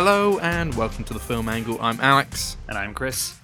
Hello 0.00 0.38
and 0.38 0.72
welcome 0.76 1.02
to 1.02 1.12
the 1.12 1.18
Film 1.18 1.48
Angle. 1.48 1.76
I'm 1.80 1.98
Alex, 2.00 2.56
And 2.68 2.78
I'm 2.78 2.94
Kris. 2.94 3.34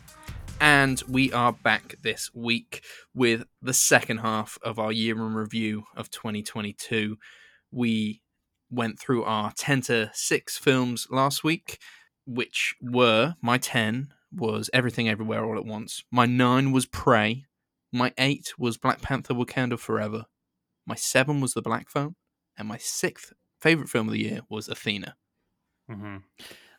and 0.61 1.03
we 1.09 1.33
are 1.33 1.53
back 1.53 1.97
this 2.03 2.31
week 2.33 2.85
with 3.13 3.43
the 3.61 3.75
second 3.75 4.19
half 4.19 4.57
of 4.63 4.79
our 4.79 4.93
year 4.93 5.17
in 5.17 5.35
review 5.35 5.83
of 5.97 6.11
2022. 6.11 7.17
We 7.73 8.23
went 8.71 9.01
through 9.01 9.25
our 9.25 9.53
10 9.59 9.81
to 9.81 10.13
6 10.15 10.57
films 10.59 11.09
last 11.11 11.43
week, 11.43 11.81
which 12.25 12.77
were 12.81 13.35
my 13.43 13.59
10 13.59 14.13
was 14.31 14.71
Everything 14.73 15.09
Everywhere 15.09 15.45
All 15.45 15.59
at 15.59 15.67
Once, 15.67 16.05
my 16.13 16.25
9 16.25 16.71
was 16.71 16.87
Prey, 16.87 17.47
my 17.93 18.13
8 18.17 18.55
was 18.57 18.79
Black 18.79 19.03
Panther 19.03 19.35
Wakanda 19.35 19.77
Forever, 19.77 20.27
my 20.87 20.95
7 20.95 21.41
was 21.41 21.55
The 21.55 21.63
Black 21.63 21.91
Phone, 21.91 22.15
and 22.57 22.69
my 22.69 22.79
6th 22.79 23.33
favorite 23.61 23.89
film 23.89 24.07
of 24.07 24.13
the 24.13 24.21
year 24.21 24.43
was 24.49 24.69
Athena. 24.69 25.17
Hmm 25.89 26.17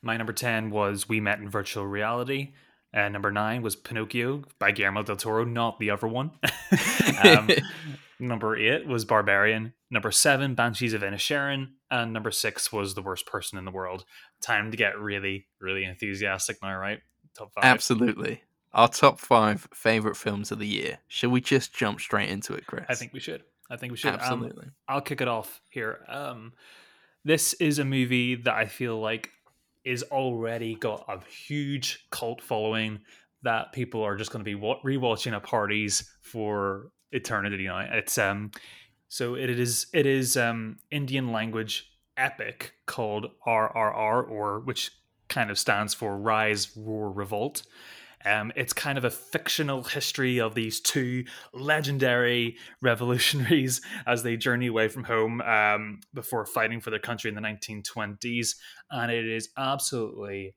My 0.02 0.18
number 0.18 0.34
10 0.34 0.70
was 0.70 1.08
We 1.08 1.20
Met 1.20 1.40
in 1.40 1.50
Virtual 1.50 1.86
Reality. 1.86 2.54
And 2.94 3.12
number 3.12 3.30
9 3.30 3.62
was 3.62 3.76
Pinocchio 3.76 4.44
by 4.58 4.72
Guillermo 4.72 5.04
del 5.04 5.18
Toro, 5.18 5.44
not 5.44 5.80
the 5.80 5.90
other 5.90 6.08
one. 6.08 6.32
um, 7.26 7.50
number 8.20 8.56
8 8.56 8.88
was 8.88 9.04
Barbarian. 9.04 9.74
Number 9.92 10.12
7, 10.12 10.56
Banshees 10.56 10.94
of 10.94 11.02
Inisherin. 11.02 11.72
And 11.92 12.14
number 12.14 12.32
6 12.32 12.72
was 12.72 12.96
The 12.96 13.02
Worst 13.02 13.26
Person 13.26 13.58
in 13.58 13.66
the 13.66 13.72
World. 13.72 14.06
Time 14.42 14.72
to 14.72 14.78
get 14.78 14.98
really, 14.98 15.48
really 15.60 15.84
enthusiastic 15.84 16.58
now, 16.64 16.78
right? 16.78 17.00
Top 17.38 17.52
5. 17.54 17.66
Absolutely. 17.66 18.44
Our 18.74 18.90
top 18.90 19.20
five 19.20 19.68
favorite 19.74 20.18
films 20.18 20.52
of 20.52 20.60
the 20.60 20.68
year. 20.68 21.00
Shall 21.08 21.30
we 21.30 21.40
just 21.40 21.74
jump 21.74 22.02
straight 22.02 22.30
into 22.30 22.54
it, 22.54 22.68
Kris? 22.68 22.86
I 22.90 22.96
think 22.96 23.14
we 23.14 23.22
should. 23.22 23.44
I 23.70 23.78
think 23.78 23.92
we 23.92 23.98
should. 23.98 24.14
Um, 24.14 24.20
Absolutely. 24.20 24.68
I'll 24.88 25.02
kick 25.02 25.22
it 25.22 25.30
off 25.30 25.62
here. 25.70 26.06
Um, 26.10 26.52
this 27.26 27.54
is 27.56 27.80
a 27.80 27.86
movie 27.86 28.36
that 28.36 28.54
I 28.54 28.68
feel 28.68 29.00
like 29.00 29.32
is 29.84 30.04
already 30.04 30.76
got 30.76 31.04
a 31.08 31.20
huge 31.30 32.08
cult 32.12 32.42
following 32.42 33.00
that 33.44 33.74
people 33.74 34.02
are 34.04 34.16
just 34.16 34.32
going 34.32 34.42
to 34.42 34.46
be 34.46 34.56
wa- 34.56 34.80
rewatching 34.84 35.34
at 35.34 35.44
parties 35.44 36.10
for 36.22 36.92
eternity 37.12 37.66
now. 37.66 37.80
It's 37.80 38.18
um, 38.18 38.52
so 39.08 39.36
it 39.36 39.50
is 39.50 39.88
it 39.94 40.06
is 40.06 40.38
um 40.38 40.78
Indian 40.92 41.32
language 41.32 41.92
epic 42.18 42.74
called 42.86 43.28
RRR 43.46 44.30
or 44.30 44.60
which 44.62 44.92
kind 45.28 45.50
of 45.50 45.60
stands 45.60 45.94
for 45.94 46.18
Rise, 46.18 46.76
Roar, 46.78 47.12
Revolt. 47.12 47.64
Um, 48.26 48.52
it's 48.56 48.74
kind 48.74 48.98
of 48.98 49.06
a 49.06 49.12
fictional 49.12 49.84
history 49.84 50.40
of 50.40 50.56
these 50.56 50.82
two 50.82 51.26
legendary 51.54 52.58
revolutionaries 52.82 53.82
as 54.08 54.24
they 54.24 54.36
journey 54.36 54.68
away 54.68 54.88
from 54.88 55.04
home 55.04 55.42
um, 55.42 56.00
before 56.14 56.46
fighting 56.46 56.82
for 56.82 56.90
their 56.90 57.00
country 57.00 57.30
in 57.30 57.36
the 57.36 57.42
1920s. 57.42 58.56
And 58.90 59.12
it 59.12 59.28
is 59.28 59.50
absolutely 59.58 60.56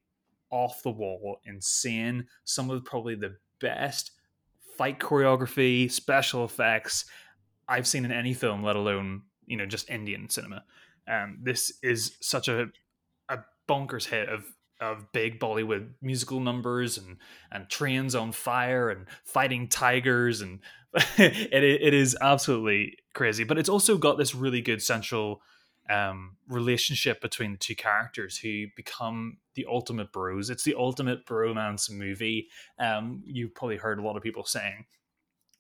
off 0.51 0.83
the 0.83 0.91
wall, 0.91 1.41
insane. 1.45 2.27
Some 2.45 2.71
of 2.71 2.85
probably 2.85 3.15
the 3.15 3.37
best 3.61 4.13
fight 4.79 4.99
choreography, 4.99 5.91
special 5.91 6.45
effects 6.45 7.05
I've 7.69 7.87
seen 7.87 8.05
in 8.05 8.13
any 8.13 8.33
film, 8.33 8.63
let 8.63 8.77
alone 8.77 9.23
you 9.47 9.57
know 9.57 9.67
just 9.67 9.91
Indian 9.91 10.31
cinema. 10.31 10.65
Um, 11.11 11.39
this 11.43 11.73
is 11.83 12.17
such 12.21 12.49
a 12.49 12.69
a 13.29 13.39
bonkers 13.69 14.07
hit 14.07 14.29
of 14.29 14.45
of 14.81 15.13
big 15.13 15.41
Bollywood 15.41 15.91
musical 16.01 16.41
numbers 16.41 16.99
and 16.99 17.17
and 17.51 17.69
trains 17.69 18.15
on 18.15 18.33
fire 18.33 18.91
and 18.91 19.07
fighting 19.25 19.69
tigers 19.69 20.41
and 20.41 20.61
it 21.19 21.65
it 21.65 21.95
is 21.95 22.17
absolutely 22.21 22.97
crazy. 23.15 23.45
But 23.45 23.59
it's 23.59 23.69
also 23.69 23.99
got 23.99 24.19
this 24.19 24.35
really 24.35 24.61
good 24.61 24.83
central 24.83 25.43
um, 25.91 26.37
relationship 26.49 27.21
between 27.21 27.53
the 27.53 27.59
two 27.59 27.75
characters 27.75 28.39
who 28.39 28.67
become 28.77 29.39
the 29.55 29.67
ultimate 29.69 30.13
bros. 30.13 30.51
It's 30.51 30.65
the 30.65 30.75
ultimate 30.75 31.27
bromance 31.27 31.91
movie. 31.91 32.49
Um, 32.79 33.23
you've 33.25 33.55
probably 33.55 33.79
heard 33.79 33.99
a 33.99 34.03
lot 34.03 34.17
of 34.17 34.23
people 34.23 34.45
saying 34.45 34.87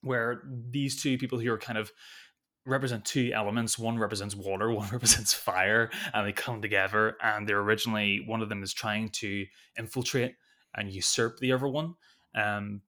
where 0.03 0.42
these 0.71 1.00
two 1.03 1.19
people 1.19 1.38
who 1.38 1.53
are 1.53 1.59
kind 1.59 1.78
of 1.78 1.91
represent 2.68 3.04
two 3.04 3.32
elements. 3.34 3.78
One 3.78 3.98
represents 3.98 4.36
water, 4.36 4.70
one 4.72 4.88
represents 4.90 5.34
fire, 5.34 5.90
and 6.12 6.26
they 6.26 6.32
come 6.32 6.62
together. 6.62 7.16
And 7.22 7.48
they're 7.48 7.60
originally 7.60 8.22
one 8.26 8.42
of 8.42 8.48
them 8.48 8.62
is 8.62 8.72
trying 8.72 9.08
to 9.10 9.46
infiltrate 9.78 10.34
and 10.74 10.90
usurp 10.92 11.38
the 11.38 11.52
other 11.52 11.68
one. 11.68 11.94
Um, 12.34 12.82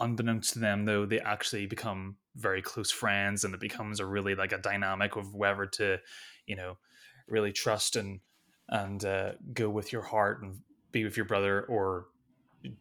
unbeknownst 0.00 0.54
to 0.54 0.58
them, 0.58 0.84
though, 0.84 1.06
they 1.06 1.20
actually 1.20 1.66
become 1.66 2.16
very 2.36 2.62
close 2.62 2.90
friends, 2.90 3.44
and 3.44 3.54
it 3.54 3.60
becomes 3.60 4.00
a 4.00 4.06
really 4.06 4.34
like 4.34 4.52
a 4.52 4.58
dynamic 4.58 5.16
of 5.16 5.34
whether 5.34 5.66
to, 5.66 5.98
you 6.46 6.56
know, 6.56 6.78
really 7.28 7.52
trust 7.52 7.96
and 7.96 8.20
and 8.68 9.04
uh, 9.04 9.32
go 9.52 9.68
with 9.68 9.92
your 9.92 10.02
heart 10.02 10.42
and 10.42 10.60
be 10.92 11.04
with 11.04 11.16
your 11.16 11.26
brother, 11.26 11.62
or 11.68 12.06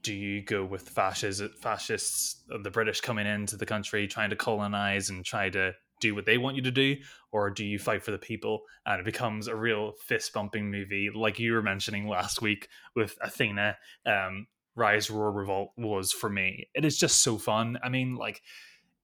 do 0.03 0.13
you 0.13 0.41
go 0.41 0.63
with 0.63 0.88
fascists, 0.88 1.41
fascists, 1.59 2.44
the 2.47 2.69
British 2.69 3.02
coming 3.02 3.25
into 3.25 3.58
the 3.58 3.66
country 3.66 4.08
trying 4.08 4.29
to 4.29 4.35
colonize 4.35 5.09
and 5.09 5.25
try 5.25 5.50
to 5.50 5.73
do 6.02 6.14
what 6.14 6.26
they 6.26 6.38
want 6.38 6.58
you 6.58 6.62
to 6.64 6.72
do, 6.72 6.98
or 7.32 7.50
do 7.50 7.64
you 7.64 7.80
fight 7.80 8.04
for 8.04 8.12
the 8.12 8.18
people? 8.18 8.64
And 8.86 9.00
it 9.00 9.06
becomes 9.06 9.48
a 9.48 9.56
real 9.56 9.94
fist 10.06 10.34
bumping 10.34 10.70
movie, 10.70 11.10
like 11.14 11.40
you 11.40 11.54
were 11.54 11.62
mentioning 11.62 12.08
last 12.08 12.42
week 12.42 12.68
with 12.96 13.18
Athena. 13.22 13.78
Um, 14.06 14.48
Rise, 14.76 15.10
Roar, 15.10 15.32
Revolt 15.32 15.72
was 15.78 16.12
for 16.12 16.30
me. 16.30 16.70
It 16.74 16.86
is 16.86 16.98
just 16.98 17.24
so 17.24 17.38
fun. 17.38 17.78
I 17.84 17.90
mean, 17.90 18.16
like 18.16 18.42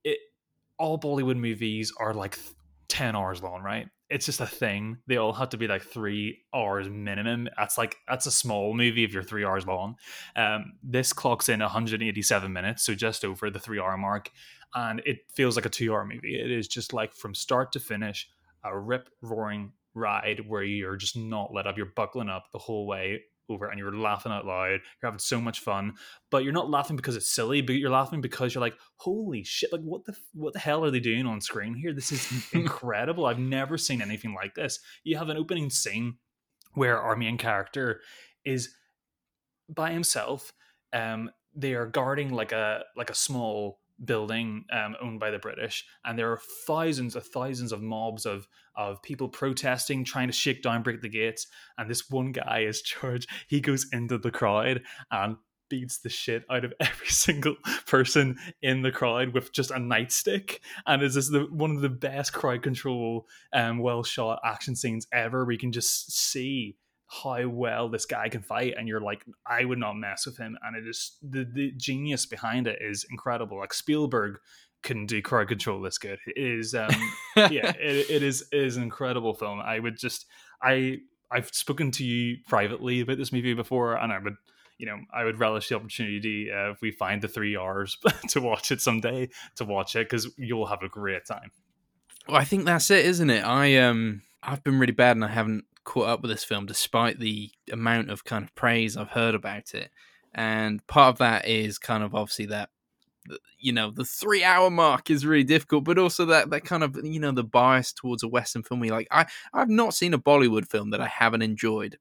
it. 0.03 0.17
All 0.79 0.99
Bollywood 0.99 1.37
movies 1.37 1.91
are 1.97 2.13
like 2.13 2.37
ten 2.87 3.15
hours 3.15 3.41
long, 3.41 3.61
right? 3.61 3.87
It's 4.09 4.25
just 4.25 4.39
a 4.39 4.47
thing. 4.47 4.97
They 5.07 5.17
all 5.17 5.33
have 5.33 5.49
to 5.49 5.57
be 5.57 5.67
like 5.67 5.81
three 5.81 6.43
hours 6.53 6.89
minimum. 6.89 7.49
That's 7.57 7.77
like 7.77 7.97
that's 8.07 8.25
a 8.25 8.31
small 8.31 8.73
movie 8.73 9.03
if 9.03 9.13
you're 9.13 9.23
three 9.23 9.43
hours 9.43 9.65
long. 9.65 9.95
Um, 10.35 10.73
this 10.81 11.11
clocks 11.11 11.49
in 11.49 11.59
187 11.59 12.53
minutes, 12.53 12.83
so 12.83 12.95
just 12.95 13.25
over 13.25 13.49
the 13.49 13.59
three 13.59 13.79
hour 13.79 13.97
mark, 13.97 14.31
and 14.73 15.01
it 15.05 15.19
feels 15.33 15.55
like 15.55 15.65
a 15.65 15.69
two 15.69 15.93
hour 15.93 16.05
movie. 16.05 16.39
It 16.39 16.51
is 16.51 16.67
just 16.67 16.93
like 16.93 17.13
from 17.13 17.35
start 17.35 17.71
to 17.73 17.79
finish, 17.79 18.29
a 18.63 18.77
rip 18.77 19.09
roaring 19.21 19.73
ride 19.93 20.47
where 20.47 20.63
you're 20.63 20.95
just 20.95 21.17
not 21.17 21.53
let 21.53 21.67
up. 21.67 21.75
You're 21.75 21.87
buckling 21.95 22.29
up 22.29 22.45
the 22.51 22.59
whole 22.59 22.87
way 22.87 23.23
over 23.49 23.67
and 23.67 23.79
you're 23.79 23.95
laughing 23.95 24.31
out 24.31 24.45
loud. 24.45 24.69
You're 24.71 24.81
having 25.03 25.19
so 25.19 25.39
much 25.39 25.59
fun, 25.59 25.93
but 26.31 26.43
you're 26.43 26.53
not 26.53 26.69
laughing 26.69 26.95
because 26.95 27.15
it's 27.15 27.31
silly, 27.31 27.61
but 27.61 27.73
you're 27.75 27.89
laughing 27.89 28.21
because 28.21 28.53
you're 28.53 28.61
like, 28.61 28.77
holy 28.97 29.43
shit, 29.43 29.71
like 29.71 29.81
what 29.81 30.05
the 30.05 30.15
what 30.33 30.53
the 30.53 30.59
hell 30.59 30.83
are 30.83 30.91
they 30.91 30.99
doing 30.99 31.25
on 31.25 31.41
screen 31.41 31.73
here? 31.73 31.93
This 31.93 32.11
is 32.11 32.27
incredible. 32.53 33.25
I've 33.25 33.39
never 33.39 33.77
seen 33.77 34.01
anything 34.01 34.33
like 34.33 34.55
this. 34.55 34.79
You 35.03 35.17
have 35.17 35.29
an 35.29 35.37
opening 35.37 35.69
scene 35.69 36.17
where 36.73 37.01
our 37.01 37.15
main 37.15 37.37
character 37.37 38.01
is 38.45 38.73
by 39.69 39.91
himself. 39.91 40.53
Um, 40.93 41.31
they 41.55 41.73
are 41.73 41.87
guarding 41.87 42.31
like 42.31 42.51
a 42.51 42.83
like 42.95 43.09
a 43.09 43.15
small 43.15 43.79
building 44.03 44.65
um, 44.71 44.95
owned 45.01 45.19
by 45.19 45.31
the 45.31 45.39
British, 45.39 45.85
and 46.05 46.17
there 46.17 46.31
are 46.31 46.41
thousands 46.65 47.15
of 47.15 47.25
thousands 47.25 47.71
of 47.71 47.81
mobs 47.81 48.25
of 48.25 48.47
of 48.75 49.01
people 49.01 49.27
protesting, 49.27 50.03
trying 50.03 50.27
to 50.27 50.33
shake 50.33 50.61
down, 50.61 50.83
break 50.83 51.01
the 51.01 51.09
gates. 51.09 51.47
And 51.77 51.89
this 51.89 52.09
one 52.09 52.31
guy 52.31 52.59
is 52.59 52.81
charged. 52.81 53.29
He 53.47 53.59
goes 53.59 53.87
into 53.91 54.17
the 54.17 54.31
crowd 54.31 54.83
and 55.11 55.37
beats 55.69 55.99
the 55.99 56.09
shit 56.09 56.43
out 56.49 56.63
of 56.63 56.73
every 56.79 57.07
single 57.07 57.55
person 57.85 58.37
in 58.61 58.81
the 58.83 58.91
crowd 58.91 59.33
with 59.33 59.51
just 59.51 59.71
a 59.71 59.75
nightstick. 59.75 60.59
And 60.85 61.01
it's 61.01 61.15
just 61.15 61.31
the, 61.31 61.47
one 61.51 61.71
of 61.71 61.81
the 61.81 61.89
best 61.89 62.33
crowd 62.33 62.61
control, 62.61 63.27
um, 63.53 63.79
well 63.79 64.03
shot 64.03 64.39
action 64.45 64.75
scenes 64.75 65.07
ever. 65.11 65.43
We 65.43 65.57
can 65.57 65.71
just 65.71 66.11
see 66.11 66.77
how 67.07 67.47
well 67.47 67.89
this 67.89 68.05
guy 68.05 68.27
can 68.29 68.41
fight 68.41 68.73
and 68.77 68.87
you're 68.87 69.01
like 69.01 69.23
i 69.45 69.63
would 69.63 69.79
not 69.79 69.95
mess 69.95 70.25
with 70.25 70.37
him. 70.37 70.57
And 70.63 70.75
it 70.75 70.87
is 70.87 71.17
the, 71.21 71.45
the 71.45 71.71
genius 71.77 72.25
behind 72.25 72.67
it 72.67 72.79
is 72.81 73.05
incredible. 73.09 73.57
Like 73.57 73.73
spielberg 73.73 74.37
couldn't 74.83 75.07
do 75.07 75.21
crowd 75.21 75.47
control 75.47 75.81
this 75.81 75.97
good. 75.97 76.19
It 76.27 76.39
is 76.39 76.75
um 76.75 76.89
yeah 77.35 77.71
it, 77.79 78.09
it 78.09 78.23
is 78.23 78.45
it 78.51 78.61
is 78.61 78.77
an 78.77 78.83
incredible 78.83 79.33
film. 79.33 79.59
I 79.59 79.79
would 79.79 79.97
just 79.97 80.25
i 80.61 80.97
i've 81.31 81.49
spoken 81.49 81.91
to 81.91 82.03
you 82.03 82.37
privately 82.47 83.01
about 83.01 83.17
this 83.17 83.31
movie 83.31 83.53
before 83.53 83.95
and 83.95 84.13
i 84.13 84.17
would 84.17 84.35
you 84.77 84.85
know 84.85 84.97
i 85.13 85.25
would 85.25 85.39
relish 85.39 85.67
the 85.67 85.75
opportunity 85.75 86.49
uh, 86.49 86.71
if 86.71 86.81
we 86.81 86.89
find 86.89 87.21
the 87.21 87.27
three 87.27 87.57
hours 87.57 87.97
to 88.29 88.39
watch 88.39 88.71
it 88.71 88.81
someday 88.81 89.27
to 89.55 89.65
watch 89.65 89.95
it 89.95 90.09
because 90.09 90.27
you'll 90.37 90.67
have 90.67 90.83
a 90.83 90.89
great 90.89 91.25
time. 91.25 91.51
Well, 92.27 92.37
I 92.37 92.43
think 92.43 92.65
that's 92.65 92.91
it, 92.91 93.05
isn't 93.05 93.29
it? 93.29 93.43
I 93.43 93.77
um 93.77 94.21
I've 94.43 94.63
been 94.63 94.79
really 94.79 94.93
bad 94.93 95.15
and 95.15 95.25
I 95.25 95.29
haven't 95.29 95.65
caught 95.87 96.09
up 96.09 96.21
with 96.21 96.29
this 96.29 96.43
film 96.43 96.65
despite 96.65 97.17
the 97.17 97.49
amount 97.71 98.11
of 98.11 98.25
kind 98.25 98.43
of 98.43 98.53
praise 98.55 98.97
I've 98.97 99.09
heard 99.09 99.33
about 99.33 99.73
it. 99.73 99.89
And 100.35 100.85
part 100.85 101.13
of 101.13 101.17
that 101.19 101.47
is 101.47 101.79
kind 101.79 102.03
of 102.03 102.13
obviously 102.13 102.47
that 102.47 102.69
you 103.57 103.73
know 103.73 103.89
the 103.91 104.05
three 104.05 104.43
hour 104.43 104.69
mark 104.69 105.09
is 105.09 105.25
really 105.25 105.43
difficult 105.43 105.83
but 105.83 105.97
also 105.97 106.23
that 106.25 106.49
that 106.49 106.63
kind 106.63 106.81
of 106.81 106.97
you 107.03 107.19
know 107.19 107.33
the 107.33 107.43
bias 107.43 107.91
towards 107.91 108.23
a 108.23 108.27
western 108.27 108.63
film 108.63 108.79
we 108.79 108.89
like 108.89 109.05
i 109.11 109.25
i've 109.53 109.67
not 109.67 109.93
seen 109.93 110.13
a 110.13 110.17
bollywood 110.17 110.65
film 110.65 110.91
that 110.91 111.01
i 111.01 111.07
haven't 111.07 111.41
enjoyed 111.41 111.97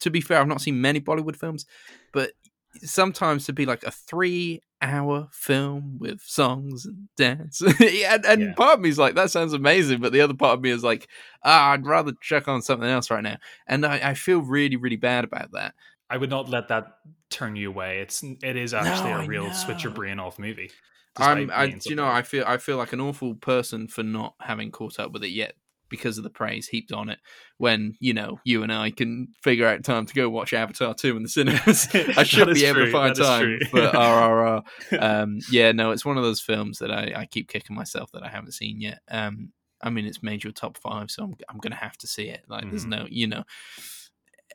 to 0.00 0.08
be 0.08 0.22
fair 0.22 0.40
i've 0.40 0.48
not 0.48 0.62
seen 0.62 0.80
many 0.80 0.98
bollywood 0.98 1.36
films 1.36 1.66
but 2.10 2.32
sometimes 2.76 3.44
to 3.44 3.52
be 3.52 3.66
like 3.66 3.82
a 3.82 3.90
three 3.90 4.62
hour 4.82 5.28
film 5.32 5.98
with 5.98 6.20
songs 6.20 6.84
and 6.86 7.08
dance. 7.16 7.60
and, 7.80 8.26
and 8.26 8.54
Yeah. 8.54 8.54
part 8.56 8.74
of 8.74 8.80
me 8.80 8.88
is 8.90 8.98
like, 8.98 9.14
that 9.14 9.30
sounds 9.30 9.52
amazing. 9.52 10.00
But 10.00 10.12
the 10.12 10.20
other 10.20 10.34
part 10.34 10.54
of 10.58 10.62
me 10.62 10.70
is 10.70 10.84
like, 10.84 11.08
ah, 11.44 11.70
I'd 11.72 11.86
rather 11.86 12.12
check 12.20 12.48
on 12.48 12.62
something 12.62 12.88
else 12.88 13.10
right 13.10 13.22
now. 13.22 13.38
And 13.66 13.86
I, 13.86 14.10
I 14.10 14.14
feel 14.14 14.40
really, 14.42 14.76
really 14.76 14.96
bad 14.96 15.24
about 15.24 15.52
that. 15.52 15.74
I 16.10 16.16
would 16.18 16.30
not 16.30 16.48
let 16.48 16.68
that 16.68 16.98
turn 17.30 17.56
you 17.56 17.68
away. 17.70 18.00
It's 18.00 18.22
it 18.22 18.56
is 18.56 18.74
actually 18.74 19.10
No, 19.10 19.12
a 19.12 19.20
real 19.20 19.50
switch 19.52 19.84
your 19.84 19.92
brain 19.92 20.18
off 20.18 20.38
movie. 20.38 20.70
I'm, 21.16 21.50
I, 21.50 21.76
you 21.86 21.94
know, 21.94 22.06
I 22.06 22.22
feel, 22.22 22.44
I 22.46 22.56
feel 22.56 22.76
like 22.78 22.92
an 22.92 23.00
awful 23.00 23.34
person 23.34 23.86
for 23.88 24.02
not 24.02 24.34
having 24.40 24.70
caught 24.70 24.98
up 24.98 25.12
with 25.12 25.24
it 25.24 25.28
yet 25.30 25.54
because 25.92 26.18
of 26.18 26.24
the 26.24 26.30
praise 26.30 26.66
heaped 26.66 26.90
on 26.90 27.08
it. 27.08 27.20
When 27.58 27.94
you 28.00 28.12
know, 28.14 28.40
you 28.44 28.64
and 28.64 28.72
I 28.72 28.90
can 28.90 29.28
figure 29.44 29.68
out 29.68 29.84
time 29.84 30.06
to 30.06 30.14
go 30.14 30.28
watch 30.28 30.52
Avatar 30.52 30.94
two 30.94 31.16
in 31.16 31.22
the 31.22 31.28
cinemas. 31.28 31.86
I 31.94 32.24
should 32.24 32.52
be 32.52 32.64
able 32.64 32.80
to 32.86 32.90
find 32.90 33.14
that 33.14 33.22
time 33.24 33.58
for 33.70 33.78
RRR. 33.80 34.62
Um, 34.98 35.38
yeah, 35.50 35.70
no, 35.70 35.92
it's 35.92 36.04
one 36.04 36.16
of 36.18 36.24
those 36.24 36.40
films 36.40 36.78
that 36.80 36.90
I, 36.90 37.12
I 37.14 37.26
keep 37.26 37.48
kicking 37.48 37.76
myself 37.76 38.10
that 38.12 38.24
I 38.24 38.28
haven't 38.28 38.52
seen 38.52 38.80
yet. 38.80 38.98
Um, 39.08 39.52
I 39.80 39.90
mean, 39.90 40.06
it's 40.06 40.22
made 40.22 40.42
your 40.42 40.52
top 40.52 40.76
five, 40.78 41.10
so 41.10 41.22
I'm 41.24 41.36
I'm 41.48 41.58
gonna 41.58 41.76
have 41.76 41.96
to 41.98 42.06
see 42.08 42.28
it. 42.28 42.42
Like, 42.48 42.68
there's 42.68 42.86
Mhm. 42.86 42.90
no, 42.90 43.06
you 43.08 43.26
know, 43.28 43.44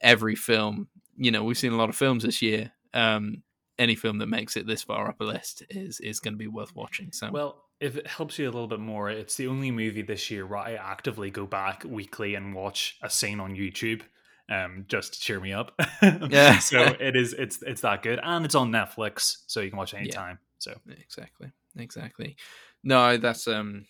every 0.01 0.35
film. 0.35 0.87
You 1.17 1.31
know, 1.31 1.43
we've 1.43 1.57
seen 1.57 1.73
a 1.73 1.77
lot 1.77 1.89
of 1.89 1.95
films 1.95 2.23
this 2.23 2.41
year. 2.41 2.71
Um, 2.93 3.43
any 3.79 3.95
film 3.95 4.17
that 4.19 4.27
makes 4.27 4.57
it 4.57 4.65
this 4.65 4.81
far 4.83 5.07
up 5.07 5.21
a 5.21 5.23
list 5.23 5.63
is 5.69 5.99
is 5.99 6.19
going 6.19 6.33
to 6.33 6.37
be 6.37 6.47
worth 6.47 6.75
watching. 6.75 7.11
So, 7.11 7.29
Well, 7.31 7.63
if 7.79 7.95
it 7.97 8.07
helps 8.07 8.39
you 8.39 8.45
a 8.45 8.51
little 8.51 8.67
bit 8.67 8.79
more, 8.79 9.09
it's 9.09 9.35
the 9.35 9.47
only 9.47 9.71
movie 9.71 10.01
this 10.01 10.29
year 10.31 10.45
where 10.47 10.59
I 10.59 10.73
actively 10.73 11.29
go 11.29 11.45
back 11.45 11.83
weekly 11.85 12.35
and 12.35 12.53
watch 12.55 12.97
a 13.03 13.09
scene 13.09 13.39
on 13.39 13.55
YouTube, 13.55 14.01
um, 14.49 14.85
just 14.87 15.13
to 15.13 15.19
cheer 15.19 15.39
me 15.39 15.53
up. 15.53 15.79
Yeah. 16.01 16.59
so 16.59 16.79
it 16.99 17.15
is. 17.15 17.33
It's 17.33 17.61
it's 17.61 17.81
that 17.81 18.01
good, 18.03 18.19
and 18.23 18.45
it's 18.45 18.55
on 18.55 18.71
Netflix, 18.71 19.37
so 19.47 19.59
you 19.61 19.69
can 19.69 19.77
watch 19.77 19.93
it 19.93 19.97
Yeah. 19.97 20.01
anytime. 20.01 20.39
So 20.59 20.73
exactly, 20.89 21.51
exactly. 21.77 22.35
No, 22.83 23.17
that's 23.17 23.47
um, 23.47 23.85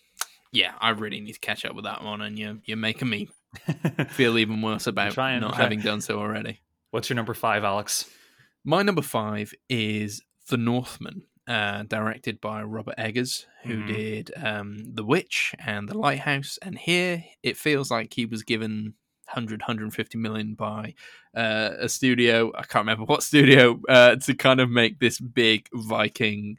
yeah, 0.52 0.72
I 0.80 0.90
really 0.90 1.20
need 1.20 1.32
to 1.34 1.40
catch 1.40 1.64
up 1.64 1.74
with 1.74 1.84
that 1.84 2.02
one, 2.04 2.20
and 2.22 2.38
you're 2.38 2.56
you're 2.64 2.76
making 2.76 3.08
me 3.08 3.28
feel 4.10 4.36
even 4.38 4.60
worse 4.62 4.86
about 4.86 5.12
trying, 5.12 5.40
not 5.40 5.54
having 5.54 5.80
done 5.80 6.00
so 6.00 6.18
already. 6.18 6.60
what's 6.90 7.08
your 7.08 7.16
number 7.16 7.34
five, 7.34 7.64
Alex? 7.64 8.08
My 8.64 8.82
number 8.82 9.02
five 9.02 9.54
is 9.70 10.20
The 10.50 10.56
Northman, 10.58 11.22
uh, 11.48 11.82
directed 11.84 12.40
by 12.40 12.62
Robert 12.62 12.94
Eggers, 12.98 13.46
who 13.64 13.82
Mhm. 13.82 13.86
did 13.86 14.30
um, 14.36 14.94
The 14.94 15.04
Witch 15.04 15.54
and 15.58 15.88
The 15.88 15.98
Lighthouse. 15.98 16.58
And 16.62 16.78
here 16.78 17.24
it 17.42 17.56
feels 17.56 17.90
like 17.90 18.14
he 18.14 18.26
was 18.26 18.42
given 18.44 18.94
100, 19.26 19.60
150 19.62 20.18
million 20.18 20.54
by 20.54 20.94
uh, 21.34 21.70
a 21.80 21.88
studio, 21.88 22.52
I 22.54 22.62
can't 22.62 22.82
remember 22.86 23.04
what 23.04 23.22
studio, 23.22 23.80
uh, 23.88 24.16
to 24.16 24.34
kind 24.34 24.60
of 24.60 24.70
make 24.70 24.98
this 25.00 25.18
big 25.20 25.68
Viking 25.74 26.58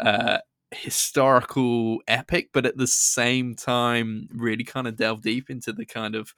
uh, 0.00 0.38
historical 0.72 2.00
epic, 2.08 2.50
but 2.52 2.66
at 2.66 2.76
the 2.76 2.86
same 2.86 3.54
time, 3.54 4.28
really 4.32 4.64
kind 4.64 4.86
of 4.86 4.96
delve 4.96 5.22
deep 5.22 5.50
into 5.50 5.72
the 5.72 5.84
kind 5.86 6.14
of 6.14 6.34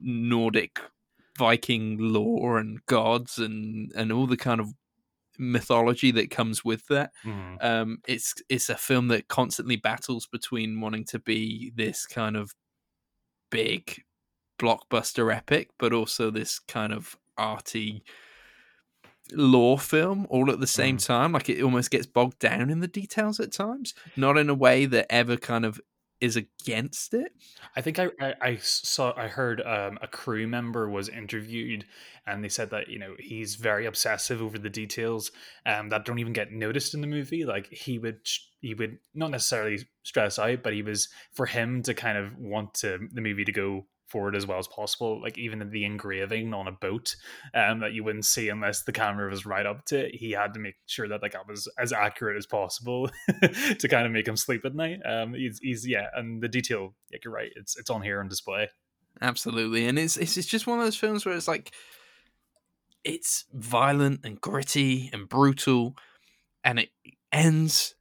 Nordic 0.00 0.80
Viking 1.38 1.96
lore 1.98 2.58
and 2.58 2.84
gods 2.86 3.38
and 3.38 3.90
and 3.96 4.12
all 4.12 4.26
the 4.26 4.36
kind 4.36 4.60
of 4.60 4.68
mythology 5.38 6.10
that 6.12 6.30
comes 6.30 6.64
with 6.64 6.86
that. 6.88 7.12
Mhm. 7.24 7.58
Um, 7.62 7.98
it's 8.06 8.34
it's 8.48 8.68
a 8.68 8.76
film 8.76 9.08
that 9.08 9.28
constantly 9.28 9.76
battles 9.76 10.26
between 10.26 10.80
wanting 10.80 11.04
to 11.06 11.18
be 11.18 11.72
this 11.74 12.06
kind 12.06 12.36
of 12.36 12.52
big 13.50 14.02
blockbuster 14.60 15.34
epic, 15.34 15.70
but 15.78 15.92
also 15.92 16.30
this 16.30 16.58
kind 16.58 16.92
of 16.92 17.16
arty 17.38 18.04
lore 19.32 19.78
film 19.78 20.26
all 20.30 20.50
at 20.50 20.60
the 20.60 20.66
same 20.66 20.96
time. 20.96 21.32
Like 21.32 21.48
it 21.48 21.62
almost 21.62 21.90
gets 21.90 22.06
bogged 22.06 22.38
down 22.38 22.70
in 22.70 22.80
the 22.80 22.88
details 22.88 23.40
at 23.40 23.52
times, 23.52 23.94
not 24.16 24.36
in 24.36 24.48
a 24.50 24.54
way 24.54 24.86
that 24.86 25.06
ever 25.10 25.36
kind 25.36 25.64
of 25.64 25.80
is 26.22 26.36
against 26.36 27.14
it. 27.14 27.32
I 27.76 27.80
think 27.80 27.98
I, 27.98 28.08
I, 28.20 28.34
I 28.40 28.56
saw 28.56 29.12
I 29.16 29.26
heard 29.26 29.60
um, 29.60 29.98
a 30.00 30.06
crew 30.06 30.46
member 30.46 30.88
was 30.88 31.08
interviewed 31.08 31.84
and 32.28 32.44
they 32.44 32.48
said 32.48 32.70
that 32.70 32.88
you 32.88 33.00
know 33.00 33.16
he's 33.18 33.56
very 33.56 33.86
obsessive 33.86 34.40
over 34.40 34.56
the 34.56 34.70
details 34.70 35.32
um, 35.66 35.88
that 35.88 36.04
don't 36.04 36.20
even 36.20 36.32
get 36.32 36.52
noticed 36.52 36.94
in 36.94 37.00
the 37.00 37.08
movie. 37.08 37.44
Like 37.44 37.66
he 37.72 37.98
would 37.98 38.20
he 38.60 38.72
would 38.72 38.98
not 39.12 39.32
necessarily 39.32 39.80
stress 40.04 40.38
out, 40.38 40.62
but 40.62 40.72
he 40.72 40.82
was 40.82 41.08
for 41.32 41.46
him 41.46 41.82
to 41.82 41.92
kind 41.92 42.16
of 42.16 42.38
want 42.38 42.74
to 42.74 43.00
the 43.12 43.20
movie 43.20 43.44
to 43.44 43.52
go 43.52 43.86
forward 44.12 44.36
as 44.36 44.46
well 44.46 44.58
as 44.58 44.68
possible. 44.68 45.20
Like 45.20 45.38
even 45.38 45.68
the 45.70 45.84
engraving 45.84 46.54
on 46.54 46.68
a 46.68 46.72
boat 46.72 47.16
um, 47.54 47.80
that 47.80 47.94
you 47.94 48.04
wouldn't 48.04 48.26
see 48.26 48.50
unless 48.50 48.82
the 48.82 48.92
camera 48.92 49.30
was 49.30 49.46
right 49.46 49.66
up 49.66 49.86
to 49.86 50.06
it. 50.06 50.14
He 50.14 50.32
had 50.32 50.54
to 50.54 50.60
make 50.60 50.76
sure 50.86 51.08
that 51.08 51.22
like 51.22 51.32
that 51.32 51.48
was 51.48 51.66
as 51.78 51.92
accurate 51.92 52.36
as 52.36 52.46
possible 52.46 53.10
to 53.78 53.88
kind 53.88 54.06
of 54.06 54.12
make 54.12 54.28
him 54.28 54.36
sleep 54.36 54.64
at 54.64 54.74
night. 54.74 55.00
Um, 55.04 55.34
he's, 55.34 55.58
he's 55.60 55.88
yeah, 55.88 56.06
and 56.14 56.42
the 56.42 56.48
detail, 56.48 56.94
like 57.10 57.24
you're 57.24 57.34
right, 57.34 57.50
it's 57.56 57.76
it's 57.76 57.90
on 57.90 58.02
here 58.02 58.20
on 58.20 58.28
display. 58.28 58.68
Absolutely, 59.20 59.86
and 59.86 59.98
it's 59.98 60.16
it's 60.16 60.36
it's 60.36 60.46
just 60.46 60.66
one 60.66 60.78
of 60.78 60.84
those 60.84 60.96
films 60.96 61.24
where 61.24 61.34
it's 61.34 61.48
like 61.48 61.72
it's 63.04 63.46
violent 63.52 64.20
and 64.24 64.40
gritty 64.40 65.10
and 65.12 65.28
brutal, 65.28 65.96
and 66.62 66.78
it 66.78 66.90
ends 67.32 67.94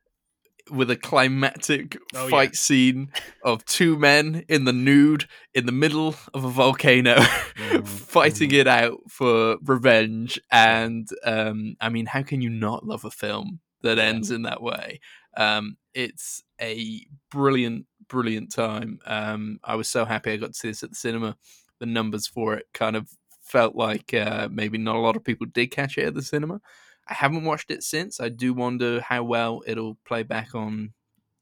with 0.70 0.90
a 0.92 0.96
climactic 0.96 1.98
Oh, 2.16 2.26
yeah. 2.26 2.30
fight 2.30 2.56
scene 2.56 3.12
of 3.44 3.64
two 3.66 3.98
men 3.98 4.44
in 4.48 4.66
the 4.66 4.74
nude 4.74 5.28
in 5.54 5.66
the 5.66 5.72
middle 5.72 6.16
of 6.34 6.44
a 6.46 6.50
volcano 6.50 7.16
Mhm, 7.16 7.88
fighting 7.88 8.52
it 8.52 8.68
out 8.68 9.00
for 9.10 9.58
revenge. 9.64 10.40
And 10.52 11.08
um 11.26 11.76
i 11.82 11.90
mean 11.90 12.06
how 12.06 12.22
can 12.22 12.42
you 12.42 12.50
not 12.50 12.86
love 12.86 13.06
a 13.06 13.12
film 13.12 13.60
that 13.82 13.98
Yeah. 13.98 14.04
ends 14.06 14.30
in 14.32 14.44
that 14.44 14.62
way? 14.62 15.00
Um 15.38 15.78
it's 15.94 16.44
a 16.62 17.06
brilliant 17.32 17.86
brilliant 18.08 18.52
time. 18.54 19.00
Um 19.06 19.60
i 19.64 19.76
was 19.76 19.88
so 19.90 20.06
happy 20.06 20.32
i 20.32 20.38
got 20.38 20.48
to 20.54 20.60
see 20.60 20.68
this 20.70 20.84
at 20.84 20.90
the 20.92 20.96
cinema. 20.96 21.36
The 21.80 21.86
numbers 21.88 22.28
for 22.28 22.54
it 22.56 22.68
kind 22.74 22.96
of 22.96 23.10
felt 23.42 23.76
like 23.76 24.14
uh, 24.14 24.48
maybe 24.52 24.78
not 24.78 24.96
a 24.96 25.00
lot 25.00 25.16
of 25.18 25.24
people 25.26 25.48
did 25.52 25.72
catch 25.72 25.98
it 25.98 26.06
at 26.06 26.14
the 26.14 26.22
cinema 26.22 26.62
I 27.08 27.14
haven't 27.14 27.44
watched 27.46 27.72
it 27.72 27.84
since. 27.84 28.20
I 28.20 28.30
do 28.30 28.54
wonder 28.54 29.02
how 29.02 29.24
well 29.24 29.64
it'll 29.66 29.98
play 30.06 30.24
back 30.24 30.56
on 30.56 30.94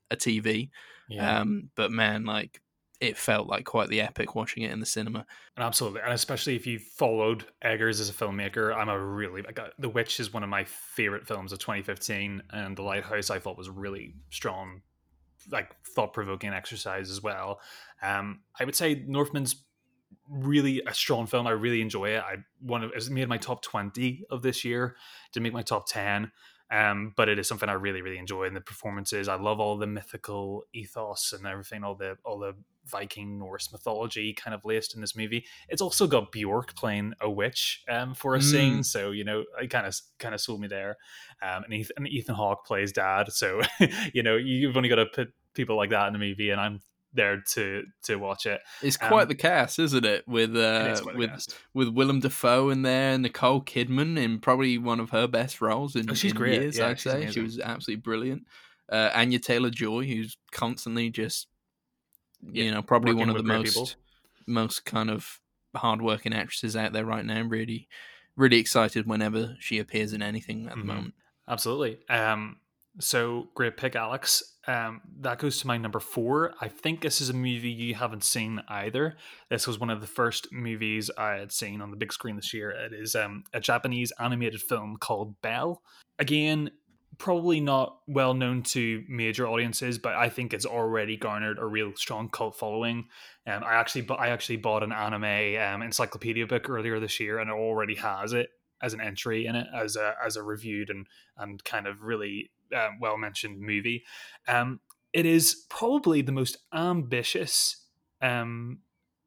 a 0.09 0.15
TV. 0.15 0.69
Yeah, 1.09 1.41
Um, 1.41 1.69
but 1.75 1.91
man, 1.91 2.25
like 2.25 2.61
it 2.99 3.17
felt 3.17 3.47
like 3.47 3.65
quite 3.65 3.89
the 3.89 4.01
epic 4.01 4.35
watching 4.35 4.63
it 4.63 4.71
in 4.71 4.79
the 4.79 4.85
cinema. 4.85 5.25
and 5.55 5.63
absolutely, 5.63 6.01
and 6.01 6.11
especially 6.13 6.55
if 6.55 6.67
you 6.67 6.79
followed 6.79 7.45
Eggers 7.63 7.99
as 7.99 8.09
a 8.09 8.13
filmmaker, 8.13 8.75
I'm 8.75 8.89
a 8.89 8.99
really 8.99 9.41
like 9.41 9.57
uh, 9.59 9.69
The 9.79 9.89
Witch 9.89 10.19
is 10.19 10.33
one 10.33 10.43
of 10.43 10.49
my 10.49 10.63
favorite 10.65 11.25
films 11.27 11.51
of 11.53 11.59
2015, 11.59 12.43
and 12.51 12.75
The 12.75 12.83
Lighthouse 12.83 13.29
I 13.29 13.39
thought 13.39 13.57
was 13.57 13.69
really 13.69 14.15
strong, 14.29 14.81
like 15.51 15.75
thought 15.95 16.13
provoking 16.13 16.53
exercise 16.53 17.09
as 17.09 17.21
well. 17.23 17.61
Um, 18.01 18.41
I 18.59 18.65
would 18.65 18.75
say 18.75 19.03
Northman's 19.07 19.63
really 20.29 20.81
a 20.85 20.93
strong 20.93 21.27
film. 21.27 21.47
I 21.47 21.51
really 21.51 21.81
enjoy 21.81 22.09
it. 22.09 22.23
I 22.23 22.37
one 22.61 22.83
of 22.83 22.91
it's 22.95 23.09
made 23.09 23.27
my 23.27 23.37
top 23.37 23.61
twenty 23.61 24.23
of 24.29 24.41
this 24.41 24.63
year 24.63 24.95
to 25.33 25.39
make 25.39 25.53
my 25.53 25.61
top 25.61 25.87
ten. 25.87 26.31
Um, 26.71 27.13
but 27.17 27.29
it 27.29 27.39
is 27.39 27.47
something 27.47 27.67
I 27.67 27.73
really, 27.73 28.03
really 28.03 28.19
enjoy. 28.19 28.43
And 28.43 28.55
the 28.55 28.61
performances, 28.61 29.27
I 29.27 29.35
love 29.35 29.59
all 29.59 29.77
the 29.77 29.87
mythical 29.87 30.65
ethos 30.71 31.33
and 31.33 31.47
everything, 31.47 31.83
all 31.83 31.95
the 31.95 32.17
all 32.23 32.37
the 32.37 32.53
Viking 32.85 33.39
Norse 33.39 33.71
mythology 33.71 34.33
kind 34.33 34.53
of 34.53 34.65
laced 34.65 34.95
in 34.95 35.01
this 35.01 35.15
movie. 35.15 35.45
It's 35.67 35.81
also 35.81 36.07
got 36.07 36.31
Bjork 36.31 36.75
playing 36.75 37.13
a 37.21 37.29
witch 37.29 37.83
um, 37.89 38.13
for 38.13 38.35
a 38.35 38.41
scene, 38.41 38.83
so 38.83 39.11
you 39.11 39.23
know, 39.23 39.45
it 39.61 39.69
kind 39.69 39.85
of 39.85 39.95
kind 40.19 40.33
of 40.33 40.41
sold 40.41 40.61
me 40.61 40.67
there. 40.67 40.97
Um, 41.41 41.63
and 41.63 41.73
Ethan, 41.73 41.93
and 41.97 42.07
Ethan 42.07 42.35
Hawke 42.35 42.65
plays 42.65 42.91
dad, 42.91 43.31
so 43.31 43.61
you 44.13 44.23
know, 44.23 44.35
you've 44.35 44.75
only 44.77 44.89
got 44.89 44.95
to 44.95 45.05
put 45.05 45.29
people 45.53 45.75
like 45.75 45.89
that 45.91 46.07
in 46.07 46.13
the 46.13 46.19
movie, 46.19 46.49
and 46.49 46.59
I'm 46.59 46.81
there 47.13 47.41
to 47.53 47.83
to 48.03 48.15
watch 48.17 48.45
it. 48.45 48.61
It's 48.81 48.95
quite 48.97 49.27
Um, 49.27 49.27
the 49.27 49.35
cast, 49.35 49.77
isn't 49.77 50.05
it? 50.05 50.25
With 50.27 50.55
uh, 50.55 51.05
a 51.11 51.11
with 51.11 51.31
cast. 51.31 51.59
with 51.73 51.89
Willem 51.89 52.21
Dafoe 52.21 52.69
in 52.69 52.83
there, 52.83 53.17
Nicole 53.17 53.61
Kidman 53.61 54.17
in 54.17 54.39
probably 54.39 54.77
one 54.77 55.01
of 55.01 55.09
her 55.09 55.27
best 55.27 55.59
roles 55.59 55.95
in, 55.97 56.09
Oh, 56.09 56.13
she's 56.13 56.33
in 56.33 56.33
great. 56.33 56.47
years. 56.47 56.79
Yeah, 56.79 56.87
I'd 56.87 56.99
say 56.99 57.25
she 57.27 57.41
was 57.41 57.59
absolutely 57.59 58.01
brilliant. 58.01 58.47
Uh, 58.89 59.11
Anya 59.13 59.39
Taylor 59.39 59.69
Joy, 59.69 60.05
who's 60.05 60.37
constantly 60.51 61.09
just 61.09 61.47
you 62.53 62.71
Yeah, 62.71 62.71
know 62.71 62.81
probably 62.81 63.13
one 63.13 63.29
of 63.29 63.37
the 63.37 63.43
most 63.43 63.63
people. 63.63 63.99
most 64.47 64.85
kind 64.85 65.09
of 65.09 65.39
hardworking 65.75 66.33
actresses 66.33 66.75
out 66.75 66.93
there 66.93 67.05
right 67.05 67.25
now. 67.25 67.41
Really, 67.43 67.87
really 68.35 68.57
excited 68.57 69.07
whenever 69.07 69.55
she 69.59 69.79
appears 69.79 70.13
in 70.13 70.21
anything 70.21 70.67
at 70.67 70.77
Mhm. 70.77 70.79
the 70.79 70.85
moment. 70.85 71.15
Absolutely. 71.47 72.07
Um, 72.09 72.61
so 72.99 73.47
great 73.55 73.77
pick, 73.77 73.95
Alex. 73.95 74.43
Um, 74.67 75.01
that 75.21 75.39
goes 75.39 75.59
to 75.59 75.67
my 75.67 75.77
number 75.77 75.99
four. 75.99 76.53
I 76.61 76.67
think 76.67 77.01
this 77.01 77.21
is 77.21 77.29
a 77.29 77.33
movie 77.33 77.71
you 77.71 77.95
haven't 77.95 78.23
seen 78.23 78.61
either. 78.67 79.15
This 79.49 79.65
was 79.65 79.79
one 79.79 79.89
of 79.89 80.01
the 80.01 80.07
first 80.07 80.51
movies 80.51 81.09
I 81.17 81.31
had 81.31 81.51
seen 81.51 81.81
on 81.81 81.91
the 81.91 81.97
big 81.97 82.13
screen 82.13 82.35
this 82.35 82.53
year. 82.53 82.69
It 82.69 82.93
is 82.93 83.15
um, 83.15 83.43
a 83.53 83.59
Japanese 83.59 84.11
animated 84.19 84.61
film 84.61 84.97
called 84.99 85.41
Belle. 85.41 85.81
Again, 86.19 86.71
probably 87.17 87.59
not 87.59 87.99
well 88.07 88.33
known 88.33 88.63
to 88.63 89.03
major 89.07 89.47
audiences, 89.47 89.97
but 89.97 90.15
I 90.15 90.29
think 90.29 90.53
it's 90.53 90.65
already 90.65 91.17
garnered 91.17 91.57
a 91.57 91.65
real 91.65 91.93
strong 91.95 92.29
cult 92.29 92.55
following. 92.55 93.07
Um, 93.47 93.63
I 93.63 93.75
actually, 93.75 94.01
bu- 94.01 94.15
I 94.15 94.29
actually 94.29 94.57
bought 94.57 94.83
an 94.83 94.91
anime 94.91 95.57
um, 95.61 95.81
encyclopedia 95.81 96.45
book 96.45 96.69
earlier 96.69 96.99
this 96.99 97.19
year, 97.19 97.39
and 97.39 97.49
it 97.49 97.53
already 97.53 97.95
has 97.95 98.33
it 98.33 98.49
as 98.81 98.93
an 98.93 99.01
entry 99.01 99.45
in 99.45 99.55
it 99.55 99.67
as 99.75 99.95
a 99.95 100.15
as 100.23 100.37
a 100.37 100.43
reviewed 100.43 100.89
and 100.89 101.05
and 101.37 101.63
kind 101.65 101.85
of 101.87 102.01
really 102.01 102.51
uh, 102.75 102.89
well 102.99 103.17
mentioned 103.17 103.59
movie. 103.59 104.03
Um, 104.47 104.79
it 105.13 105.25
is 105.25 105.65
probably 105.69 106.21
the 106.21 106.31
most 106.31 106.57
ambitious 106.73 107.85
um, 108.21 108.79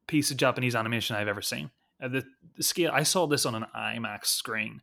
piece 0.07 0.31
of 0.31 0.37
Japanese 0.37 0.75
animation 0.75 1.15
I've 1.15 1.27
ever 1.27 1.41
seen. 1.41 1.71
Uh, 2.01 2.07
the, 2.07 2.23
the, 2.55 2.63
scale 2.63 2.91
I 2.93 3.03
saw 3.03 3.27
this 3.27 3.45
on 3.45 3.55
an 3.55 3.65
IMAX 3.75 4.25
screen. 4.27 4.81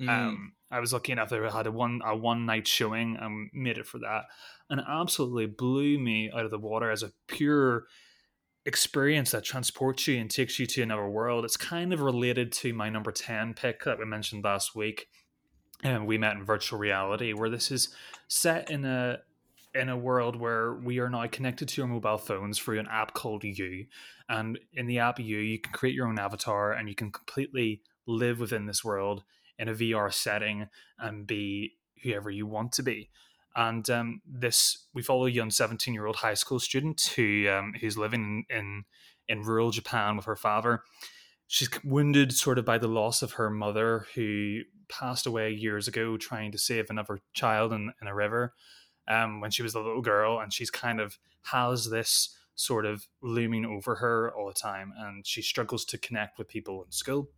Mm. 0.00 0.08
Um, 0.08 0.52
I 0.70 0.80
was 0.80 0.92
lucky 0.92 1.12
enough 1.12 1.30
that 1.30 1.42
I 1.42 1.50
had 1.50 1.66
a 1.66 1.72
one 1.72 2.00
a 2.04 2.16
one 2.16 2.46
night 2.46 2.66
showing 2.66 3.16
and 3.20 3.50
made 3.52 3.78
it 3.78 3.86
for 3.86 3.98
that, 3.98 4.24
and 4.68 4.80
it 4.80 4.86
absolutely 4.88 5.46
blew 5.46 5.98
me 5.98 6.30
out 6.30 6.44
of 6.44 6.50
the 6.50 6.58
water 6.58 6.90
as 6.90 7.02
a 7.02 7.12
pure 7.26 7.86
experience 8.66 9.30
that 9.30 9.44
transports 9.44 10.06
you 10.06 10.18
and 10.18 10.30
takes 10.30 10.58
you 10.58 10.66
to 10.66 10.82
another 10.82 11.08
world. 11.08 11.44
It's 11.44 11.56
kind 11.56 11.92
of 11.92 12.00
related 12.00 12.52
to 12.52 12.74
my 12.74 12.90
number 12.90 13.12
ten 13.12 13.54
pick 13.54 13.84
that 13.84 13.98
we 13.98 14.04
mentioned 14.04 14.44
last 14.44 14.74
week, 14.74 15.08
and 15.82 16.06
we 16.06 16.18
met 16.18 16.36
in 16.36 16.44
virtual 16.44 16.78
reality, 16.78 17.32
where 17.32 17.50
this 17.50 17.70
is 17.70 17.88
set 18.28 18.70
in 18.70 18.84
a 18.84 19.18
in 19.74 19.88
a 19.88 19.96
world 19.96 20.36
where 20.36 20.74
we 20.74 20.98
are 20.98 21.10
now 21.10 21.26
connected 21.26 21.68
to 21.68 21.82
our 21.82 21.88
mobile 21.88 22.18
phones 22.18 22.58
through 22.58 22.78
an 22.78 22.88
app 22.90 23.14
called 23.14 23.44
U. 23.44 23.86
And 24.28 24.58
in 24.72 24.86
the 24.86 24.98
app 24.98 25.18
U, 25.18 25.38
you 25.38 25.58
can 25.58 25.72
create 25.72 25.94
your 25.94 26.08
own 26.08 26.18
avatar 26.18 26.72
and 26.72 26.88
you 26.88 26.94
can 26.94 27.12
completely 27.12 27.82
live 28.06 28.40
within 28.40 28.66
this 28.66 28.84
world 28.84 29.22
in 29.58 29.68
a 29.68 29.74
VR 29.74 30.12
setting 30.12 30.68
and 30.98 31.26
be 31.26 31.74
whoever 32.02 32.30
you 32.30 32.46
want 32.46 32.72
to 32.72 32.82
be. 32.82 33.10
And 33.54 33.88
um, 33.90 34.22
this, 34.26 34.86
we 34.94 35.02
follow 35.02 35.26
a 35.26 35.30
young 35.30 35.50
17 35.50 35.92
year 35.92 36.06
old 36.06 36.16
high 36.16 36.34
school 36.34 36.60
student 36.60 37.00
who 37.16 37.48
um, 37.48 37.74
who's 37.80 37.98
living 37.98 38.46
in, 38.48 38.56
in, 38.56 38.84
in 39.28 39.42
rural 39.42 39.70
Japan 39.70 40.16
with 40.16 40.26
her 40.26 40.36
father. 40.36 40.82
She's 41.46 41.68
wounded 41.82 42.32
sort 42.32 42.58
of 42.58 42.64
by 42.64 42.78
the 42.78 42.88
loss 42.88 43.22
of 43.22 43.32
her 43.32 43.50
mother, 43.50 44.06
who 44.14 44.60
passed 44.88 45.26
away 45.26 45.50
years 45.50 45.88
ago 45.88 46.16
trying 46.16 46.52
to 46.52 46.58
save 46.58 46.90
another 46.90 47.20
child 47.34 47.72
in, 47.72 47.92
in 48.00 48.08
a 48.08 48.14
river 48.14 48.54
um, 49.08 49.40
when 49.40 49.50
she 49.50 49.62
was 49.62 49.74
a 49.74 49.80
little 49.80 50.02
girl, 50.02 50.38
and 50.38 50.52
she's 50.52 50.70
kind 50.70 51.00
of 51.00 51.18
has 51.42 51.90
this 51.90 52.36
sort 52.54 52.84
of 52.84 53.06
looming 53.22 53.64
over 53.64 53.96
her 53.96 54.32
all 54.34 54.48
the 54.48 54.54
time, 54.54 54.92
and 54.98 55.26
she 55.26 55.42
struggles 55.42 55.84
to 55.86 55.98
connect 55.98 56.38
with 56.38 56.48
people 56.48 56.82
in 56.84 56.90
school, 56.92 57.30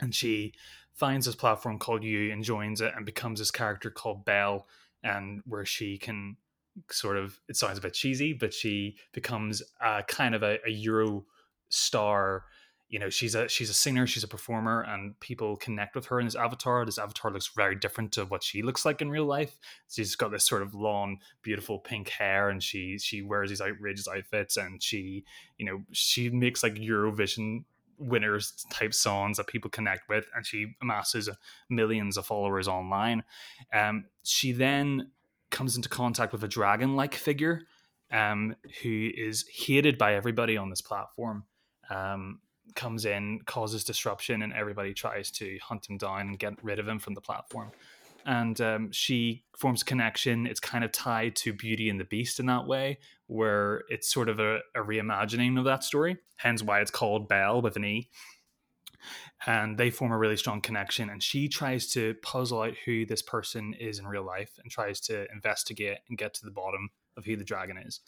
and 0.00 0.14
she 0.14 0.52
finds 0.94 1.26
this 1.26 1.34
platform 1.34 1.78
called 1.78 2.04
U 2.04 2.32
and 2.32 2.44
joins 2.44 2.80
it 2.80 2.92
and 2.96 3.04
becomes 3.04 3.40
this 3.40 3.50
character 3.50 3.90
called 3.90 4.24
Belle, 4.24 4.66
and 5.02 5.42
where 5.44 5.64
she 5.64 5.98
can 5.98 6.36
sort 6.90 7.16
of 7.16 7.38
it 7.48 7.56
sounds 7.56 7.78
a 7.78 7.82
bit 7.82 7.94
cheesy, 7.94 8.32
but 8.32 8.54
she 8.54 8.96
becomes 9.12 9.62
a 9.80 10.02
kind 10.04 10.34
of 10.34 10.42
a, 10.42 10.58
a 10.66 10.70
Euro 10.70 11.24
star 11.68 12.44
you 12.94 13.00
know 13.00 13.10
she's 13.10 13.34
a 13.34 13.48
she's 13.48 13.70
a 13.70 13.74
singer 13.74 14.06
she's 14.06 14.22
a 14.22 14.28
performer 14.28 14.82
and 14.82 15.18
people 15.18 15.56
connect 15.56 15.96
with 15.96 16.06
her 16.06 16.20
in 16.20 16.26
this 16.26 16.36
avatar. 16.36 16.86
This 16.86 16.96
avatar 16.96 17.32
looks 17.32 17.48
very 17.48 17.74
different 17.74 18.12
to 18.12 18.24
what 18.24 18.44
she 18.44 18.62
looks 18.62 18.84
like 18.84 19.02
in 19.02 19.10
real 19.10 19.24
life. 19.24 19.58
She's 19.90 20.14
got 20.14 20.30
this 20.30 20.46
sort 20.46 20.62
of 20.62 20.76
long 20.76 21.18
beautiful 21.42 21.80
pink 21.80 22.08
hair 22.08 22.50
and 22.50 22.62
she 22.62 22.96
she 23.00 23.20
wears 23.20 23.48
these 23.50 23.60
outrageous 23.60 24.06
outfits 24.06 24.56
and 24.56 24.80
she 24.80 25.24
you 25.58 25.66
know 25.66 25.82
she 25.90 26.30
makes 26.30 26.62
like 26.62 26.76
eurovision 26.76 27.64
winners 27.98 28.64
type 28.70 28.94
songs 28.94 29.38
that 29.38 29.48
people 29.48 29.70
connect 29.70 30.08
with 30.08 30.26
and 30.36 30.46
she 30.46 30.76
amasses 30.80 31.28
millions 31.68 32.16
of 32.16 32.24
followers 32.24 32.68
online. 32.68 33.24
Um 33.72 34.04
she 34.22 34.52
then 34.52 35.10
comes 35.50 35.74
into 35.74 35.88
contact 35.88 36.32
with 36.32 36.44
a 36.44 36.48
dragon 36.48 36.94
like 36.94 37.16
figure 37.16 37.62
um 38.12 38.54
who 38.84 39.10
is 39.16 39.44
hated 39.52 39.98
by 39.98 40.14
everybody 40.14 40.56
on 40.56 40.70
this 40.70 40.80
platform. 40.80 41.42
Um, 41.90 42.40
comes 42.74 43.04
in, 43.04 43.40
causes 43.46 43.84
disruption, 43.84 44.42
and 44.42 44.52
everybody 44.52 44.94
tries 44.94 45.30
to 45.32 45.58
hunt 45.62 45.88
him 45.88 45.98
down 45.98 46.20
and 46.20 46.38
get 46.38 46.54
rid 46.62 46.78
of 46.78 46.88
him 46.88 46.98
from 46.98 47.14
the 47.14 47.20
platform. 47.20 47.70
And 48.26 48.58
um, 48.60 48.90
she 48.90 49.44
forms 49.56 49.82
a 49.82 49.84
connection. 49.84 50.46
It's 50.46 50.60
kind 50.60 50.82
of 50.82 50.92
tied 50.92 51.36
to 51.36 51.52
Beauty 51.52 51.90
and 51.90 52.00
the 52.00 52.04
Beast 52.04 52.40
in 52.40 52.46
that 52.46 52.66
way, 52.66 52.98
where 53.26 53.82
it's 53.88 54.12
sort 54.12 54.28
of 54.28 54.40
a, 54.40 54.60
a 54.74 54.80
reimagining 54.80 55.58
of 55.58 55.64
that 55.64 55.84
story. 55.84 56.16
Hence 56.36 56.62
why 56.62 56.80
it's 56.80 56.90
called 56.90 57.28
Belle 57.28 57.60
with 57.60 57.76
an 57.76 57.84
E. 57.84 58.08
And 59.46 59.76
they 59.76 59.90
form 59.90 60.12
a 60.12 60.18
really 60.18 60.38
strong 60.38 60.62
connection. 60.62 61.10
And 61.10 61.22
she 61.22 61.48
tries 61.48 61.88
to 61.92 62.14
puzzle 62.22 62.62
out 62.62 62.74
who 62.86 63.04
this 63.04 63.20
person 63.20 63.74
is 63.74 63.98
in 63.98 64.06
real 64.06 64.24
life 64.24 64.58
and 64.62 64.70
tries 64.70 65.00
to 65.02 65.30
investigate 65.30 65.98
and 66.08 66.16
get 66.16 66.32
to 66.34 66.44
the 66.46 66.50
bottom 66.50 66.88
of 67.18 67.26
who 67.26 67.36
the 67.36 67.44
dragon 67.44 67.76
is 67.76 68.00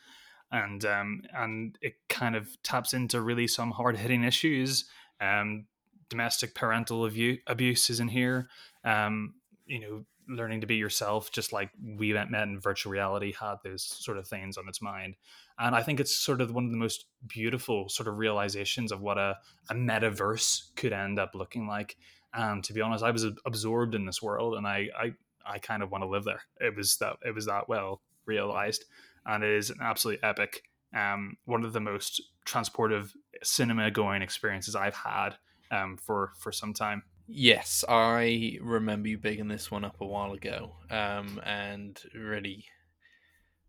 and 0.51 0.85
um, 0.85 1.23
and 1.35 1.79
it 1.81 1.95
kind 2.09 2.37
of 2.37 2.49
taps 2.63 2.93
into 2.95 3.21
really 3.21 3.47
some 3.47 3.71
hard 3.71 3.97
hitting 3.97 4.25
issues. 4.25 4.85
Um, 5.21 5.67
domestic 6.09 6.55
parental 6.55 7.05
abuse, 7.05 7.41
abuse 7.47 7.91
is 7.91 8.01
in 8.01 8.09
here. 8.09 8.49
Um, 8.85 9.35
you 9.67 9.81
know, 9.81 10.05
learning 10.29 10.61
to 10.61 10.67
be 10.67 10.77
yourself, 10.77 11.31
just 11.31 11.53
like 11.53 11.71
we 11.97 12.13
met 12.13 12.31
in 12.31 12.61
virtual 12.61 12.93
reality, 12.93 13.33
had 13.39 13.57
those 13.65 13.83
sort 13.83 14.19
of 14.19 14.27
things 14.27 14.57
on 14.57 14.69
its 14.69 14.83
mind. 14.83 15.17
And 15.59 15.75
I 15.75 15.83
think 15.83 16.01
it's 16.01 16.17
sort 16.17 16.41
of 16.41 16.53
one 16.55 16.65
of 16.65 16.71
the 16.71 16.77
most 16.77 17.07
beautiful 17.27 17.89
sort 17.89 18.09
of 18.09 18.19
realizations 18.19 18.93
of 18.93 19.01
what 19.01 19.19
a, 19.19 19.37
a 19.71 19.75
metaverse 19.75 20.75
could 20.77 20.93
end 20.93 21.19
up 21.19 21.35
looking 21.35 21.67
like. 21.67 21.97
And 22.35 22.63
to 22.65 22.73
be 22.73 22.81
honest, 22.81 23.05
I 23.05 23.11
was 23.11 23.25
absorbed 23.45 23.95
in 23.95 24.05
this 24.05 24.23
world, 24.23 24.55
and 24.55 24.67
I 24.67 24.89
I, 24.99 25.15
I 25.45 25.59
kind 25.59 25.83
of 25.83 25.91
want 25.91 26.03
to 26.03 26.09
live 26.09 26.25
there. 26.25 26.43
It 26.61 26.77
was 26.77 26.97
that 26.99 27.17
it 27.25 27.35
was 27.35 27.47
that 27.47 27.69
well 27.69 28.03
realized 28.27 28.85
and 29.27 29.43
it 29.43 29.51
is 29.51 29.71
an 29.71 29.79
absolutely 29.81 30.23
epic. 30.23 30.63
Um, 30.95 31.37
one 31.45 31.65
of 31.65 31.73
the 31.73 31.81
most 31.81 32.23
transportive 32.47 33.11
cinema 33.43 33.91
going 33.91 34.23
experiences 34.23 34.75
I've 34.75 34.95
had 34.95 35.37
um, 35.71 35.97
for 35.97 36.33
for 36.39 36.53
some 36.53 36.73
time. 36.73 37.03
Yes, 37.29 37.85
I 37.89 38.59
remember 38.63 39.09
you 39.09 39.19
bigging 39.19 39.49
this 39.49 39.71
one 39.71 39.85
up 39.85 40.01
a 40.01 40.07
while 40.07 40.33
ago, 40.33 40.77
um, 40.91 41.41
and 41.45 42.01
really 42.15 42.67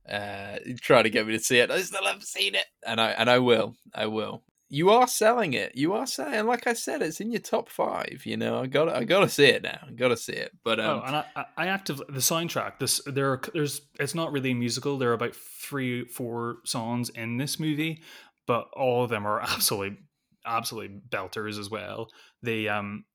uh, 0.07 0.57
try 0.79 1.01
to 1.01 1.09
get 1.09 1.25
me 1.25 1.33
to 1.33 1.39
see 1.39 1.57
it. 1.57 1.71
I 1.71 1.81
still 1.81 2.05
haven't 2.05 2.27
seen 2.27 2.55
it, 2.55 2.65
and 2.85 3.01
I 3.01 3.11
and 3.11 3.29
I 3.29 3.39
will, 3.39 3.75
I 3.95 4.05
will 4.05 4.43
you 4.69 4.89
are 4.89 5.07
selling 5.07 5.53
it. 5.53 5.73
You 5.75 5.93
are 5.93 6.05
selling, 6.05 6.45
like 6.45 6.67
I 6.67 6.73
said, 6.73 7.01
it's 7.01 7.21
in 7.21 7.31
your 7.31 7.41
top 7.41 7.69
five. 7.69 8.23
You 8.25 8.35
know, 8.35 8.61
I 8.61 8.67
got, 8.67 8.89
I 8.89 9.05
got 9.05 9.21
to 9.21 9.29
see 9.29 9.45
it 9.45 9.63
now. 9.63 9.79
I 9.87 9.91
got 9.91 10.09
to 10.09 10.17
see 10.17 10.33
it. 10.33 10.51
But 10.63 10.79
um, 10.79 11.01
oh, 11.01 11.07
and 11.07 11.15
I, 11.15 11.45
I 11.55 11.67
actively 11.67 12.05
the 12.09 12.19
soundtrack. 12.19 12.79
This 12.79 13.01
there, 13.05 13.31
are, 13.31 13.41
there's, 13.53 13.81
it's 13.99 14.15
not 14.15 14.31
really 14.31 14.51
a 14.51 14.55
musical. 14.55 14.97
There 14.97 15.11
are 15.11 15.13
about 15.13 15.35
three, 15.35 16.05
four 16.05 16.57
songs 16.65 17.09
in 17.09 17.37
this 17.37 17.59
movie, 17.59 18.01
but 18.45 18.67
all 18.73 19.03
of 19.03 19.09
them 19.09 19.25
are 19.25 19.41
absolutely, 19.41 19.99
absolutely 20.45 20.99
belters 21.09 21.57
as 21.57 21.69
well. 21.69 22.09
They, 22.43 22.67
um, 22.67 23.05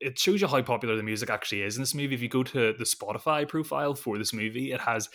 it 0.00 0.18
shows 0.18 0.40
you 0.40 0.48
how 0.48 0.62
popular 0.62 0.96
the 0.96 1.02
music 1.02 1.30
actually 1.30 1.62
is 1.62 1.76
in 1.76 1.82
this 1.82 1.94
movie. 1.94 2.14
If 2.14 2.22
you 2.22 2.28
go 2.28 2.42
to 2.42 2.72
the 2.72 2.84
Spotify 2.84 3.46
profile 3.46 3.94
for 3.94 4.18
this 4.18 4.32
movie, 4.32 4.72
it 4.72 4.80
has 4.80 5.08